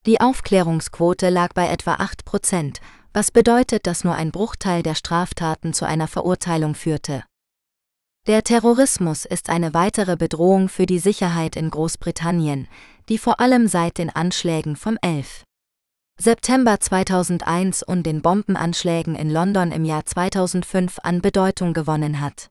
Die 0.06 0.18
Aufklärungsquote 0.18 1.28
lag 1.28 1.52
bei 1.52 1.68
etwa 1.68 1.96
8 1.96 2.24
Prozent, 2.24 2.80
was 3.12 3.30
bedeutet, 3.30 3.86
dass 3.86 4.02
nur 4.02 4.14
ein 4.14 4.32
Bruchteil 4.32 4.82
der 4.82 4.94
Straftaten 4.94 5.74
zu 5.74 5.84
einer 5.84 6.08
Verurteilung 6.08 6.74
führte. 6.74 7.22
Der 8.28 8.44
Terrorismus 8.44 9.24
ist 9.24 9.50
eine 9.50 9.74
weitere 9.74 10.16
Bedrohung 10.16 10.68
für 10.68 10.86
die 10.86 11.00
Sicherheit 11.00 11.56
in 11.56 11.70
Großbritannien, 11.70 12.68
die 13.08 13.18
vor 13.18 13.40
allem 13.40 13.66
seit 13.66 13.98
den 13.98 14.10
Anschlägen 14.10 14.76
vom 14.76 14.96
11. 15.02 15.42
September 16.20 16.78
2001 16.78 17.82
und 17.82 18.04
den 18.04 18.22
Bombenanschlägen 18.22 19.16
in 19.16 19.28
London 19.28 19.72
im 19.72 19.84
Jahr 19.84 20.06
2005 20.06 21.00
an 21.02 21.20
Bedeutung 21.20 21.72
gewonnen 21.72 22.20
hat. 22.20 22.46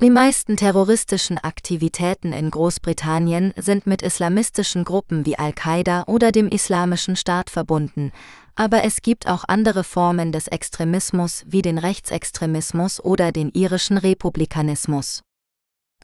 Die 0.00 0.10
meisten 0.10 0.56
terroristischen 0.56 1.38
Aktivitäten 1.38 2.32
in 2.32 2.52
Großbritannien 2.52 3.52
sind 3.56 3.88
mit 3.88 4.00
islamistischen 4.00 4.84
Gruppen 4.84 5.26
wie 5.26 5.36
Al-Qaida 5.36 6.04
oder 6.06 6.30
dem 6.30 6.46
Islamischen 6.48 7.16
Staat 7.16 7.50
verbunden, 7.50 8.12
aber 8.56 8.84
es 8.84 9.02
gibt 9.02 9.26
auch 9.28 9.44
andere 9.46 9.84
Formen 9.84 10.32
des 10.32 10.48
Extremismus 10.48 11.44
wie 11.46 11.62
den 11.62 11.78
Rechtsextremismus 11.78 13.00
oder 13.02 13.32
den 13.32 13.50
irischen 13.50 13.98
Republikanismus. 13.98 15.22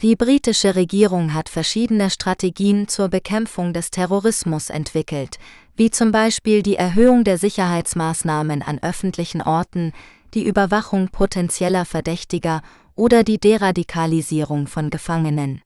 Die 0.03 0.17
britische 0.17 0.77
Regierung 0.77 1.35
hat 1.35 1.49
verschiedene 1.49 2.09
Strategien 2.09 2.89
zur 2.89 3.09
Bekämpfung 3.09 3.75
des 3.75 3.91
Terrorismus 3.91 4.71
entwickelt, 4.71 5.39
wie 5.77 5.91
zum 5.91 6.11
Beispiel 6.11 6.63
die 6.63 6.77
Erhöhung 6.77 7.23
der 7.23 7.37
Sicherheitsmaßnahmen 7.37 8.63
an 8.63 8.79
öffentlichen 8.83 9.43
Orten, 9.43 9.93
die 10.33 10.47
Überwachung 10.47 11.09
potenzieller 11.09 11.85
Verdächtiger 11.85 12.63
oder 12.95 13.25
die 13.25 13.39
Deradikalisierung 13.39 14.67
von 14.67 14.89
Gefangenen. 14.91 15.61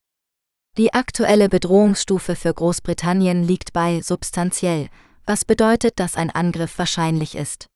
Die 0.76 0.92
aktuelle 0.92 1.48
Bedrohungsstufe 1.48 2.34
für 2.34 2.52
Großbritannien 2.52 3.44
liegt 3.44 3.72
bei 3.72 4.00
substanziell, 4.02 4.88
was 5.26 5.44
bedeutet, 5.44 5.98
dass 6.00 6.16
ein 6.16 6.30
Angriff 6.30 6.78
wahrscheinlich 6.78 7.34
ist. 7.34 7.66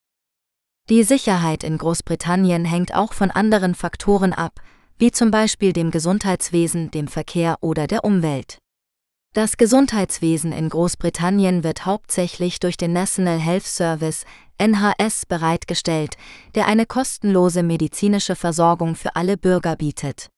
Die 0.88 1.02
Sicherheit 1.02 1.64
in 1.64 1.76
Großbritannien 1.76 2.64
hängt 2.64 2.94
auch 2.94 3.12
von 3.12 3.30
anderen 3.30 3.74
Faktoren 3.74 4.32
ab, 4.32 4.60
wie 4.96 5.10
zum 5.10 5.30
Beispiel 5.30 5.72
dem 5.72 5.90
Gesundheitswesen, 5.90 6.90
dem 6.90 7.08
Verkehr 7.08 7.58
oder 7.60 7.86
der 7.86 8.04
Umwelt. 8.04 8.58
Das 9.34 9.58
Gesundheitswesen 9.58 10.52
in 10.52 10.70
Großbritannien 10.70 11.62
wird 11.62 11.84
hauptsächlich 11.84 12.60
durch 12.60 12.76
den 12.78 12.94
National 12.94 13.38
Health 13.38 13.66
Service 13.66 14.24
NHS 14.56 15.26
bereitgestellt, 15.26 16.16
der 16.54 16.66
eine 16.66 16.86
kostenlose 16.86 17.62
medizinische 17.62 18.34
Versorgung 18.34 18.96
für 18.96 19.14
alle 19.14 19.36
Bürger 19.36 19.76
bietet. 19.76 20.30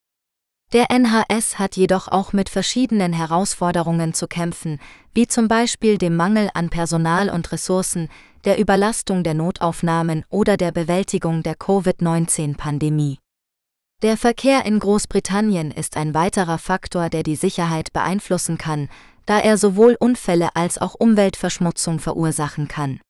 Der 0.72 0.86
NHS 0.88 1.58
hat 1.58 1.76
jedoch 1.76 2.06
auch 2.06 2.32
mit 2.32 2.48
verschiedenen 2.48 3.12
Herausforderungen 3.12 4.14
zu 4.14 4.28
kämpfen, 4.28 4.78
wie 5.12 5.26
zum 5.26 5.48
Beispiel 5.48 5.98
dem 5.98 6.14
Mangel 6.14 6.48
an 6.54 6.70
Personal 6.70 7.28
und 7.28 7.50
Ressourcen, 7.50 8.08
der 8.44 8.56
Überlastung 8.56 9.24
der 9.24 9.34
Notaufnahmen 9.34 10.24
oder 10.28 10.56
der 10.56 10.70
Bewältigung 10.70 11.42
der 11.42 11.56
Covid-19-Pandemie. 11.56 13.18
Der 14.02 14.16
Verkehr 14.16 14.64
in 14.64 14.78
Großbritannien 14.78 15.72
ist 15.72 15.96
ein 15.96 16.14
weiterer 16.14 16.58
Faktor, 16.58 17.10
der 17.10 17.24
die 17.24 17.36
Sicherheit 17.36 17.92
beeinflussen 17.92 18.56
kann, 18.56 18.88
da 19.26 19.40
er 19.40 19.58
sowohl 19.58 19.96
Unfälle 19.98 20.54
als 20.54 20.78
auch 20.78 20.94
Umweltverschmutzung 20.94 21.98
verursachen 21.98 22.68
kann. 22.68 23.00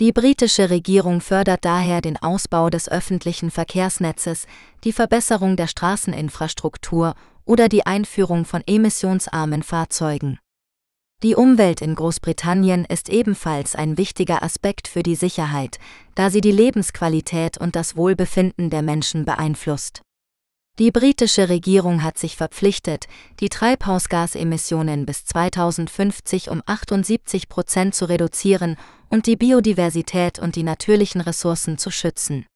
Die 0.00 0.12
britische 0.12 0.70
Regierung 0.70 1.20
fördert 1.20 1.64
daher 1.64 2.00
den 2.00 2.16
Ausbau 2.16 2.70
des 2.70 2.88
öffentlichen 2.88 3.50
Verkehrsnetzes, 3.50 4.46
die 4.84 4.92
Verbesserung 4.92 5.56
der 5.56 5.66
Straßeninfrastruktur 5.66 7.14
oder 7.44 7.68
die 7.68 7.84
Einführung 7.84 8.44
von 8.44 8.62
emissionsarmen 8.64 9.64
Fahrzeugen. 9.64 10.38
Die 11.24 11.34
Umwelt 11.34 11.82
in 11.82 11.96
Großbritannien 11.96 12.84
ist 12.84 13.08
ebenfalls 13.08 13.74
ein 13.74 13.98
wichtiger 13.98 14.44
Aspekt 14.44 14.86
für 14.86 15.02
die 15.02 15.16
Sicherheit, 15.16 15.78
da 16.14 16.30
sie 16.30 16.40
die 16.40 16.52
Lebensqualität 16.52 17.58
und 17.58 17.74
das 17.74 17.96
Wohlbefinden 17.96 18.70
der 18.70 18.82
Menschen 18.82 19.24
beeinflusst. 19.24 20.02
Die 20.78 20.92
britische 20.92 21.48
Regierung 21.48 22.04
hat 22.04 22.18
sich 22.18 22.36
verpflichtet, 22.36 23.08
die 23.40 23.48
Treibhausgasemissionen 23.48 25.06
bis 25.06 25.24
2050 25.24 26.50
um 26.50 26.62
78 26.66 27.48
Prozent 27.48 27.96
zu 27.96 28.04
reduzieren 28.04 28.76
und 29.08 29.26
die 29.26 29.34
Biodiversität 29.34 30.38
und 30.38 30.54
die 30.54 30.62
natürlichen 30.62 31.20
Ressourcen 31.20 31.78
zu 31.78 31.90
schützen. 31.90 32.46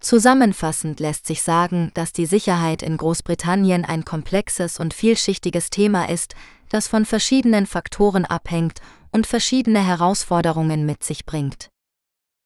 Zusammenfassend 0.00 0.98
lässt 0.98 1.28
sich 1.28 1.42
sagen, 1.42 1.92
dass 1.94 2.12
die 2.12 2.26
Sicherheit 2.26 2.82
in 2.82 2.96
Großbritannien 2.96 3.84
ein 3.84 4.04
komplexes 4.04 4.80
und 4.80 4.92
vielschichtiges 4.92 5.70
Thema 5.70 6.08
ist, 6.08 6.34
das 6.70 6.88
von 6.88 7.04
verschiedenen 7.04 7.66
Faktoren 7.66 8.24
abhängt 8.24 8.80
und 9.12 9.28
verschiedene 9.28 9.84
Herausforderungen 9.84 10.86
mit 10.86 11.04
sich 11.04 11.24
bringt. 11.24 11.68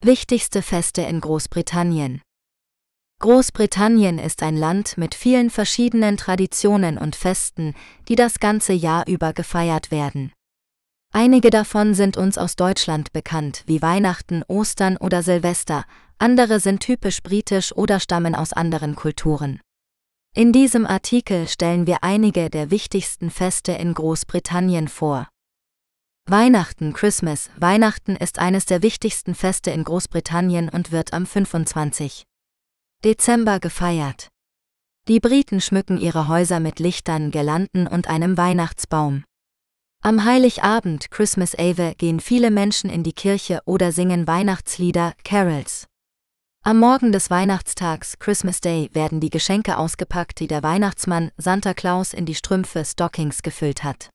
Wichtigste 0.00 0.60
Feste 0.60 1.02
in 1.02 1.20
Großbritannien 1.20 2.20
Großbritannien 3.20 4.18
ist 4.18 4.42
ein 4.42 4.56
Land 4.56 4.98
mit 4.98 5.14
vielen 5.14 5.50
verschiedenen 5.50 6.16
Traditionen 6.16 6.98
und 6.98 7.14
Festen, 7.14 7.74
die 8.08 8.16
das 8.16 8.40
ganze 8.40 8.72
Jahr 8.72 9.06
über 9.06 9.34
gefeiert 9.34 9.92
werden. 9.92 10.32
Einige 11.12 11.50
davon 11.50 11.94
sind 11.94 12.16
uns 12.16 12.38
aus 12.38 12.56
Deutschland 12.56 13.12
bekannt, 13.12 13.62
wie 13.66 13.82
Weihnachten, 13.82 14.42
Ostern 14.48 14.96
oder 14.96 15.22
Silvester, 15.22 15.84
andere 16.18 16.58
sind 16.58 16.80
typisch 16.80 17.22
britisch 17.22 17.72
oder 17.72 18.00
stammen 18.00 18.34
aus 18.34 18.52
anderen 18.52 18.96
Kulturen. 18.96 19.60
In 20.32 20.52
diesem 20.52 20.86
Artikel 20.86 21.48
stellen 21.48 21.88
wir 21.88 22.04
einige 22.04 22.50
der 22.50 22.70
wichtigsten 22.70 23.30
Feste 23.30 23.72
in 23.72 23.94
Großbritannien 23.94 24.86
vor. 24.86 25.28
Weihnachten 26.28 26.92
Christmas 26.92 27.50
Weihnachten 27.56 28.14
ist 28.14 28.38
eines 28.38 28.64
der 28.64 28.80
wichtigsten 28.84 29.34
Feste 29.34 29.72
in 29.72 29.82
Großbritannien 29.82 30.68
und 30.68 30.92
wird 30.92 31.12
am 31.12 31.26
25. 31.26 32.22
Dezember 33.04 33.58
gefeiert. 33.58 34.28
Die 35.08 35.18
Briten 35.18 35.60
schmücken 35.60 35.98
ihre 35.98 36.28
Häuser 36.28 36.60
mit 36.60 36.78
Lichtern, 36.78 37.32
Girlanden 37.32 37.88
und 37.88 38.06
einem 38.06 38.36
Weihnachtsbaum. 38.36 39.24
Am 40.00 40.24
Heiligabend 40.24 41.10
Christmas 41.10 41.54
Eve 41.54 41.94
gehen 41.98 42.20
viele 42.20 42.52
Menschen 42.52 42.88
in 42.88 43.02
die 43.02 43.14
Kirche 43.14 43.62
oder 43.64 43.90
singen 43.90 44.28
Weihnachtslieder, 44.28 45.14
Carols. 45.24 45.89
Am 46.62 46.78
Morgen 46.78 47.10
des 47.10 47.30
Weihnachtstags 47.30 48.18
Christmas 48.18 48.60
Day 48.60 48.90
werden 48.92 49.18
die 49.18 49.30
Geschenke 49.30 49.78
ausgepackt, 49.78 50.40
die 50.40 50.46
der 50.46 50.62
Weihnachtsmann 50.62 51.30
Santa 51.38 51.72
Claus 51.72 52.12
in 52.12 52.26
die 52.26 52.34
Strümpfe 52.34 52.84
Stockings 52.84 53.42
gefüllt 53.42 53.82
hat. 53.82 54.10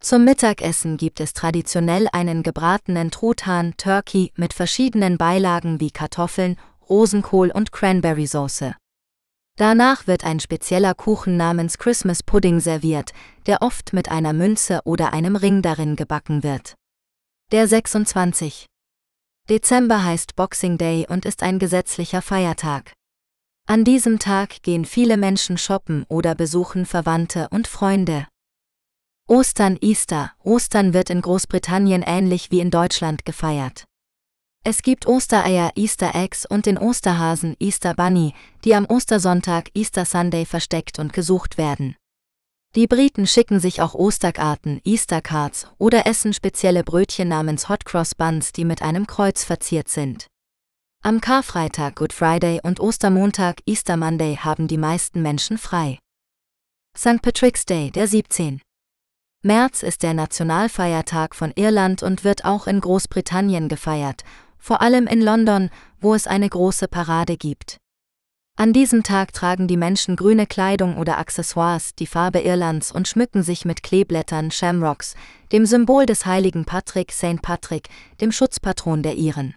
Zum 0.00 0.24
Mittagessen 0.24 0.96
gibt 0.96 1.20
es 1.20 1.34
traditionell 1.34 2.08
einen 2.12 2.42
gebratenen 2.42 3.10
Truthahn 3.10 3.76
Turkey 3.76 4.32
mit 4.36 4.54
verschiedenen 4.54 5.18
Beilagen 5.18 5.78
wie 5.78 5.90
Kartoffeln, 5.90 6.56
Rosenkohl 6.88 7.50
und 7.50 7.72
Cranberry-Sauce. 7.72 8.72
Danach 9.58 10.06
wird 10.06 10.24
ein 10.24 10.40
spezieller 10.40 10.94
Kuchen 10.94 11.36
namens 11.36 11.76
Christmas 11.76 12.22
Pudding 12.22 12.58
serviert, 12.58 13.12
der 13.44 13.60
oft 13.60 13.92
mit 13.92 14.10
einer 14.10 14.32
Münze 14.32 14.80
oder 14.84 15.12
einem 15.12 15.36
Ring 15.36 15.60
darin 15.60 15.94
gebacken 15.94 16.42
wird. 16.42 16.74
Der 17.52 17.68
26. 17.68 18.64
Dezember 19.48 20.02
heißt 20.02 20.34
Boxing 20.34 20.76
Day 20.76 21.06
und 21.08 21.24
ist 21.24 21.44
ein 21.44 21.60
gesetzlicher 21.60 22.20
Feiertag. 22.20 22.92
An 23.68 23.84
diesem 23.84 24.18
Tag 24.18 24.62
gehen 24.62 24.84
viele 24.84 25.16
Menschen 25.16 25.56
shoppen 25.56 26.04
oder 26.08 26.34
besuchen 26.34 26.84
Verwandte 26.84 27.48
und 27.50 27.68
Freunde. 27.68 28.26
Ostern 29.28 29.78
Easter 29.80 30.32
Ostern 30.42 30.94
wird 30.94 31.10
in 31.10 31.20
Großbritannien 31.20 32.02
ähnlich 32.02 32.50
wie 32.50 32.58
in 32.60 32.72
Deutschland 32.72 33.24
gefeiert. 33.24 33.84
Es 34.64 34.82
gibt 34.82 35.06
Ostereier 35.06 35.70
Easter 35.76 36.16
Eggs 36.16 36.44
und 36.44 36.66
den 36.66 36.76
Osterhasen 36.76 37.54
Easter 37.60 37.94
Bunny, 37.94 38.34
die 38.64 38.74
am 38.74 38.84
Ostersonntag 38.86 39.70
Easter 39.74 40.04
Sunday 40.04 40.44
versteckt 40.44 40.98
und 40.98 41.12
gesucht 41.12 41.56
werden. 41.56 41.94
Die 42.76 42.86
Briten 42.86 43.26
schicken 43.26 43.58
sich 43.58 43.80
auch 43.80 43.94
Osterkarten 43.94 44.82
Easter 44.84 45.22
Cards 45.22 45.66
oder 45.78 46.06
essen 46.06 46.34
spezielle 46.34 46.84
Brötchen 46.84 47.26
namens 47.26 47.70
Hot 47.70 47.86
Cross 47.86 48.14
Buns, 48.14 48.52
die 48.52 48.66
mit 48.66 48.82
einem 48.82 49.06
Kreuz 49.06 49.44
verziert 49.44 49.88
sind. 49.88 50.26
Am 51.02 51.22
Karfreitag 51.22 51.96
Good 51.96 52.12
Friday 52.12 52.60
und 52.62 52.78
Ostermontag 52.78 53.62
Easter 53.64 53.96
Monday 53.96 54.36
haben 54.36 54.68
die 54.68 54.76
meisten 54.76 55.22
Menschen 55.22 55.56
frei. 55.56 55.98
St. 56.94 57.22
Patrick's 57.22 57.64
Day, 57.64 57.90
der 57.90 58.08
17. 58.08 58.60
März 59.42 59.82
ist 59.82 60.02
der 60.02 60.12
Nationalfeiertag 60.12 61.34
von 61.34 61.52
Irland 61.56 62.02
und 62.02 62.24
wird 62.24 62.44
auch 62.44 62.66
in 62.66 62.80
Großbritannien 62.80 63.68
gefeiert, 63.68 64.22
vor 64.58 64.82
allem 64.82 65.06
in 65.06 65.22
London, 65.22 65.70
wo 65.98 66.14
es 66.14 66.26
eine 66.26 66.50
große 66.50 66.88
Parade 66.88 67.38
gibt. 67.38 67.78
An 68.58 68.72
diesem 68.72 69.02
Tag 69.02 69.34
tragen 69.34 69.68
die 69.68 69.76
Menschen 69.76 70.16
grüne 70.16 70.46
Kleidung 70.46 70.96
oder 70.96 71.18
Accessoires, 71.18 71.94
die 71.94 72.06
Farbe 72.06 72.40
Irlands 72.40 72.90
und 72.90 73.06
schmücken 73.06 73.42
sich 73.42 73.66
mit 73.66 73.82
Kleeblättern 73.82 74.50
Shamrocks, 74.50 75.14
dem 75.52 75.66
Symbol 75.66 76.06
des 76.06 76.24
heiligen 76.24 76.64
Patrick 76.64 77.12
St. 77.12 77.42
Patrick, 77.42 77.90
dem 78.22 78.32
Schutzpatron 78.32 79.02
der 79.02 79.14
Iren. 79.16 79.54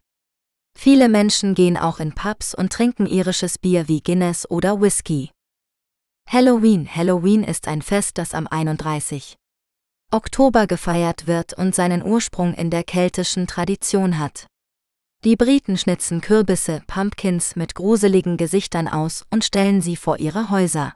Viele 0.78 1.08
Menschen 1.08 1.56
gehen 1.56 1.78
auch 1.78 2.02
in 2.02 2.14
Pubs 2.14 2.54
und 2.54 2.74
trinken 2.74 3.06
irisches 3.06 3.58
Bier 3.58 3.88
wie 3.88 4.02
Guinness 4.02 4.50
oder 4.50 4.82
Whisky. 4.82 5.32
Halloween 6.30 6.86
Halloween 6.94 7.46
ist 7.46 7.70
ein 7.70 7.82
Fest, 7.82 8.18
das 8.18 8.34
am 8.34 8.48
31. 8.48 9.38
Oktober 10.12 10.68
gefeiert 10.68 11.26
wird 11.26 11.54
und 11.54 11.74
seinen 11.74 12.04
Ursprung 12.04 12.54
in 12.54 12.70
der 12.70 12.84
keltischen 12.84 13.48
Tradition 13.48 14.20
hat. 14.20 14.48
Die 15.26 15.36
Briten 15.36 15.78
schnitzen 15.78 16.22
Kürbisse, 16.22 16.82
Pumpkins 16.88 17.58
mit 17.58 17.76
gruseligen 17.76 18.38
Gesichtern 18.38 18.88
aus 18.88 19.26
und 19.30 19.44
stellen 19.44 19.82
sie 19.82 19.98
vor 19.98 20.18
ihre 20.18 20.50
Häuser. 20.50 20.94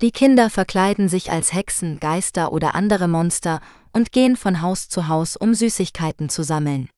Die 0.00 0.10
Kinder 0.10 0.50
verkleiden 0.50 1.08
sich 1.08 1.30
als 1.30 1.52
Hexen, 1.52 2.00
Geister 2.00 2.50
oder 2.50 2.74
andere 2.74 3.06
Monster 3.06 3.60
und 3.92 4.10
gehen 4.10 4.36
von 4.36 4.62
Haus 4.62 4.88
zu 4.88 5.06
Haus, 5.06 5.36
um 5.36 5.54
Süßigkeiten 5.54 6.28
zu 6.28 6.42
sammeln. 6.42 6.90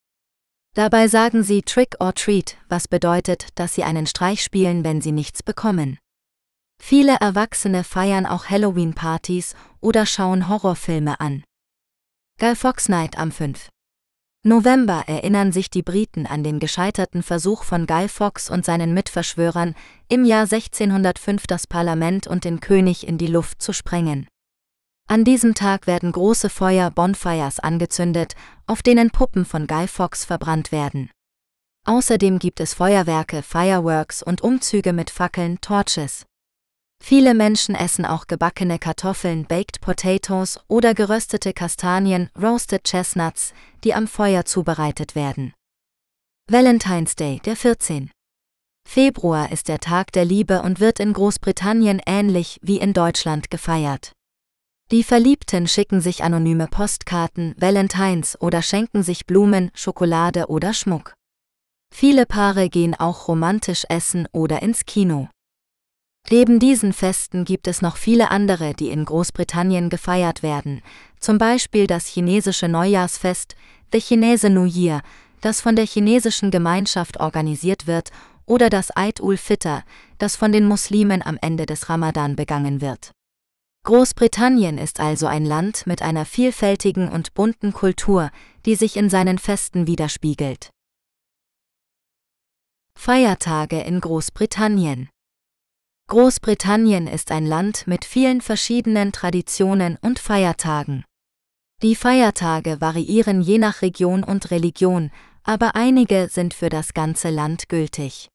Dabei 0.75 1.07
sagen 1.09 1.43
sie 1.43 1.61
Trick 1.61 1.97
or 2.01 2.15
Treat, 2.15 2.57
was 2.71 2.89
bedeutet, 2.89 3.49
dass 3.55 3.75
sie 3.75 3.85
einen 3.85 4.07
Streich 4.07 4.43
spielen, 4.43 4.85
wenn 4.85 5.03
sie 5.03 5.13
nichts 5.13 5.43
bekommen. 5.43 5.99
Viele 6.81 7.17
Erwachsene 7.21 7.85
feiern 7.85 8.25
auch 8.25 8.47
Halloween-Partys 8.47 9.55
oder 9.81 10.07
schauen 10.07 10.49
Horrorfilme 10.49 11.21
an. 11.21 11.45
Guy 12.39 12.57
Fox 12.57 12.89
Night 12.89 13.19
am 13.19 13.33
5. 13.33 13.69
November 14.45 15.05
erinnern 15.09 15.51
sich 15.51 15.69
die 15.69 15.83
Briten 15.83 16.25
an 16.25 16.45
den 16.45 16.61
gescheiterten 16.61 17.23
Versuch 17.23 17.65
von 17.65 17.87
Guy 17.87 18.09
Fawkes 18.09 18.49
und 18.51 18.65
seinen 18.65 18.95
Mitverschwörern, 18.95 19.75
im 20.09 20.25
Jahr 20.25 20.45
1605 20.45 21.47
das 21.47 21.67
Parlament 21.67 22.27
und 22.27 22.45
den 22.45 22.61
König 22.61 23.07
in 23.07 23.19
die 23.19 23.27
Luft 23.27 23.61
zu 23.61 23.73
sprengen. 23.73 24.29
An 25.09 25.25
diesem 25.25 25.55
Tag 25.55 25.87
werden 25.87 26.13
große 26.13 26.51
Feuer 26.51 26.91
Bonfires 26.91 27.59
angezündet, 27.59 28.35
auf 28.67 28.83
denen 28.83 29.11
Puppen 29.11 29.45
von 29.45 29.67
Guy 29.67 29.89
Fawkes 29.89 30.25
verbrannt 30.25 30.71
werden. 30.71 31.11
Außerdem 31.85 32.39
gibt 32.39 32.61
es 32.61 32.75
Feuerwerke, 32.75 33.43
Fireworks 33.43 34.23
und 34.23 34.43
Umzüge 34.43 34.93
mit 34.93 35.11
Fackeln, 35.11 35.61
Torches. 35.61 36.27
Viele 37.03 37.33
Menschen 37.33 37.75
essen 37.75 38.05
auch 38.05 38.27
gebackene 38.27 38.79
Kartoffeln, 38.79 39.47
Baked 39.47 39.81
Potatoes 39.81 40.61
oder 40.69 40.95
geröstete 40.95 41.53
Kastanien, 41.53 42.29
Roasted 42.41 42.85
Chestnuts, 42.85 43.55
die 43.85 43.95
am 43.95 44.07
Feuer 44.07 44.45
zubereitet 44.45 45.15
werden. 45.15 45.55
Valentine's 46.51 47.15
Day, 47.15 47.41
der 47.45 47.57
14. 47.57 48.11
Februar 48.89 49.53
ist 49.53 49.69
der 49.69 49.81
Tag 49.81 50.13
der 50.13 50.25
Liebe 50.25 50.63
und 50.63 50.81
wird 50.81 50.99
in 50.99 51.13
Großbritannien 51.13 52.01
ähnlich 52.07 52.59
wie 52.63 52.79
in 52.79 52.95
Deutschland 52.95 53.51
gefeiert. 53.51 54.13
Die 54.91 55.03
Verliebten 55.03 55.69
schicken 55.69 56.01
sich 56.01 56.25
anonyme 56.25 56.67
Postkarten, 56.67 57.55
Valentines 57.59 58.41
oder 58.41 58.63
schenken 58.63 59.03
sich 59.03 59.27
Blumen, 59.27 59.71
Schokolade 59.75 60.47
oder 60.47 60.73
Schmuck. 60.73 61.13
Viele 61.95 62.25
Paare 62.25 62.71
gehen 62.71 62.95
auch 62.95 63.29
romantisch 63.29 63.85
essen 63.91 64.27
oder 64.33 64.63
ins 64.63 64.87
Kino. 64.87 65.29
Neben 66.31 66.59
diesen 66.59 66.93
Festen 66.93 67.45
gibt 67.45 67.67
es 67.67 67.81
noch 67.81 67.97
viele 67.97 68.31
andere, 68.31 68.75
die 68.75 68.91
in 68.91 69.05
Großbritannien 69.05 69.89
gefeiert 69.89 70.43
werden, 70.43 70.83
zum 71.21 71.39
Beispiel 71.39 71.87
das 71.87 72.07
chinesische 72.07 72.69
Neujahrsfest, 72.69 73.57
The 73.93 74.01
Chinese 74.01 74.51
New 74.51 74.67
Year, 74.67 75.01
das 75.41 75.63
von 75.63 75.75
der 75.75 75.87
chinesischen 75.87 76.51
Gemeinschaft 76.51 77.19
organisiert 77.19 77.87
wird, 77.87 78.11
oder 78.45 78.69
das 78.69 78.95
Eid 78.95 79.21
ul-Fitr, 79.21 79.85
das 80.19 80.37
von 80.37 80.53
den 80.53 80.67
Muslimen 80.67 81.23
am 81.23 81.39
Ende 81.41 81.65
des 81.65 81.89
Ramadan 81.89 82.37
begangen 82.37 82.81
wird. 82.81 83.13
Großbritannien 83.85 84.77
ist 84.77 85.01
also 85.01 85.27
ein 85.27 85.47
Land 85.47 85.87
mit 85.87 86.03
einer 86.03 86.27
vielfältigen 86.27 87.09
und 87.09 87.33
bunten 87.33 87.73
Kultur, 87.73 88.31
die 88.67 88.75
sich 88.75 88.97
in 88.97 89.09
seinen 89.09 89.39
Festen 89.39 89.87
widerspiegelt. 89.87 90.71
Feiertage 92.95 93.81
in 93.81 94.01
Großbritannien 94.01 95.09
Großbritannien 96.09 97.07
ist 97.07 97.31
ein 97.31 97.45
Land 97.45 97.87
mit 97.87 98.07
vielen 98.07 98.41
verschiedenen 98.41 99.13
Traditionen 99.13 99.99
und 100.01 100.19
Feiertagen. 100.19 101.05
Die 101.83 101.95
Feiertage 101.95 102.81
variieren 102.81 103.43
je 103.43 103.59
nach 103.59 103.83
Region 103.83 104.25
und 104.25 104.51
Religion, 104.51 105.11
aber 105.43 105.77
einige 105.77 106.29
sind 106.31 106.55
für 106.55 106.71
das 106.71 106.95
ganze 106.95 107.29
Land 107.29 107.69
gültig. 107.69 108.31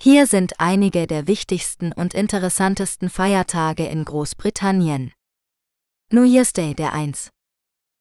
Hier 0.00 0.26
sind 0.26 0.58
einige 0.58 1.06
der 1.06 1.26
wichtigsten 1.26 1.92
und 1.92 2.14
interessantesten 2.14 3.10
Feiertage 3.10 3.84
in 3.84 4.06
Großbritannien. 4.06 5.12
New 6.10 6.24
Year's 6.24 6.54
Day 6.54 6.74
der 6.74 6.94
1. 6.94 7.28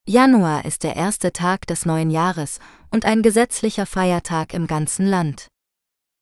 Januar 0.07 0.63
ist 0.63 0.83
der 0.83 0.95
erste 0.95 1.33
Tag 1.33 1.67
des 1.67 1.85
neuen 1.85 2.09
Jahres 2.09 2.59
und 2.89 3.03
ein 3.03 3.21
gesetzlicher 3.21 3.85
Feiertag 3.85 4.53
im 4.53 4.65
ganzen 4.65 5.05
Land. 5.05 5.49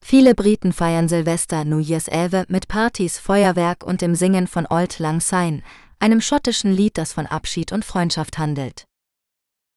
Viele 0.04 0.36
Briten 0.36 0.74
feiern 0.74 1.08
Silvester 1.08 1.64
New 1.64 1.80
Year's 1.80 2.08
Eve 2.08 2.46
mit 2.50 2.68
Partys, 2.68 3.18
Feuerwerk 3.18 3.84
und 3.84 4.02
dem 4.02 4.16
Singen 4.16 4.48
von 4.48 4.66
Old 4.70 5.00
Lang 5.00 5.22
Syne, 5.22 5.62
einem 6.00 6.20
schottischen 6.20 6.74
Lied, 6.74 6.98
das 6.98 7.14
von 7.14 7.28
Abschied 7.28 7.72
und 7.72 7.86
Freundschaft 7.86 8.38
handelt. 8.38 8.86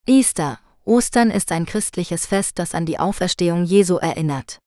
Easter, 0.07 0.59
Ostern 0.83 1.31
ist 1.31 1.51
ein 1.51 1.65
christliches 1.65 2.25
Fest, 2.25 2.59
das 2.59 2.75
an 2.75 2.85
die 2.85 2.99
Auferstehung 2.99 3.63
Jesu 3.63 3.97
erinnert. 3.97 4.59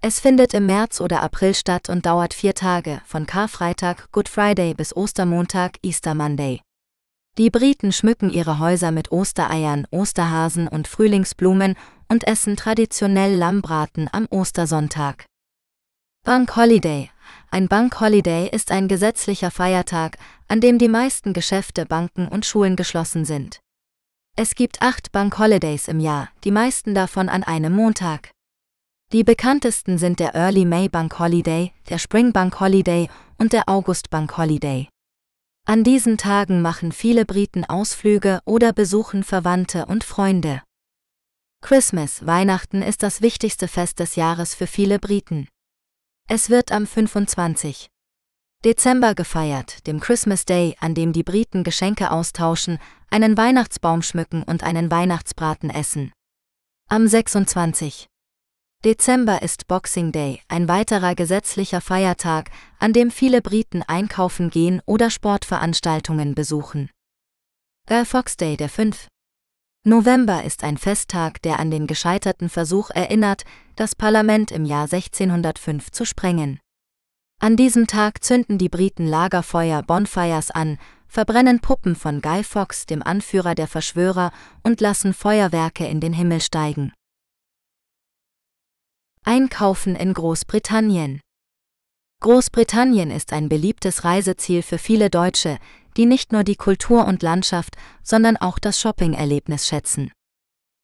Es 0.00 0.20
findet 0.20 0.54
im 0.54 0.66
März 0.66 1.00
oder 1.00 1.22
April 1.22 1.54
statt 1.54 1.88
und 1.88 2.06
dauert 2.06 2.34
vier 2.34 2.54
Tage, 2.54 3.00
von 3.04 3.26
Karfreitag, 3.26 4.12
Good 4.12 4.28
Friday 4.28 4.74
bis 4.74 4.94
Ostermontag, 4.94 5.78
Easter 5.82 6.14
Monday. 6.14 6.60
Die 7.36 7.50
Briten 7.50 7.92
schmücken 7.92 8.30
ihre 8.30 8.58
Häuser 8.58 8.90
mit 8.90 9.12
Ostereiern, 9.12 9.86
Osterhasen 9.90 10.66
und 10.68 10.88
Frühlingsblumen 10.88 11.76
und 12.08 12.26
essen 12.26 12.56
traditionell 12.56 13.34
Lammbraten 13.34 14.08
am 14.12 14.26
Ostersonntag. 14.30 15.26
Bank 16.24 16.56
Holiday 16.56 17.10
Ein 17.50 17.68
Bank 17.68 18.00
Holiday 18.00 18.48
ist 18.50 18.70
ein 18.70 18.88
gesetzlicher 18.88 19.50
Feiertag, 19.50 20.18
an 20.48 20.60
dem 20.60 20.78
die 20.78 20.88
meisten 20.88 21.32
Geschäfte, 21.32 21.86
Banken 21.86 22.28
und 22.28 22.44
Schulen 22.44 22.76
geschlossen 22.76 23.24
sind. 23.24 23.60
Es 24.36 24.54
gibt 24.54 24.82
acht 24.82 25.10
Bank 25.10 25.38
Holidays 25.38 25.88
im 25.88 26.00
Jahr, 26.00 26.30
die 26.44 26.50
meisten 26.50 26.94
davon 26.94 27.28
an 27.28 27.42
einem 27.42 27.72
Montag. 27.72 28.30
Die 29.12 29.24
bekanntesten 29.24 29.96
sind 29.96 30.20
der 30.20 30.34
Early 30.34 30.66
May 30.66 30.88
Bank 30.88 31.18
Holiday, 31.18 31.72
der 31.88 31.98
Spring 31.98 32.32
Bank 32.32 32.60
Holiday 32.60 33.08
und 33.38 33.52
der 33.52 33.68
August 33.68 34.10
Bank 34.10 34.36
Holiday. 34.36 34.88
An 35.66 35.82
diesen 35.82 36.18
Tagen 36.18 36.62
machen 36.62 36.92
viele 36.92 37.24
Briten 37.24 37.64
Ausflüge 37.64 38.40
oder 38.44 38.72
besuchen 38.72 39.22
Verwandte 39.22 39.86
und 39.86 40.04
Freunde. 40.04 40.62
Christmas, 41.60 42.24
Weihnachten 42.24 42.82
ist 42.82 43.02
das 43.02 43.20
wichtigste 43.20 43.68
Fest 43.68 43.98
des 43.98 44.16
Jahres 44.16 44.54
für 44.54 44.66
viele 44.66 44.98
Briten. 44.98 45.48
Es 46.26 46.50
wird 46.50 46.72
am 46.72 46.86
25. 46.86 47.88
Dezember 48.64 49.14
gefeiert, 49.14 49.86
dem 49.86 50.00
Christmas 50.00 50.44
Day, 50.44 50.76
an 50.80 50.94
dem 50.94 51.12
die 51.12 51.22
Briten 51.22 51.64
Geschenke 51.64 52.10
austauschen, 52.10 52.78
einen 53.10 53.36
Weihnachtsbaum 53.36 54.02
schmücken 54.02 54.42
und 54.42 54.62
einen 54.62 54.90
Weihnachtsbraten 54.90 55.68
essen. 55.70 56.12
Am 56.88 57.06
26. 57.06 58.06
Dezember 58.84 59.42
ist 59.42 59.66
Boxing 59.66 60.12
Day, 60.12 60.40
ein 60.48 60.68
weiterer 60.68 61.14
gesetzlicher 61.14 61.80
Feiertag, 61.80 62.50
an 62.78 62.92
dem 62.92 63.10
viele 63.10 63.42
Briten 63.42 63.82
einkaufen 63.82 64.50
gehen 64.50 64.80
oder 64.86 65.10
Sportveranstaltungen 65.10 66.34
besuchen. 66.34 66.88
Guy 67.88 68.04
Fox 68.04 68.36
Day, 68.36 68.56
der 68.56 68.68
5. 68.68 69.08
November 69.88 70.44
ist 70.44 70.64
ein 70.64 70.76
Festtag, 70.76 71.40
der 71.40 71.58
an 71.58 71.70
den 71.70 71.86
gescheiterten 71.86 72.50
Versuch 72.50 72.90
erinnert, 72.90 73.44
das 73.74 73.94
Parlament 73.94 74.52
im 74.52 74.66
Jahr 74.66 74.82
1605 74.82 75.90
zu 75.92 76.04
sprengen. 76.04 76.60
An 77.40 77.56
diesem 77.56 77.86
Tag 77.86 78.22
zünden 78.22 78.58
die 78.58 78.68
Briten 78.68 79.06
Lagerfeuer 79.06 79.82
Bonfires 79.82 80.50
an, 80.50 80.76
verbrennen 81.06 81.60
Puppen 81.60 81.96
von 81.96 82.20
Guy 82.20 82.44
Fawkes, 82.44 82.84
dem 82.84 83.02
Anführer 83.02 83.54
der 83.54 83.66
Verschwörer, 83.66 84.30
und 84.62 84.82
lassen 84.82 85.14
Feuerwerke 85.14 85.86
in 85.86 86.00
den 86.00 86.12
Himmel 86.12 86.42
steigen. 86.42 86.92
Einkaufen 89.24 89.96
in 89.96 90.12
Großbritannien. 90.12 91.22
Großbritannien 92.20 93.12
ist 93.12 93.32
ein 93.32 93.48
beliebtes 93.48 94.02
Reiseziel 94.04 94.62
für 94.62 94.78
viele 94.78 95.08
Deutsche, 95.08 95.58
die 95.96 96.04
nicht 96.04 96.32
nur 96.32 96.42
die 96.42 96.56
Kultur 96.56 97.06
und 97.06 97.22
Landschaft, 97.22 97.76
sondern 98.02 98.36
auch 98.36 98.58
das 98.58 98.80
Shopping-Erlebnis 98.80 99.68
schätzen. 99.68 100.10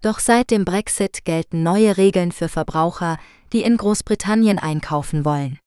Doch 0.01 0.21
seit 0.21 0.53
dem 0.53 0.65
Brexit 0.65 1.25
gelten 1.25 1.65
neue 1.65 1.97
Regeln 1.97 2.31
für 2.31 2.49
Verbraucher, 2.49 3.19
die 3.53 3.63
in 3.63 3.77
Großbritannien 3.77 4.61
einkaufen 4.61 5.25
wollen. 5.25 5.59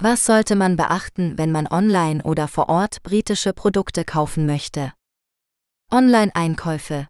Was 0.00 0.24
sollte 0.24 0.56
man 0.56 0.76
beachten, 0.76 1.38
wenn 1.38 1.52
man 1.52 1.68
online 1.68 2.22
oder 2.24 2.48
vor 2.48 2.68
Ort 2.68 3.02
britische 3.02 3.52
Produkte 3.52 4.04
kaufen 4.04 4.46
möchte? 4.46 4.92
Online-Einkäufe 5.92 7.06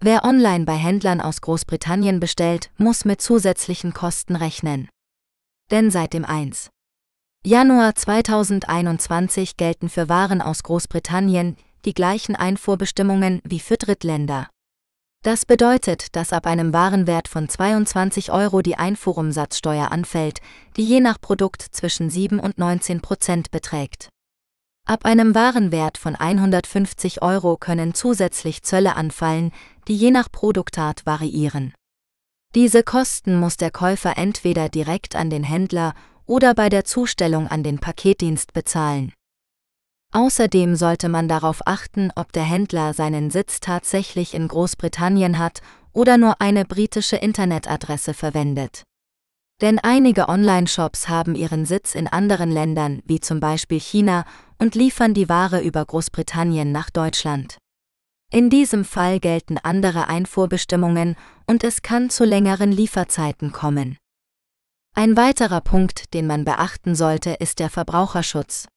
Wer 0.00 0.24
online 0.24 0.64
bei 0.64 0.74
Händlern 0.74 1.20
aus 1.20 1.40
Großbritannien 1.40 2.18
bestellt, 2.18 2.70
muss 2.76 3.04
mit 3.04 3.22
zusätzlichen 3.22 3.94
Kosten 3.94 4.36
rechnen. 4.36 4.88
Denn 5.70 5.90
seit 5.90 6.12
dem 6.12 6.24
1. 6.24 6.71
Januar 7.44 7.96
2021 7.96 9.56
gelten 9.56 9.88
für 9.88 10.08
Waren 10.08 10.40
aus 10.40 10.62
Großbritannien 10.62 11.56
die 11.84 11.92
gleichen 11.92 12.36
Einfuhrbestimmungen 12.36 13.40
wie 13.42 13.58
für 13.58 13.76
Drittländer. 13.76 14.48
Das 15.24 15.44
bedeutet, 15.44 16.14
dass 16.14 16.32
ab 16.32 16.46
einem 16.46 16.72
Warenwert 16.72 17.26
von 17.26 17.48
22 17.48 18.30
Euro 18.30 18.62
die 18.62 18.76
Einfuhrumsatzsteuer 18.76 19.90
anfällt, 19.90 20.38
die 20.76 20.84
je 20.84 21.00
nach 21.00 21.20
Produkt 21.20 21.62
zwischen 21.62 22.10
7 22.10 22.38
und 22.38 22.58
19 22.58 23.00
Prozent 23.00 23.50
beträgt. 23.50 24.08
Ab 24.86 25.04
einem 25.04 25.34
Warenwert 25.34 25.98
von 25.98 26.14
150 26.14 27.22
Euro 27.22 27.56
können 27.56 27.92
zusätzlich 27.92 28.62
Zölle 28.62 28.94
anfallen, 28.94 29.50
die 29.88 29.96
je 29.96 30.12
nach 30.12 30.30
Produktart 30.30 31.06
variieren. 31.06 31.74
Diese 32.54 32.84
Kosten 32.84 33.34
muss 33.34 33.56
der 33.56 33.72
Käufer 33.72 34.16
entweder 34.16 34.68
direkt 34.68 35.16
an 35.16 35.28
den 35.28 35.42
Händler 35.42 35.94
oder 36.32 36.54
bei 36.54 36.70
der 36.70 36.86
Zustellung 36.86 37.46
an 37.46 37.62
den 37.62 37.78
Paketdienst 37.78 38.54
bezahlen. 38.54 39.12
Außerdem 40.12 40.76
sollte 40.76 41.10
man 41.10 41.28
darauf 41.28 41.60
achten, 41.66 42.10
ob 42.16 42.32
der 42.32 42.44
Händler 42.44 42.94
seinen 42.94 43.30
Sitz 43.30 43.60
tatsächlich 43.60 44.32
in 44.32 44.48
Großbritannien 44.48 45.38
hat 45.38 45.60
oder 45.92 46.16
nur 46.16 46.40
eine 46.40 46.64
britische 46.64 47.16
Internetadresse 47.16 48.14
verwendet. 48.14 48.82
Denn 49.60 49.78
einige 49.78 50.30
Online-Shops 50.30 51.10
haben 51.10 51.34
ihren 51.34 51.66
Sitz 51.66 51.94
in 51.94 52.06
anderen 52.06 52.50
Ländern, 52.50 53.02
wie 53.04 53.20
zum 53.20 53.38
Beispiel 53.38 53.78
China, 53.78 54.24
und 54.58 54.74
liefern 54.74 55.12
die 55.12 55.28
Ware 55.28 55.60
über 55.60 55.84
Großbritannien 55.84 56.72
nach 56.72 56.88
Deutschland. 56.88 57.58
In 58.32 58.48
diesem 58.48 58.86
Fall 58.86 59.20
gelten 59.20 59.58
andere 59.58 60.08
Einfuhrbestimmungen 60.08 61.14
und 61.46 61.62
es 61.62 61.82
kann 61.82 62.08
zu 62.08 62.24
längeren 62.24 62.72
Lieferzeiten 62.72 63.52
kommen. 63.52 63.98
Ein 64.94 65.16
weiterer 65.16 65.62
Punkt, 65.62 66.12
den 66.12 66.26
man 66.26 66.44
beachten 66.44 66.94
sollte, 66.94 67.30
ist 67.30 67.60
der 67.60 67.70
Verbraucherschutz. 67.70 68.68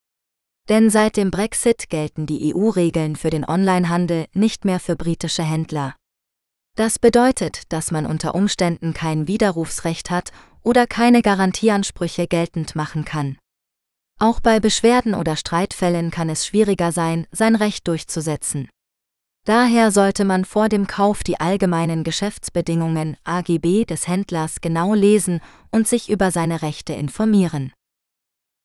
Denn 0.70 0.90
seit 0.90 1.18
dem 1.18 1.30
Brexit 1.30 1.90
gelten 1.90 2.26
die 2.26 2.56
EU-Regeln 2.56 3.18
für 3.18 3.30
den 3.30 3.48
Onlinehandel 3.48 4.26
nicht 4.34 4.64
mehr 4.64 4.80
für 4.80 4.96
britische 4.96 5.44
Händler. 5.44 5.94
Das 6.78 7.00
bedeutet, 7.00 7.64
dass 7.72 7.92
man 7.92 8.06
unter 8.06 8.34
Umständen 8.34 8.94
kein 8.94 9.28
Widerrufsrecht 9.28 10.10
hat 10.10 10.32
oder 10.64 10.88
keine 10.88 11.22
Garantieansprüche 11.22 12.28
geltend 12.28 12.76
machen 12.76 13.04
kann. 13.06 13.38
Auch 14.18 14.40
bei 14.40 14.62
Beschwerden 14.62 15.14
oder 15.16 15.36
Streitfällen 15.36 16.12
kann 16.12 16.30
es 16.30 16.46
schwieriger 16.46 16.94
sein, 16.94 17.28
sein 17.32 17.56
Recht 17.56 17.88
durchzusetzen. 17.90 18.70
Daher 19.46 19.92
sollte 19.92 20.26
man 20.26 20.44
vor 20.44 20.70
dem 20.70 20.88
Kauf 20.88 21.24
die 21.24 21.40
allgemeinen 21.40 22.04
Geschäftsbedingungen 22.04 23.16
AGB 23.24 23.86
des 23.86 24.08
Händlers 24.08 24.60
genau 24.60 24.96
lesen 24.96 25.40
und 25.72 25.88
sich 25.88 26.10
über 26.10 26.32
seine 26.32 26.64
Rechte 26.64 26.94
informieren. 26.94 27.72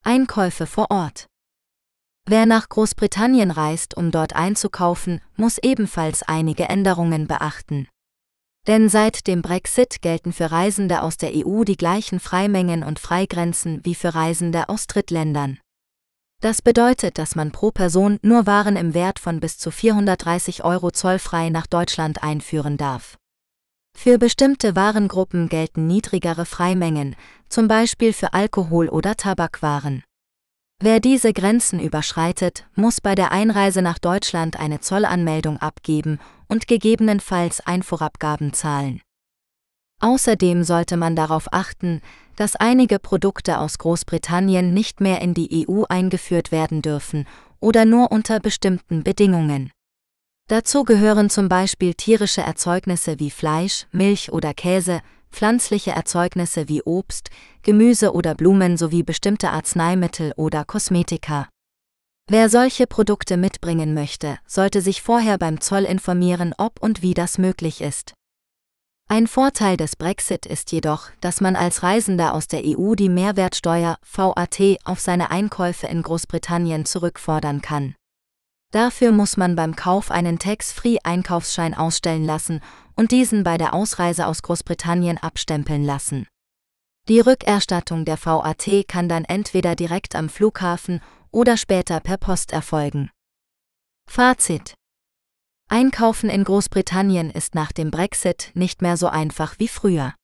Einkäufe 0.02 0.66
vor 0.66 0.90
Ort 0.90 1.26
Wer 2.26 2.46
nach 2.46 2.70
Großbritannien 2.70 3.50
reist, 3.50 3.94
um 3.94 4.10
dort 4.10 4.34
einzukaufen, 4.34 5.20
muss 5.36 5.58
ebenfalls 5.58 6.22
einige 6.22 6.64
Änderungen 6.64 7.26
beachten. 7.26 7.86
Denn 8.66 8.88
seit 8.88 9.26
dem 9.26 9.42
Brexit 9.42 10.00
gelten 10.00 10.32
für 10.32 10.50
Reisende 10.50 11.02
aus 11.02 11.18
der 11.18 11.32
EU 11.34 11.64
die 11.64 11.76
gleichen 11.76 12.20
Freimengen 12.20 12.84
und 12.84 12.98
Freigrenzen 12.98 13.80
wie 13.84 13.94
für 13.94 14.14
Reisende 14.14 14.68
aus 14.70 14.86
Drittländern. 14.86 15.58
Das 16.40 16.62
bedeutet, 16.62 17.18
dass 17.18 17.36
man 17.36 17.52
pro 17.52 17.70
Person 17.70 18.18
nur 18.22 18.46
Waren 18.46 18.76
im 18.76 18.94
Wert 18.94 19.18
von 19.18 19.40
bis 19.40 19.58
zu 19.58 19.70
430 19.70 20.64
Euro 20.64 20.90
zollfrei 20.90 21.50
nach 21.50 21.66
Deutschland 21.66 22.22
einführen 22.22 22.78
darf. 22.78 23.18
Für 23.94 24.16
bestimmte 24.16 24.74
Warengruppen 24.74 25.50
gelten 25.50 25.86
niedrigere 25.86 26.46
Freimengen, 26.46 27.14
zum 27.50 27.68
Beispiel 27.68 28.14
für 28.14 28.32
Alkohol- 28.32 28.88
oder 28.88 29.16
Tabakwaren. 29.16 30.02
Wer 30.82 31.00
diese 31.00 31.34
Grenzen 31.34 31.78
überschreitet, 31.78 32.66
muss 32.74 33.02
bei 33.02 33.14
der 33.14 33.32
Einreise 33.32 33.82
nach 33.82 33.98
Deutschland 33.98 34.58
eine 34.58 34.80
Zollanmeldung 34.80 35.58
abgeben 35.58 36.18
und 36.48 36.66
gegebenenfalls 36.68 37.60
Einfuhrabgaben 37.66 38.54
zahlen. 38.54 39.02
Außerdem 40.00 40.64
sollte 40.64 40.96
man 40.96 41.14
darauf 41.14 41.52
achten, 41.52 42.00
dass 42.36 42.56
einige 42.56 42.98
Produkte 42.98 43.58
aus 43.58 43.76
Großbritannien 43.78 44.72
nicht 44.72 45.00
mehr 45.00 45.20
in 45.20 45.34
die 45.34 45.66
EU 45.68 45.84
eingeführt 45.88 46.52
werden 46.52 46.80
dürfen 46.80 47.26
oder 47.60 47.84
nur 47.84 48.10
unter 48.10 48.40
bestimmten 48.40 49.04
Bedingungen. 49.04 49.70
Dazu 50.48 50.84
gehören 50.84 51.30
zum 51.30 51.48
Beispiel 51.48 51.94
tierische 51.94 52.40
Erzeugnisse 52.40 53.20
wie 53.20 53.30
Fleisch, 53.30 53.86
Milch 53.92 54.32
oder 54.32 54.54
Käse, 54.54 55.00
pflanzliche 55.30 55.92
Erzeugnisse 55.92 56.68
wie 56.68 56.82
Obst, 56.82 57.30
Gemüse 57.62 58.12
oder 58.14 58.34
Blumen 58.34 58.76
sowie 58.76 59.02
bestimmte 59.02 59.50
Arzneimittel 59.50 60.32
oder 60.36 60.64
Kosmetika. 60.64 61.48
Wer 62.28 62.48
solche 62.48 62.86
Produkte 62.86 63.36
mitbringen 63.36 63.92
möchte, 63.92 64.38
sollte 64.46 64.80
sich 64.80 65.02
vorher 65.02 65.36
beim 65.36 65.60
Zoll 65.60 65.84
informieren, 65.84 66.54
ob 66.58 66.80
und 66.82 67.02
wie 67.02 67.14
das 67.14 67.38
möglich 67.38 67.80
ist. 67.80 68.14
Ein 69.12 69.26
Vorteil 69.26 69.76
des 69.76 69.96
Brexit 69.96 70.46
ist 70.46 70.70
jedoch, 70.70 71.10
dass 71.20 71.40
man 71.40 71.56
als 71.56 71.82
Reisender 71.82 72.32
aus 72.32 72.46
der 72.46 72.62
EU 72.64 72.94
die 72.94 73.08
Mehrwertsteuer 73.08 73.98
VAT 74.08 74.60
auf 74.84 75.00
seine 75.00 75.32
Einkäufe 75.32 75.88
in 75.88 76.02
Großbritannien 76.02 76.84
zurückfordern 76.84 77.60
kann. 77.60 77.96
Dafür 78.70 79.10
muss 79.10 79.36
man 79.36 79.56
beim 79.56 79.74
Kauf 79.74 80.12
einen 80.12 80.38
Tax-Free-Einkaufsschein 80.38 81.74
ausstellen 81.74 82.24
lassen 82.24 82.60
und 82.94 83.10
diesen 83.10 83.42
bei 83.42 83.58
der 83.58 83.74
Ausreise 83.74 84.28
aus 84.28 84.42
Großbritannien 84.42 85.18
abstempeln 85.18 85.82
lassen. 85.84 86.28
Die 87.08 87.18
Rückerstattung 87.18 88.04
der 88.04 88.24
VAT 88.24 88.86
kann 88.86 89.08
dann 89.08 89.24
entweder 89.24 89.74
direkt 89.74 90.14
am 90.14 90.28
Flughafen 90.28 91.02
oder 91.32 91.56
später 91.56 91.98
per 91.98 92.16
Post 92.16 92.52
erfolgen. 92.52 93.10
Fazit 94.08 94.74
Einkaufen 95.72 96.30
in 96.30 96.42
Großbritannien 96.42 97.30
ist 97.30 97.54
nach 97.54 97.70
dem 97.70 97.92
Brexit 97.92 98.50
nicht 98.54 98.82
mehr 98.82 98.96
so 98.96 99.06
einfach 99.06 99.54
wie 99.58 99.68
früher. 99.68 100.14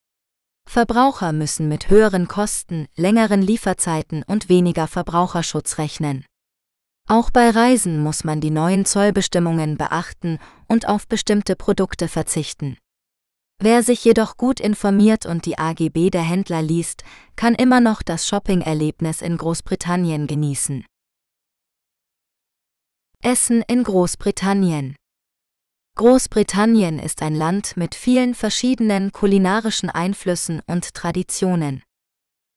Verbraucher 0.69 1.33
müssen 1.33 1.69
mit 1.69 1.89
höheren 1.89 2.27
Kosten, 2.27 2.89
längeren 2.97 3.43
Lieferzeiten 3.43 4.25
und 4.25 4.49
weniger 4.49 4.89
Verbraucherschutz 4.89 5.79
rechnen. 5.79 6.27
Auch 7.09 7.31
bei 7.31 7.49
Reisen 7.49 8.03
muss 8.03 8.25
man 8.25 8.41
die 8.41 8.51
neuen 8.51 8.85
Zollbestimmungen 8.87 9.79
beachten 9.79 10.41
und 10.67 10.89
auf 10.89 11.07
bestimmte 11.07 11.55
Produkte 11.55 12.09
verzichten. 12.09 12.77
Wer 13.63 13.85
sich 13.85 14.05
jedoch 14.05 14.37
gut 14.37 14.59
informiert 14.59 15.27
und 15.27 15.47
die 15.47 15.61
AGB 15.61 16.11
der 16.11 16.23
Händler 16.23 16.61
liest, 16.61 17.05
kann 17.37 17.55
immer 17.55 17.81
noch 17.81 18.03
das 18.03 18.27
Shopping-Erlebnis 18.27 19.23
in 19.23 19.37
Großbritannien 19.37 20.27
genießen. 20.27 20.85
Essen 23.23 23.63
in 23.69 23.85
Großbritannien 23.85 24.97
Großbritannien 25.97 26.99
ist 26.99 27.23
ein 27.23 27.35
Land 27.35 27.79
mit 27.79 27.95
vielen 27.95 28.35
verschiedenen 28.35 29.13
kulinarischen 29.13 29.89
Einflüssen 29.89 30.61
und 30.67 30.93
Traditionen. 30.93 31.83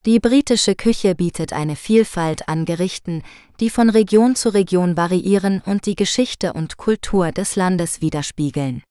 Die 0.06 0.20
britische 0.20 0.76
Küche 0.76 1.16
bietet 1.16 1.54
eine 1.54 1.78
Vielfalt 1.78 2.50
an 2.50 2.66
Gerichten, 2.66 3.24
die 3.62 3.70
von 3.70 3.90
Region 3.90 4.36
zu 4.36 4.50
Region 4.50 4.98
variieren 4.98 5.62
und 5.66 5.86
die 5.86 5.96
Geschichte 5.96 6.52
und 6.52 6.76
Kultur 6.76 7.32
des 7.32 7.56
Landes 7.56 8.02
widerspiegeln. 8.02 8.84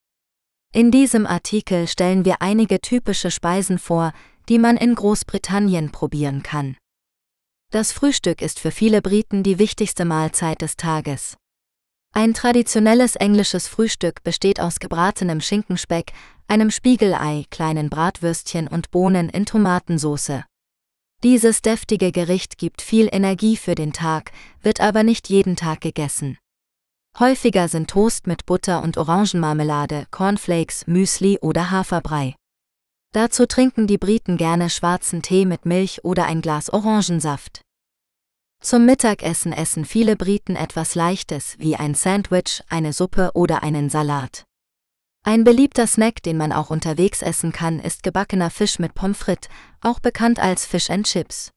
In 0.72 0.90
diesem 0.90 1.26
Artikel 1.26 1.86
stellen 1.86 2.24
wir 2.24 2.40
einige 2.40 2.80
typische 2.80 3.30
Speisen 3.30 3.78
vor, 3.78 4.14
die 4.49 4.59
man 4.59 4.78
in 4.78 4.94
Großbritannien 4.94 5.92
probieren 5.92 6.42
kann. 6.42 6.78
Das 7.70 7.92
Frühstück 7.92 8.40
ist 8.40 8.61
für 8.61 8.70
viele 8.70 9.03
Briten 9.03 9.42
die 9.42 9.59
wichtigste 9.59 10.07
Mahlzeit 10.07 10.62
des 10.62 10.76
Tages. 10.76 11.36
Ein 12.12 12.34
traditionelles 12.34 13.16
englisches 13.16 13.68
Frühstück 13.68 14.22
besteht 14.24 14.61
aus 14.61 14.80
gebratenem 14.80 15.40
Schinkenspeck, 15.40 16.12
einem 16.48 16.70
Spiegelei, 16.70 17.44
kleinen 17.50 17.90
Bratwürstchen 17.90 18.66
und 18.66 18.90
Bohnen 18.90 19.28
in 19.28 19.46
Tomatensauce. 19.46 20.42
Dieses 21.22 21.62
deftige 21.62 22.12
Gericht 22.12 22.59
gibt 22.59 22.80
viel 22.80 23.09
Energie 23.11 23.56
für 23.56 23.74
den 23.74 23.92
Tag, 23.92 24.32
wird 24.62 24.80
aber 24.80 25.02
nicht 25.02 25.28
jeden 25.28 25.56
Tag 25.56 25.80
gegessen. 25.80 26.38
Häufiger 27.18 27.66
sind 27.66 27.90
Toast 27.90 28.26
mit 28.28 28.46
Butter 28.46 28.82
und 28.82 28.96
Orangenmarmelade, 28.96 30.06
Cornflakes, 30.11 30.86
Müsli 30.86 31.38
oder 31.40 31.70
Haferbrei. 31.70 32.36
Dazu 33.12 33.46
trinken 33.46 33.86
die 33.86 33.98
Briten 33.98 34.36
gerne 34.36 34.70
schwarzen 34.70 35.22
Tee 35.22 35.44
mit 35.44 35.66
Milch 35.66 36.04
oder 36.04 36.26
ein 36.26 36.40
Glas 36.40 36.70
Orangensaft. 36.72 37.62
Zum 38.61 38.86
Mittagessen 38.86 39.52
essen 39.52 39.84
viele 39.84 40.16
Briten 40.16 40.56
etwas 40.56 40.94
Leichtes 40.94 41.54
wie 41.59 41.76
ein 41.76 41.94
Sandwich, 41.94 42.62
eine 42.68 42.92
Suppe 42.92 43.30
oder 43.34 43.62
einen 43.62 43.88
Salat. 43.88 44.44
Ein 45.24 45.44
beliebter 45.44 45.86
Snack, 45.86 46.22
den 46.22 46.36
man 46.36 46.52
auch 46.52 46.70
unterwegs 46.70 47.22
essen 47.22 47.52
kann, 47.52 47.78
ist 47.78 48.02
gebackener 48.02 48.50
Fisch 48.50 48.78
mit 48.78 48.94
Pommes 48.94 49.18
frites, 49.18 49.48
auch 49.80 50.00
bekannt 50.00 50.40
als 50.40 50.66
Fish 50.66 50.90
and 50.90 51.06
Chips. 51.06 51.50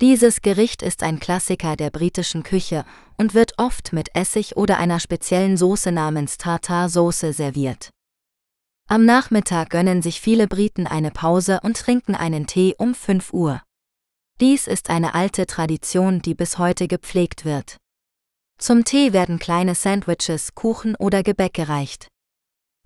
Dieses 0.00 0.42
Gericht 0.42 0.82
ist 0.82 1.02
ein 1.02 1.18
Klassiker 1.18 1.76
der 1.76 1.90
britischen 1.90 2.42
Küche 2.42 2.84
und 3.16 3.34
wird 3.34 3.54
oft 3.56 3.92
mit 3.92 4.14
Essig 4.14 4.56
oder 4.56 4.78
einer 4.78 5.00
speziellen 5.00 5.56
Soße 5.56 5.92
namens 5.92 6.38
Tartar-Soße 6.38 7.32
serviert. 7.32 7.90
Am 8.86 9.04
Nachmittag 9.04 9.70
gönnen 9.70 10.02
sich 10.02 10.20
viele 10.20 10.46
Briten 10.46 10.86
eine 10.86 11.10
Pause 11.10 11.60
und 11.62 11.76
trinken 11.76 12.14
einen 12.14 12.46
Tee 12.46 12.74
um 12.78 12.94
5 12.94 13.32
Uhr. 13.32 13.60
Dies 14.40 14.68
ist 14.68 14.88
eine 14.88 15.14
alte 15.14 15.46
Tradition, 15.46 16.22
die 16.22 16.34
bis 16.34 16.58
heute 16.58 16.86
gepflegt 16.86 17.44
wird. 17.44 17.76
Zum 18.58 18.84
Tee 18.84 19.12
werden 19.12 19.40
kleine 19.40 19.74
Sandwiches, 19.74 20.54
Kuchen 20.54 20.94
oder 20.94 21.24
Gebäck 21.24 21.54
gereicht. 21.54 22.06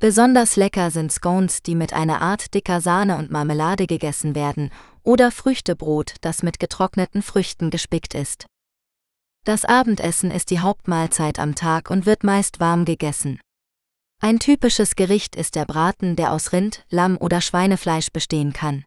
Besonders 0.00 0.56
lecker 0.56 0.90
sind 0.90 1.12
Scones, 1.12 1.62
die 1.62 1.74
mit 1.74 1.92
einer 1.92 2.22
Art 2.22 2.54
dicker 2.54 2.80
Sahne 2.80 3.18
und 3.18 3.30
Marmelade 3.30 3.86
gegessen 3.86 4.34
werden, 4.34 4.70
oder 5.02 5.30
Früchtebrot, 5.30 6.14
das 6.22 6.42
mit 6.42 6.58
getrockneten 6.58 7.22
Früchten 7.22 7.70
gespickt 7.70 8.14
ist. 8.14 8.46
Das 9.44 9.64
Abendessen 9.64 10.30
ist 10.30 10.50
die 10.50 10.60
Hauptmahlzeit 10.60 11.38
am 11.38 11.54
Tag 11.54 11.90
und 11.90 12.06
wird 12.06 12.24
meist 12.24 12.60
warm 12.60 12.84
gegessen. 12.84 13.40
Ein 14.20 14.38
typisches 14.38 14.96
Gericht 14.96 15.36
ist 15.36 15.54
der 15.54 15.66
Braten, 15.66 16.16
der 16.16 16.32
aus 16.32 16.52
Rind, 16.52 16.84
Lamm 16.90 17.16
oder 17.18 17.40
Schweinefleisch 17.40 18.10
bestehen 18.12 18.52
kann. 18.52 18.84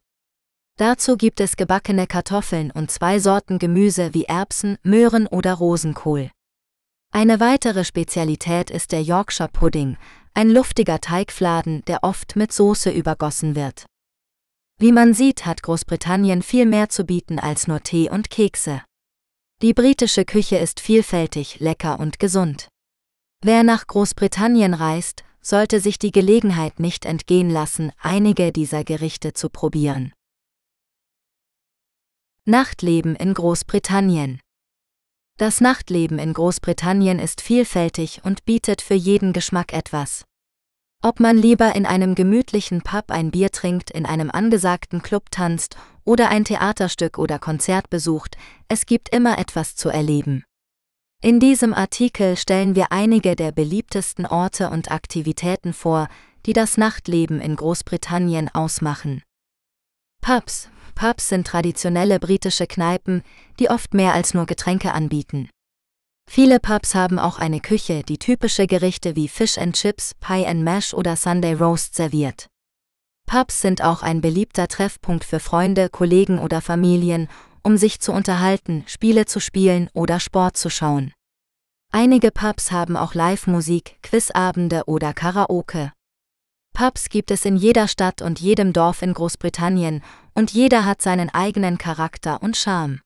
Dazu 0.77 1.15
gibt 1.15 1.39
es 1.39 1.55
gebackene 1.55 2.05
Kartoffeln 2.05 2.69
und 2.69 2.91
zwei 2.91 3.19
Sorten 3.19 3.59
Gemüse 3.59 4.13
wie 4.13 4.25
Erbsen, 4.25 4.77
Möhren 4.83 5.25
oder 5.25 5.53
Rosenkohl. 5.53 6.31
Eine 7.13 7.39
weitere 7.39 7.85
Spezialität 7.85 8.69
ist 8.69 8.91
der 8.91 9.01
Yorkshire 9.01 9.47
Pudding, 9.47 9.95
ein 10.33 10.49
luftiger 10.49 10.99
Teigfladen, 10.99 11.81
der 11.85 12.03
oft 12.03 12.35
mit 12.35 12.51
Soße 12.51 12.91
übergossen 12.91 13.55
wird. 13.55 13.85
Wie 14.77 14.91
man 14.91 15.13
sieht, 15.13 15.45
hat 15.45 15.63
Großbritannien 15.63 16.41
viel 16.41 16.65
mehr 16.65 16.89
zu 16.89 17.05
bieten 17.05 17.39
als 17.39 17.67
nur 17.67 17.79
Tee 17.79 18.09
und 18.09 18.29
Kekse. 18.29 18.81
Die 19.61 19.73
britische 19.73 20.25
Küche 20.25 20.57
ist 20.57 20.81
vielfältig, 20.81 21.61
lecker 21.61 22.01
und 22.01 22.19
gesund. 22.19 22.67
Wer 23.41 23.63
nach 23.63 23.87
Großbritannien 23.87 24.73
reist, 24.73 25.23
sollte 25.39 25.79
sich 25.79 25.99
die 25.99 26.11
Gelegenheit 26.11 26.81
nicht 26.81 27.05
entgehen 27.05 27.49
lassen, 27.49 27.93
einige 28.01 28.51
dieser 28.51 28.83
Gerichte 28.83 29.31
zu 29.31 29.49
probieren. 29.49 30.11
Nachtleben 32.47 33.15
in 33.15 33.33
Großbritannien 33.33 34.39
Das 35.39 35.61
Nachtleben 35.61 36.19
in 36.19 36.31
Großbritannien 36.31 37.17
ist 37.17 37.41
vielfältig 37.41 38.21
und 38.23 38.45
bietet 38.45 38.83
für 38.83 38.93
jeden 38.93 39.33
Geschmack 39.33 39.73
etwas. 39.73 40.25
Ob 41.01 41.19
man 41.19 41.37
lieber 41.37 41.75
in 41.75 41.87
einem 41.87 42.13
gemütlichen 42.13 42.83
Pub 42.83 43.09
ein 43.09 43.31
Bier 43.31 43.49
trinkt, 43.49 43.89
in 43.89 44.05
einem 44.05 44.29
angesagten 44.29 45.01
Club 45.01 45.31
tanzt 45.31 45.75
oder 46.03 46.29
ein 46.29 46.45
Theaterstück 46.45 47.17
oder 47.17 47.39
Konzert 47.39 47.89
besucht, 47.89 48.37
es 48.67 48.85
gibt 48.85 49.09
immer 49.09 49.39
etwas 49.39 49.75
zu 49.75 49.89
erleben. 49.89 50.43
In 51.23 51.39
diesem 51.39 51.73
Artikel 51.73 52.37
stellen 52.37 52.75
wir 52.75 52.91
einige 52.91 53.35
der 53.35 53.53
beliebtesten 53.53 54.27
Orte 54.27 54.69
und 54.69 54.91
Aktivitäten 54.91 55.73
vor, 55.73 56.09
die 56.45 56.53
das 56.53 56.77
Nachtleben 56.77 57.41
in 57.41 57.55
Großbritannien 57.55 58.53
ausmachen. 58.53 59.23
Pubs, 60.21 60.69
Pubs 60.95 61.29
sind 61.29 61.45
traditionelle 61.45 62.19
britische 62.19 62.67
Kneipen, 62.67 63.21
die 63.59 63.69
oft 63.69 63.93
mehr 63.93 64.13
als 64.13 64.33
nur 64.33 64.45
Getränke 64.45 64.93
anbieten. 64.93 65.49
Viele 66.27 66.59
Pubs 66.59 66.95
haben 66.95 67.19
auch 67.19 67.37
eine 67.37 67.59
Küche, 67.59 68.01
die 68.03 68.17
typische 68.17 68.65
Gerichte 68.65 69.15
wie 69.15 69.27
Fish 69.27 69.57
and 69.57 69.75
Chips, 69.75 70.13
Pie 70.19 70.45
and 70.45 70.63
Mash 70.63 70.93
oder 70.93 71.15
Sunday 71.15 71.53
Roast 71.53 71.95
serviert. 71.95 72.47
Pubs 73.27 73.61
sind 73.61 73.83
auch 73.83 74.01
ein 74.01 74.21
beliebter 74.21 74.67
Treffpunkt 74.67 75.23
für 75.23 75.39
Freunde, 75.39 75.89
Kollegen 75.89 76.39
oder 76.39 76.61
Familien, 76.61 77.27
um 77.63 77.77
sich 77.77 77.99
zu 77.99 78.11
unterhalten, 78.11 78.83
Spiele 78.87 79.25
zu 79.25 79.39
spielen 79.39 79.89
oder 79.93 80.19
Sport 80.19 80.57
zu 80.57 80.69
schauen. 80.69 81.13
Einige 81.91 82.31
Pubs 82.31 82.71
haben 82.71 82.97
auch 82.97 83.13
Live-Musik, 83.13 83.97
Quizabende 84.03 84.83
oder 84.85 85.13
Karaoke. 85.13 85.91
Pubs 86.75 87.07
gibt 87.07 87.31
es 87.31 87.45
in 87.45 87.55
jeder 87.55 87.87
Stadt 87.87 88.21
und 88.21 88.41
jedem 88.41 88.73
Dorf 88.73 89.01
in 89.01 89.13
Großbritannien 89.13 90.03
und 90.33 90.51
jeder 90.51 90.83
hat 90.83 91.01
seinen 91.01 91.29
eigenen 91.29 91.77
Charakter 91.77 92.43
und 92.43 92.57
Charme. 92.57 92.99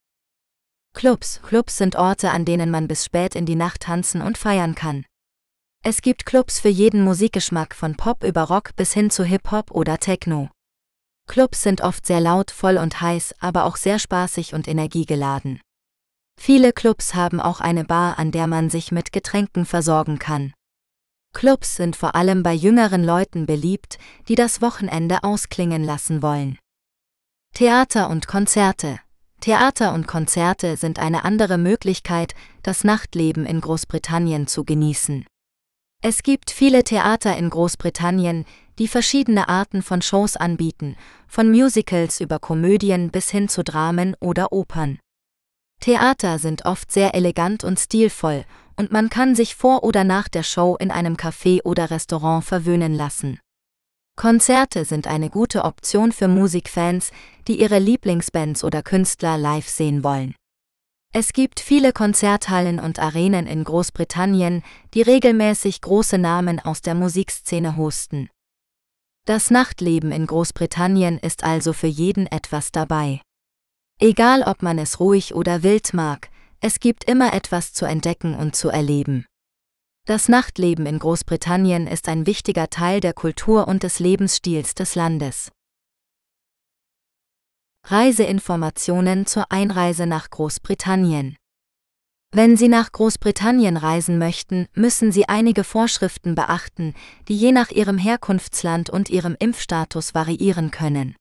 Clubs, 0.96 1.40
Clubs 1.44 1.78
sind 1.78 1.96
Orte, 1.96 2.32
an 2.32 2.46
denen 2.46 2.72
man 2.72 2.88
bis 2.88 3.06
spät 3.06 3.36
in 3.36 3.46
die 3.46 3.56
Nacht 3.56 3.82
tanzen 3.82 4.24
und 4.24 4.40
feiern 4.40 4.74
kann. 4.74 5.06
Es 5.84 6.02
gibt 6.02 6.26
Clubs 6.26 6.60
für 6.60 6.68
jeden 6.68 7.04
Musikgeschmack 7.04 7.76
von 7.76 7.96
Pop 7.96 8.24
über 8.24 8.46
Rock 8.46 8.76
bis 8.76 8.92
hin 8.94 9.12
zu 9.12 9.24
Hip-Hop 9.24 9.70
oder 9.70 10.00
Techno. 10.00 10.50
Clubs 11.28 11.62
sind 11.62 11.82
oft 11.82 12.08
sehr 12.08 12.20
laut, 12.20 12.50
voll 12.50 12.78
und 12.78 13.00
heiß, 13.02 13.36
aber 13.40 13.66
auch 13.66 13.76
sehr 13.76 14.00
spaßig 14.00 14.56
und 14.56 14.68
energiegeladen. 14.68 15.62
Viele 16.42 16.74
Clubs 16.74 17.14
haben 17.14 17.40
auch 17.40 17.62
eine 17.62 17.86
Bar, 17.86 18.18
an 18.18 18.32
der 18.32 18.48
man 18.48 18.72
sich 18.72 18.92
mit 18.92 19.14
Getränken 19.14 19.68
versorgen 19.68 20.18
kann. 20.18 20.54
Clubs 21.34 21.76
sind 21.76 21.96
vor 21.96 22.16
allem 22.16 22.44
bei 22.44 22.54
jüngeren 22.54 23.04
Leuten 23.04 23.46
beliebt, 23.46 23.98
die 24.28 24.36
das 24.36 24.62
Wochenende 24.62 25.24
ausklingen 25.24 25.84
lassen 25.84 26.22
wollen. 26.22 26.58
Theater 27.54 28.10
und 28.10 28.28
Konzerte. 28.28 29.00
Theater 29.40 29.94
und 29.94 30.08
Konzerte 30.08 30.76
sind 30.76 31.00
eine 31.00 31.24
andere 31.24 31.58
Möglichkeit, 31.58 32.34
das 32.64 32.84
Nachtleben 32.84 33.46
in 33.46 33.62
Großbritannien 33.62 34.48
zu 34.48 34.66
genießen. 34.66 35.26
Es 36.02 36.24
gibt 36.24 36.52
viele 36.52 36.84
Theater 36.84 37.38
in 37.38 37.50
Großbritannien, 37.50 38.46
die 38.80 38.88
verschiedene 38.88 39.50
Arten 39.50 39.82
von 39.82 40.02
Shows 40.02 40.36
anbieten, 40.38 40.96
von 41.28 41.52
Musicals 41.52 42.22
über 42.22 42.40
Komödien 42.40 43.12
bis 43.12 43.30
hin 43.30 43.50
zu 43.50 43.64
Dramen 43.64 44.16
oder 44.20 44.52
Opern. 44.52 45.00
Theater 45.82 46.40
sind 46.40 46.66
oft 46.66 46.92
sehr 46.92 47.16
elegant 47.16 47.64
und 47.64 47.80
stilvoll, 47.80 48.46
und 48.80 48.94
man 48.94 49.10
kann 49.10 49.36
sich 49.36 49.56
vor 49.56 49.84
oder 49.84 50.06
nach 50.06 50.30
der 50.30 50.42
Show 50.42 50.78
in 50.80 50.90
einem 50.90 51.16
Café 51.16 51.62
oder 51.66 51.92
Restaurant 51.92 52.46
verwöhnen 52.46 52.94
lassen. 52.96 53.38
Konzerte 54.16 54.86
sind 54.86 55.06
eine 55.06 55.30
gute 55.30 55.66
Option 55.66 56.14
für 56.14 56.30
Musikfans, 56.30 57.12
die 57.50 57.60
ihre 57.60 57.80
Lieblingsbands 57.80 58.64
oder 58.64 58.82
Künstler 58.82 59.38
live 59.38 59.68
sehen 59.68 60.02
wollen. 60.06 60.34
Es 61.14 61.34
gibt 61.34 61.60
viele 61.60 61.92
Konzerthallen 61.92 62.80
und 62.80 63.00
Arenen 63.00 63.48
in 63.48 63.66
Großbritannien, 63.66 64.64
die 64.94 65.02
regelmäßig 65.02 65.82
große 65.82 66.18
Namen 66.18 66.62
aus 66.62 66.82
der 66.82 66.96
Musikszene 66.96 67.76
hosten. 67.76 68.30
Das 69.26 69.52
Nachtleben 69.52 70.14
in 70.14 70.26
Großbritannien 70.26 71.18
ist 71.18 71.44
also 71.44 71.74
für 71.74 71.88
jeden 71.88 72.28
etwas 72.28 72.72
dabei. 72.72 73.20
Egal 74.00 74.44
ob 74.44 74.64
man 74.64 74.80
es 74.80 75.02
ruhig 75.02 75.36
oder 75.36 75.64
wild 75.64 75.94
mag, 75.94 76.30
es 76.62 76.80
gibt 76.80 77.04
immer 77.06 77.34
etwas 77.34 77.74
zu 77.74 77.86
entdecken 77.86 78.36
und 78.36 78.56
zu 78.56 78.70
erleben. 78.70 79.26
Das 80.06 80.28
Nachtleben 80.28 80.86
in 80.86 81.00
Großbritannien 81.00 81.88
ist 81.88 82.10
ein 82.10 82.26
wichtiger 82.26 82.70
Teil 82.70 83.00
der 83.00 83.14
Kultur 83.14 83.68
und 83.68 83.84
des 83.84 84.00
Lebensstils 84.00 84.74
des 84.74 84.96
Landes. 84.96 85.52
Reiseinformationen 87.86 89.26
zur 89.26 89.52
Einreise 89.52 90.06
nach 90.06 90.30
Großbritannien. 90.30 91.38
Wenn 92.32 92.58
Sie 92.58 92.68
nach 92.68 92.92
Großbritannien 92.92 93.78
reisen 93.78 94.20
möchten, 94.20 94.68
müssen 94.76 95.12
Sie 95.12 95.28
einige 95.28 95.64
Vorschriften 95.64 96.36
beachten, 96.36 96.94
die 97.28 97.36
je 97.36 97.52
nach 97.52 97.72
Ihrem 97.72 97.98
Herkunftsland 97.98 98.90
und 98.90 99.10
Ihrem 99.10 99.36
Impfstatus 99.40 100.14
variieren 100.14 100.70
können. 100.70 101.16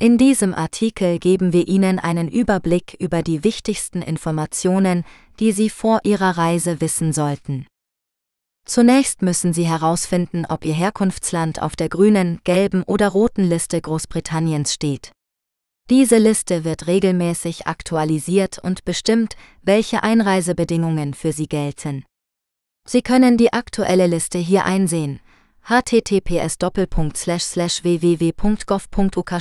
In 0.00 0.16
diesem 0.16 0.54
Artikel 0.54 1.18
geben 1.18 1.52
wir 1.52 1.66
Ihnen 1.66 1.98
einen 1.98 2.28
Überblick 2.28 2.94
über 3.00 3.22
die 3.22 3.42
wichtigsten 3.42 4.00
Informationen, 4.00 5.04
die 5.40 5.50
Sie 5.50 5.68
vor 5.70 5.98
Ihrer 6.04 6.38
Reise 6.38 6.80
wissen 6.80 7.12
sollten. 7.12 7.66
Zunächst 8.64 9.22
müssen 9.22 9.52
Sie 9.52 9.66
herausfinden, 9.66 10.46
ob 10.48 10.64
Ihr 10.64 10.74
Herkunftsland 10.74 11.60
auf 11.60 11.74
der 11.74 11.88
grünen, 11.88 12.38
gelben 12.44 12.84
oder 12.84 13.08
roten 13.08 13.42
Liste 13.42 13.80
Großbritanniens 13.80 14.72
steht. 14.72 15.10
Diese 15.90 16.18
Liste 16.18 16.62
wird 16.62 16.86
regelmäßig 16.86 17.66
aktualisiert 17.66 18.60
und 18.60 18.84
bestimmt, 18.84 19.34
welche 19.62 20.04
Einreisebedingungen 20.04 21.12
für 21.12 21.32
Sie 21.32 21.48
gelten. 21.48 22.04
Sie 22.86 23.02
können 23.02 23.36
die 23.36 23.52
aktuelle 23.52 24.06
Liste 24.06 24.38
hier 24.38 24.64
einsehen 24.64 25.18
https 25.68 26.56
www.gov.uk 27.82 29.32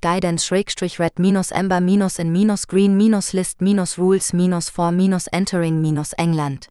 guidance 0.00 0.50
red 0.98 1.12
ember 1.52 1.78
in 2.18 2.56
green 2.66 2.98
list 3.32 3.62
rules 3.98 4.70
for 4.70 4.92
entering 5.32 5.96
England 6.18 6.68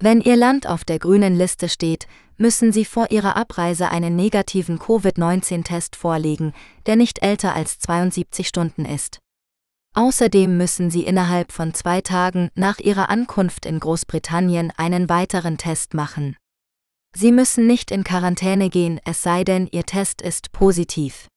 wenn 0.00 0.20
Ihr 0.20 0.36
Land 0.36 0.66
auf 0.66 0.84
der 0.84 0.98
grünen 0.98 1.34
Liste 1.34 1.68
steht, 1.68 2.06
müssen 2.36 2.72
Sie 2.72 2.84
vor 2.84 3.10
Ihrer 3.10 3.36
Abreise 3.36 3.90
einen 3.90 4.16
negativen 4.16 4.78
Covid-19-Test 4.78 5.96
vorlegen, 5.96 6.52
der 6.84 6.96
nicht 6.96 7.22
älter 7.22 7.54
als 7.54 7.78
72 7.78 8.48
Stunden 8.48 8.84
ist. 8.84 9.20
Außerdem 9.94 10.58
müssen 10.58 10.90
Sie 10.90 11.04
innerhalb 11.04 11.52
von 11.52 11.72
zwei 11.72 12.00
Tagen 12.00 12.50
nach 12.54 12.80
Ihrer 12.80 13.08
Ankunft 13.08 13.64
in 13.64 13.78
Großbritannien 13.80 14.72
einen 14.76 15.08
weiteren 15.08 15.56
Test 15.56 15.94
machen. 15.94 16.36
Sie 17.16 17.30
müssen 17.30 17.66
nicht 17.66 17.92
in 17.92 18.02
Quarantäne 18.02 18.70
gehen, 18.70 19.00
es 19.04 19.22
sei 19.22 19.44
denn, 19.44 19.68
Ihr 19.70 19.84
Test 19.84 20.20
ist 20.20 20.50
positiv. 20.50 21.28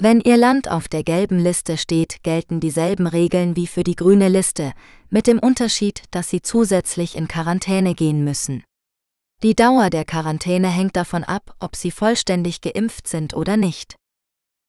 Wenn 0.00 0.20
Ihr 0.20 0.36
Land 0.36 0.70
auf 0.70 0.88
der 0.88 1.02
gelben 1.02 1.38
Liste 1.38 1.76
steht, 1.76 2.22
gelten 2.22 2.60
dieselben 2.60 3.06
Regeln 3.06 3.54
wie 3.54 3.66
für 3.66 3.84
die 3.84 3.96
grüne 3.96 4.28
Liste, 4.28 4.72
mit 5.10 5.26
dem 5.26 5.40
Unterschied, 5.40 6.04
dass 6.10 6.30
Sie 6.30 6.40
zusätzlich 6.40 7.16
in 7.16 7.28
Quarantäne 7.28 7.94
gehen 7.94 8.24
müssen. 8.24 8.64
Die 9.42 9.54
Dauer 9.54 9.90
der 9.90 10.04
Quarantäne 10.04 10.68
hängt 10.68 10.96
davon 10.96 11.22
ab, 11.22 11.54
ob 11.60 11.76
Sie 11.76 11.90
vollständig 11.90 12.60
geimpft 12.60 13.08
sind 13.08 13.34
oder 13.34 13.56
nicht. 13.56 13.96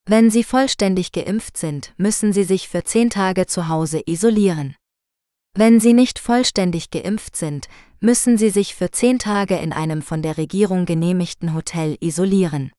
Wenn 0.06 0.30
Sie 0.32 0.44
vollständig 0.44 1.12
geimpft 1.12 1.58
sind, 1.58 1.94
müssen 1.98 2.34
Sie 2.34 2.44
sich 2.44 2.68
für 2.68 2.84
zehn 2.84 3.10
Tage 3.10 3.46
zu 3.46 3.68
Hause 3.68 4.02
isolieren. 4.06 4.76
Wenn 5.56 5.80
Sie 5.80 5.94
nicht 5.94 6.20
vollständig 6.20 6.90
geimpft 6.90 7.36
sind, 7.36 7.68
müssen 8.00 8.38
Sie 8.38 8.50
sich 8.50 8.76
für 8.76 8.92
zehn 8.92 9.20
Tage 9.20 9.56
in 9.58 9.74
einem 9.74 10.02
von 10.02 10.22
der 10.22 10.38
Regierung 10.38 10.86
genehmigten 10.86 11.54
Hotel 11.54 11.98
isolieren. 12.00 12.72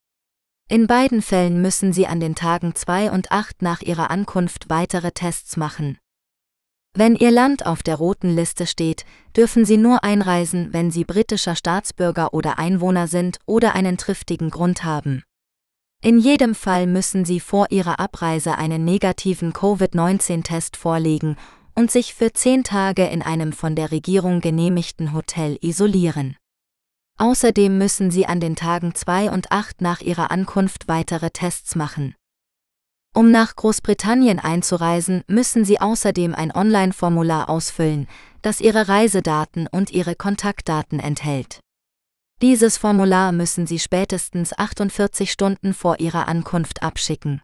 In 0.68 0.86
beiden 0.86 1.20
Fällen 1.20 1.60
müssen 1.60 1.92
sie 1.92 2.06
an 2.06 2.20
den 2.20 2.36
Tagen 2.36 2.76
2 2.76 3.10
und 3.10 3.32
8 3.32 3.60
nach 3.60 3.82
ihrer 3.82 4.10
Ankunft 4.10 4.70
weitere 4.70 5.10
Tests 5.10 5.56
machen. 5.56 5.98
Wenn 6.94 7.16
Ihr 7.16 7.32
Land 7.32 7.66
auf 7.66 7.82
der 7.82 7.96
roten 7.96 8.34
Liste 8.34 8.66
steht, 8.66 9.04
dürfen 9.36 9.64
Sie 9.64 9.76
nur 9.76 10.04
einreisen, 10.04 10.72
wenn 10.72 10.92
Sie 10.92 11.04
britischer 11.04 11.56
Staatsbürger 11.56 12.34
oder 12.34 12.58
Einwohner 12.58 13.08
sind 13.08 13.38
oder 13.46 13.74
einen 13.74 13.96
triftigen 13.96 14.50
Grund 14.50 14.84
haben. 14.84 15.22
In 16.02 16.18
jedem 16.18 16.54
Fall 16.54 16.86
müssen 16.86 17.24
Sie 17.24 17.40
vor 17.40 17.66
Ihrer 17.70 18.00
Abreise 18.00 18.56
einen 18.56 18.84
negativen 18.84 19.52
Covid-19-Test 19.52 20.76
vorlegen 20.76 21.36
und 21.74 21.90
sich 21.90 22.14
für 22.14 22.32
zehn 22.32 22.64
Tage 22.64 23.06
in 23.06 23.22
einem 23.22 23.52
von 23.52 23.74
der 23.74 23.90
Regierung 23.90 24.40
genehmigten 24.40 25.12
Hotel 25.12 25.58
isolieren. 25.60 26.36
Außerdem 27.18 27.76
müssen 27.76 28.10
Sie 28.10 28.26
an 28.26 28.40
den 28.40 28.56
Tagen 28.56 28.94
2 28.94 29.30
und 29.30 29.52
8 29.52 29.80
nach 29.80 30.00
Ihrer 30.00 30.30
Ankunft 30.30 30.88
weitere 30.88 31.30
Tests 31.30 31.74
machen. 31.76 32.14
Um 33.12 33.30
nach 33.30 33.56
Großbritannien 33.56 34.38
einzureisen, 34.38 35.24
müssen 35.26 35.64
Sie 35.64 35.80
außerdem 35.80 36.34
ein 36.34 36.54
Online-Formular 36.54 37.50
ausfüllen, 37.50 38.06
das 38.40 38.60
Ihre 38.60 38.88
Reisedaten 38.88 39.66
und 39.66 39.90
Ihre 39.90 40.14
Kontaktdaten 40.14 41.00
enthält. 41.00 41.60
Dieses 42.40 42.78
Formular 42.78 43.32
müssen 43.32 43.66
Sie 43.66 43.78
spätestens 43.78 44.56
48 44.56 45.30
Stunden 45.30 45.74
vor 45.74 46.00
Ihrer 46.00 46.26
Ankunft 46.26 46.82
abschicken. 46.82 47.42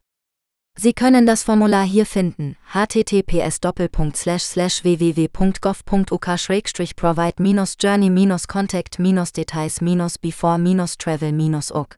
Sie 0.79 0.93
können 0.93 1.25
das 1.25 1.43
Formular 1.43 1.85
hier 1.87 2.05
finden: 2.05 2.55
https 2.75 3.61
www.gov.uk 4.83 6.39
provide 6.97 7.43
journey 7.81 8.29
contact 8.47 8.99
details 9.33 9.81
before 10.21 10.59
travel 10.99 11.65
uk 11.73 11.97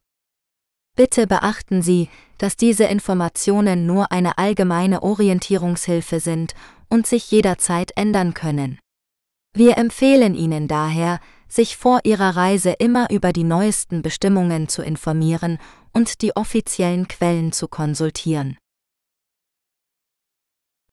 Bitte 0.96 1.26
beachten 1.26 1.82
Sie, 1.82 2.08
dass 2.38 2.56
diese 2.56 2.84
Informationen 2.84 3.86
nur 3.86 4.12
eine 4.12 4.38
allgemeine 4.38 5.02
Orientierungshilfe 5.02 6.20
sind 6.20 6.54
und 6.88 7.06
sich 7.06 7.30
jederzeit 7.32 7.90
ändern 7.96 8.32
können. 8.32 8.78
Wir 9.56 9.76
empfehlen 9.76 10.36
Ihnen 10.36 10.68
daher, 10.68 11.18
sich 11.48 11.76
vor 11.76 12.00
Ihrer 12.04 12.36
Reise 12.36 12.70
immer 12.78 13.10
über 13.10 13.32
die 13.32 13.44
neuesten 13.44 14.02
Bestimmungen 14.02 14.68
zu 14.68 14.82
informieren 14.82 15.58
und 15.92 16.22
die 16.22 16.36
offiziellen 16.36 17.08
Quellen 17.08 17.50
zu 17.50 17.66
konsultieren. 17.66 18.56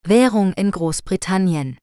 Währung 0.07 0.53
in 0.53 0.69
Großbritannien 0.69 1.79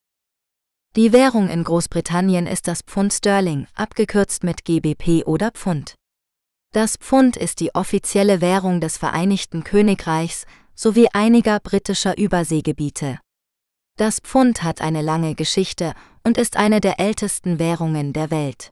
Die 0.94 1.12
Währung 1.12 1.48
in 1.48 1.64
Großbritannien 1.64 2.46
ist 2.46 2.68
das 2.68 2.82
Pfund 2.82 3.12
Sterling, 3.12 3.66
abgekürzt 3.74 4.44
mit 4.44 4.64
GBP 4.64 5.24
oder 5.26 5.50
Pfund. 5.50 5.96
Das 6.72 6.96
Pfund 6.96 7.36
ist 7.36 7.58
die 7.58 7.74
offizielle 7.74 8.40
Währung 8.40 8.80
des 8.80 8.96
Vereinigten 8.96 9.64
Königreichs 9.64 10.46
sowie 10.76 11.08
einiger 11.12 11.58
britischer 11.58 12.16
Überseegebiete. 12.16 13.18
Das 13.98 14.20
Pfund 14.20 14.62
hat 14.62 14.82
eine 14.82 15.02
lange 15.02 15.34
Geschichte 15.34 15.92
und 16.22 16.38
ist 16.38 16.56
eine 16.56 16.80
der 16.80 17.00
ältesten 17.00 17.58
Währungen 17.58 18.12
der 18.12 18.30
Welt. 18.30 18.70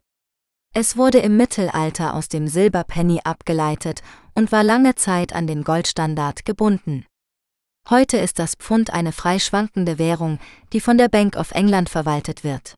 Es 0.73 0.95
wurde 0.95 1.19
im 1.19 1.35
Mittelalter 1.35 2.13
aus 2.13 2.29
dem 2.29 2.47
Silberpenny 2.47 3.19
abgeleitet 3.25 4.01
und 4.33 4.53
war 4.53 4.63
lange 4.63 4.95
Zeit 4.95 5.33
an 5.33 5.45
den 5.45 5.65
Goldstandard 5.65 6.45
gebunden. 6.45 7.05
Heute 7.89 8.17
ist 8.17 8.39
das 8.39 8.55
Pfund 8.55 8.91
eine 8.93 9.11
frei 9.11 9.39
schwankende 9.39 9.97
Währung, 9.97 10.39
die 10.71 10.79
von 10.79 10.97
der 10.97 11.09
Bank 11.09 11.35
of 11.35 11.51
England 11.51 11.89
verwaltet 11.89 12.43
wird. 12.43 12.75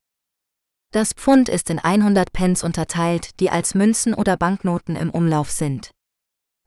Das 0.92 1.14
Pfund 1.14 1.50
ist 1.50 1.70
in 1.70 1.80
100 1.80 2.32
Pence 2.34 2.64
unterteilt, 2.64 3.40
die 3.40 3.50
als 3.50 3.76
Münzen 3.76 4.14
oder 4.14 4.38
Banknoten 4.38 4.96
im 4.96 5.10
Umlauf 5.10 5.52
sind. 5.52 5.92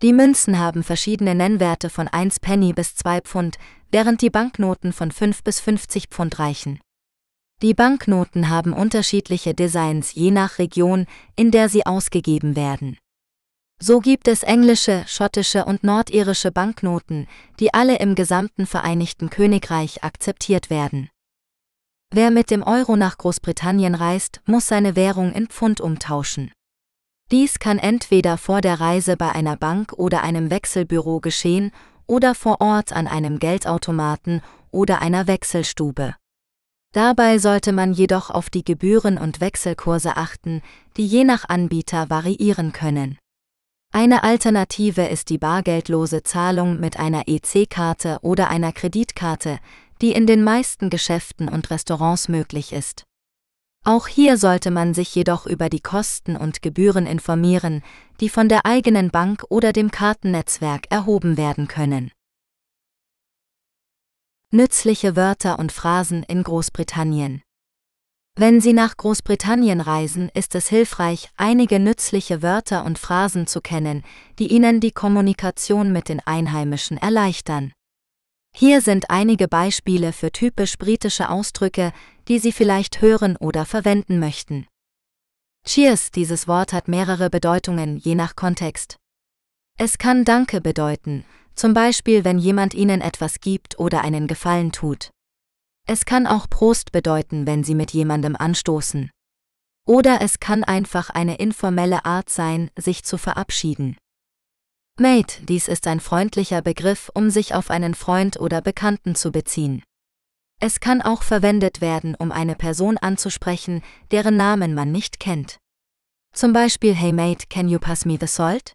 Die 0.02 0.12
Münzen 0.12 0.58
haben 0.58 0.82
verschiedene 0.82 1.34
Nennwerte 1.34 1.88
von 1.88 2.06
1 2.06 2.40
Penny 2.40 2.72
bis 2.72 2.96
2 2.96 3.22
Pfund, 3.22 3.56
während 3.90 4.20
die 4.20 4.30
Banknoten 4.30 4.92
von 4.92 5.10
5 5.10 5.42
bis 5.42 5.60
50 5.60 6.08
Pfund 6.08 6.38
reichen. 6.38 6.80
Die 7.62 7.72
Banknoten 7.72 8.50
haben 8.50 8.74
unterschiedliche 8.74 9.54
Designs 9.54 10.12
je 10.12 10.30
nach 10.30 10.58
Region, 10.58 11.06
in 11.36 11.50
der 11.50 11.70
sie 11.70 11.86
ausgegeben 11.86 12.54
werden. 12.54 12.98
So 13.78 14.00
gibt 14.00 14.26
es 14.26 14.42
englische, 14.42 15.04
schottische 15.06 15.66
und 15.66 15.84
nordirische 15.84 16.50
Banknoten, 16.50 17.28
die 17.60 17.74
alle 17.74 17.98
im 17.98 18.14
gesamten 18.14 18.66
Vereinigten 18.66 19.28
Königreich 19.28 20.02
akzeptiert 20.02 20.70
werden. 20.70 21.10
Wer 22.10 22.30
mit 22.30 22.50
dem 22.50 22.62
Euro 22.62 22.96
nach 22.96 23.18
Großbritannien 23.18 23.94
reist, 23.94 24.40
muss 24.46 24.68
seine 24.68 24.96
Währung 24.96 25.32
in 25.32 25.48
Pfund 25.48 25.80
umtauschen. 25.80 26.52
Dies 27.30 27.58
kann 27.58 27.78
entweder 27.78 28.38
vor 28.38 28.60
der 28.60 28.80
Reise 28.80 29.16
bei 29.16 29.32
einer 29.32 29.56
Bank 29.56 29.92
oder 29.92 30.22
einem 30.22 30.50
Wechselbüro 30.50 31.20
geschehen 31.20 31.72
oder 32.06 32.34
vor 32.34 32.60
Ort 32.60 32.92
an 32.92 33.06
einem 33.06 33.38
Geldautomaten 33.38 34.40
oder 34.70 35.02
einer 35.02 35.26
Wechselstube. 35.26 36.14
Dabei 36.92 37.38
sollte 37.38 37.72
man 37.72 37.92
jedoch 37.92 38.30
auf 38.30 38.48
die 38.48 38.64
Gebühren 38.64 39.18
und 39.18 39.40
Wechselkurse 39.40 40.16
achten, 40.16 40.62
die 40.96 41.06
je 41.06 41.24
nach 41.24 41.48
Anbieter 41.48 42.08
variieren 42.08 42.72
können. 42.72 43.18
Eine 43.92 44.24
Alternative 44.24 45.06
ist 45.06 45.30
die 45.30 45.38
bargeldlose 45.38 46.22
Zahlung 46.22 46.78
mit 46.78 46.98
einer 46.98 47.24
EC-Karte 47.26 48.18
oder 48.22 48.48
einer 48.50 48.72
Kreditkarte, 48.72 49.58
die 50.02 50.12
in 50.12 50.26
den 50.26 50.44
meisten 50.44 50.90
Geschäften 50.90 51.48
und 51.48 51.70
Restaurants 51.70 52.28
möglich 52.28 52.72
ist. 52.72 53.04
Auch 53.84 54.08
hier 54.08 54.36
sollte 54.36 54.70
man 54.70 54.94
sich 54.94 55.14
jedoch 55.14 55.46
über 55.46 55.68
die 55.68 55.80
Kosten 55.80 56.36
und 56.36 56.60
Gebühren 56.60 57.06
informieren, 57.06 57.82
die 58.20 58.28
von 58.28 58.48
der 58.48 58.66
eigenen 58.66 59.10
Bank 59.10 59.44
oder 59.48 59.72
dem 59.72 59.90
Kartennetzwerk 59.90 60.90
erhoben 60.90 61.36
werden 61.36 61.68
können. 61.68 62.10
Nützliche 64.52 65.16
Wörter 65.16 65.58
und 65.58 65.72
Phrasen 65.72 66.22
in 66.24 66.42
Großbritannien 66.42 67.42
Wenn 68.38 68.60
Sie 68.60 68.74
nach 68.74 68.98
Großbritannien 68.98 69.80
reisen, 69.80 70.28
ist 70.34 70.54
es 70.54 70.68
hilfreich, 70.68 71.30
einige 71.38 71.78
nützliche 71.78 72.42
Wörter 72.42 72.84
und 72.84 72.98
Phrasen 72.98 73.46
zu 73.46 73.62
kennen, 73.62 74.04
die 74.38 74.48
Ihnen 74.48 74.78
die 74.78 74.92
Kommunikation 74.92 75.90
mit 75.90 76.10
den 76.10 76.20
Einheimischen 76.20 76.98
erleichtern. 76.98 77.72
Hier 78.54 78.82
sind 78.82 79.08
einige 79.08 79.48
Beispiele 79.48 80.12
für 80.12 80.30
typisch 80.32 80.76
britische 80.76 81.30
Ausdrücke, 81.30 81.92
die 82.28 82.38
Sie 82.38 82.52
vielleicht 82.52 83.00
hören 83.00 83.38
oder 83.38 83.64
verwenden 83.64 84.18
möchten. 84.18 84.66
Cheers, 85.66 86.10
dieses 86.10 86.46
Wort 86.46 86.74
hat 86.74 86.88
mehrere 86.88 87.30
Bedeutungen, 87.30 87.96
je 87.96 88.14
nach 88.14 88.36
Kontext. 88.36 88.96
Es 89.78 89.96
kann 89.96 90.26
Danke 90.26 90.60
bedeuten, 90.60 91.24
zum 91.54 91.72
Beispiel 91.72 92.22
wenn 92.24 92.38
jemand 92.38 92.74
Ihnen 92.74 93.00
etwas 93.00 93.40
gibt 93.40 93.78
oder 93.78 94.02
einen 94.02 94.26
Gefallen 94.26 94.72
tut. 94.72 95.10
Es 95.88 96.04
kann 96.04 96.26
auch 96.26 96.50
Prost 96.50 96.90
bedeuten, 96.90 97.46
wenn 97.46 97.62
Sie 97.62 97.76
mit 97.76 97.92
jemandem 97.92 98.34
anstoßen. 98.34 99.10
Oder 99.86 100.20
es 100.20 100.40
kann 100.40 100.64
einfach 100.64 101.10
eine 101.10 101.36
informelle 101.36 102.04
Art 102.04 102.28
sein, 102.28 102.70
sich 102.76 103.04
zu 103.04 103.18
verabschieden. 103.18 103.96
Mate, 104.98 105.44
dies 105.44 105.68
ist 105.68 105.86
ein 105.86 106.00
freundlicher 106.00 106.60
Begriff, 106.60 107.10
um 107.14 107.30
sich 107.30 107.54
auf 107.54 107.70
einen 107.70 107.94
Freund 107.94 108.40
oder 108.40 108.62
Bekannten 108.62 109.14
zu 109.14 109.30
beziehen. 109.30 109.84
Es 110.58 110.80
kann 110.80 111.02
auch 111.02 111.22
verwendet 111.22 111.80
werden, 111.80 112.14
um 112.14 112.32
eine 112.32 112.56
Person 112.56 112.96
anzusprechen, 112.96 113.82
deren 114.10 114.36
Namen 114.36 114.74
man 114.74 114.90
nicht 114.90 115.20
kennt. 115.20 115.58
Zum 116.32 116.52
Beispiel 116.52 116.94
Hey 116.94 117.12
Mate, 117.12 117.46
can 117.48 117.68
you 117.68 117.78
pass 117.78 118.04
me 118.04 118.16
the 118.18 118.26
salt? 118.26 118.72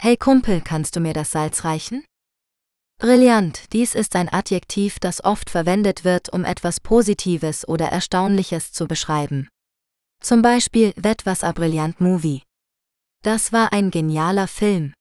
Hey 0.00 0.16
Kumpel, 0.16 0.60
kannst 0.62 0.96
du 0.96 1.00
mir 1.00 1.12
das 1.12 1.30
Salz 1.30 1.64
reichen? 1.64 2.04
Brillant, 2.98 3.72
dies 3.72 3.94
ist 3.94 4.16
ein 4.16 4.28
Adjektiv, 4.32 4.98
das 4.98 5.22
oft 5.24 5.50
verwendet 5.50 6.04
wird, 6.04 6.32
um 6.32 6.44
etwas 6.44 6.80
Positives 6.80 7.66
oder 7.66 7.88
Erstaunliches 7.88 8.72
zu 8.72 8.86
beschreiben. 8.86 9.48
Zum 10.20 10.42
Beispiel 10.42 10.92
That 10.94 11.26
was 11.26 11.44
a 11.44 11.52
brilliant 11.52 12.00
movie. 12.00 12.42
Das 13.22 13.52
war 13.52 13.72
ein 13.72 13.90
genialer 13.90 14.48
Film. 14.48 14.94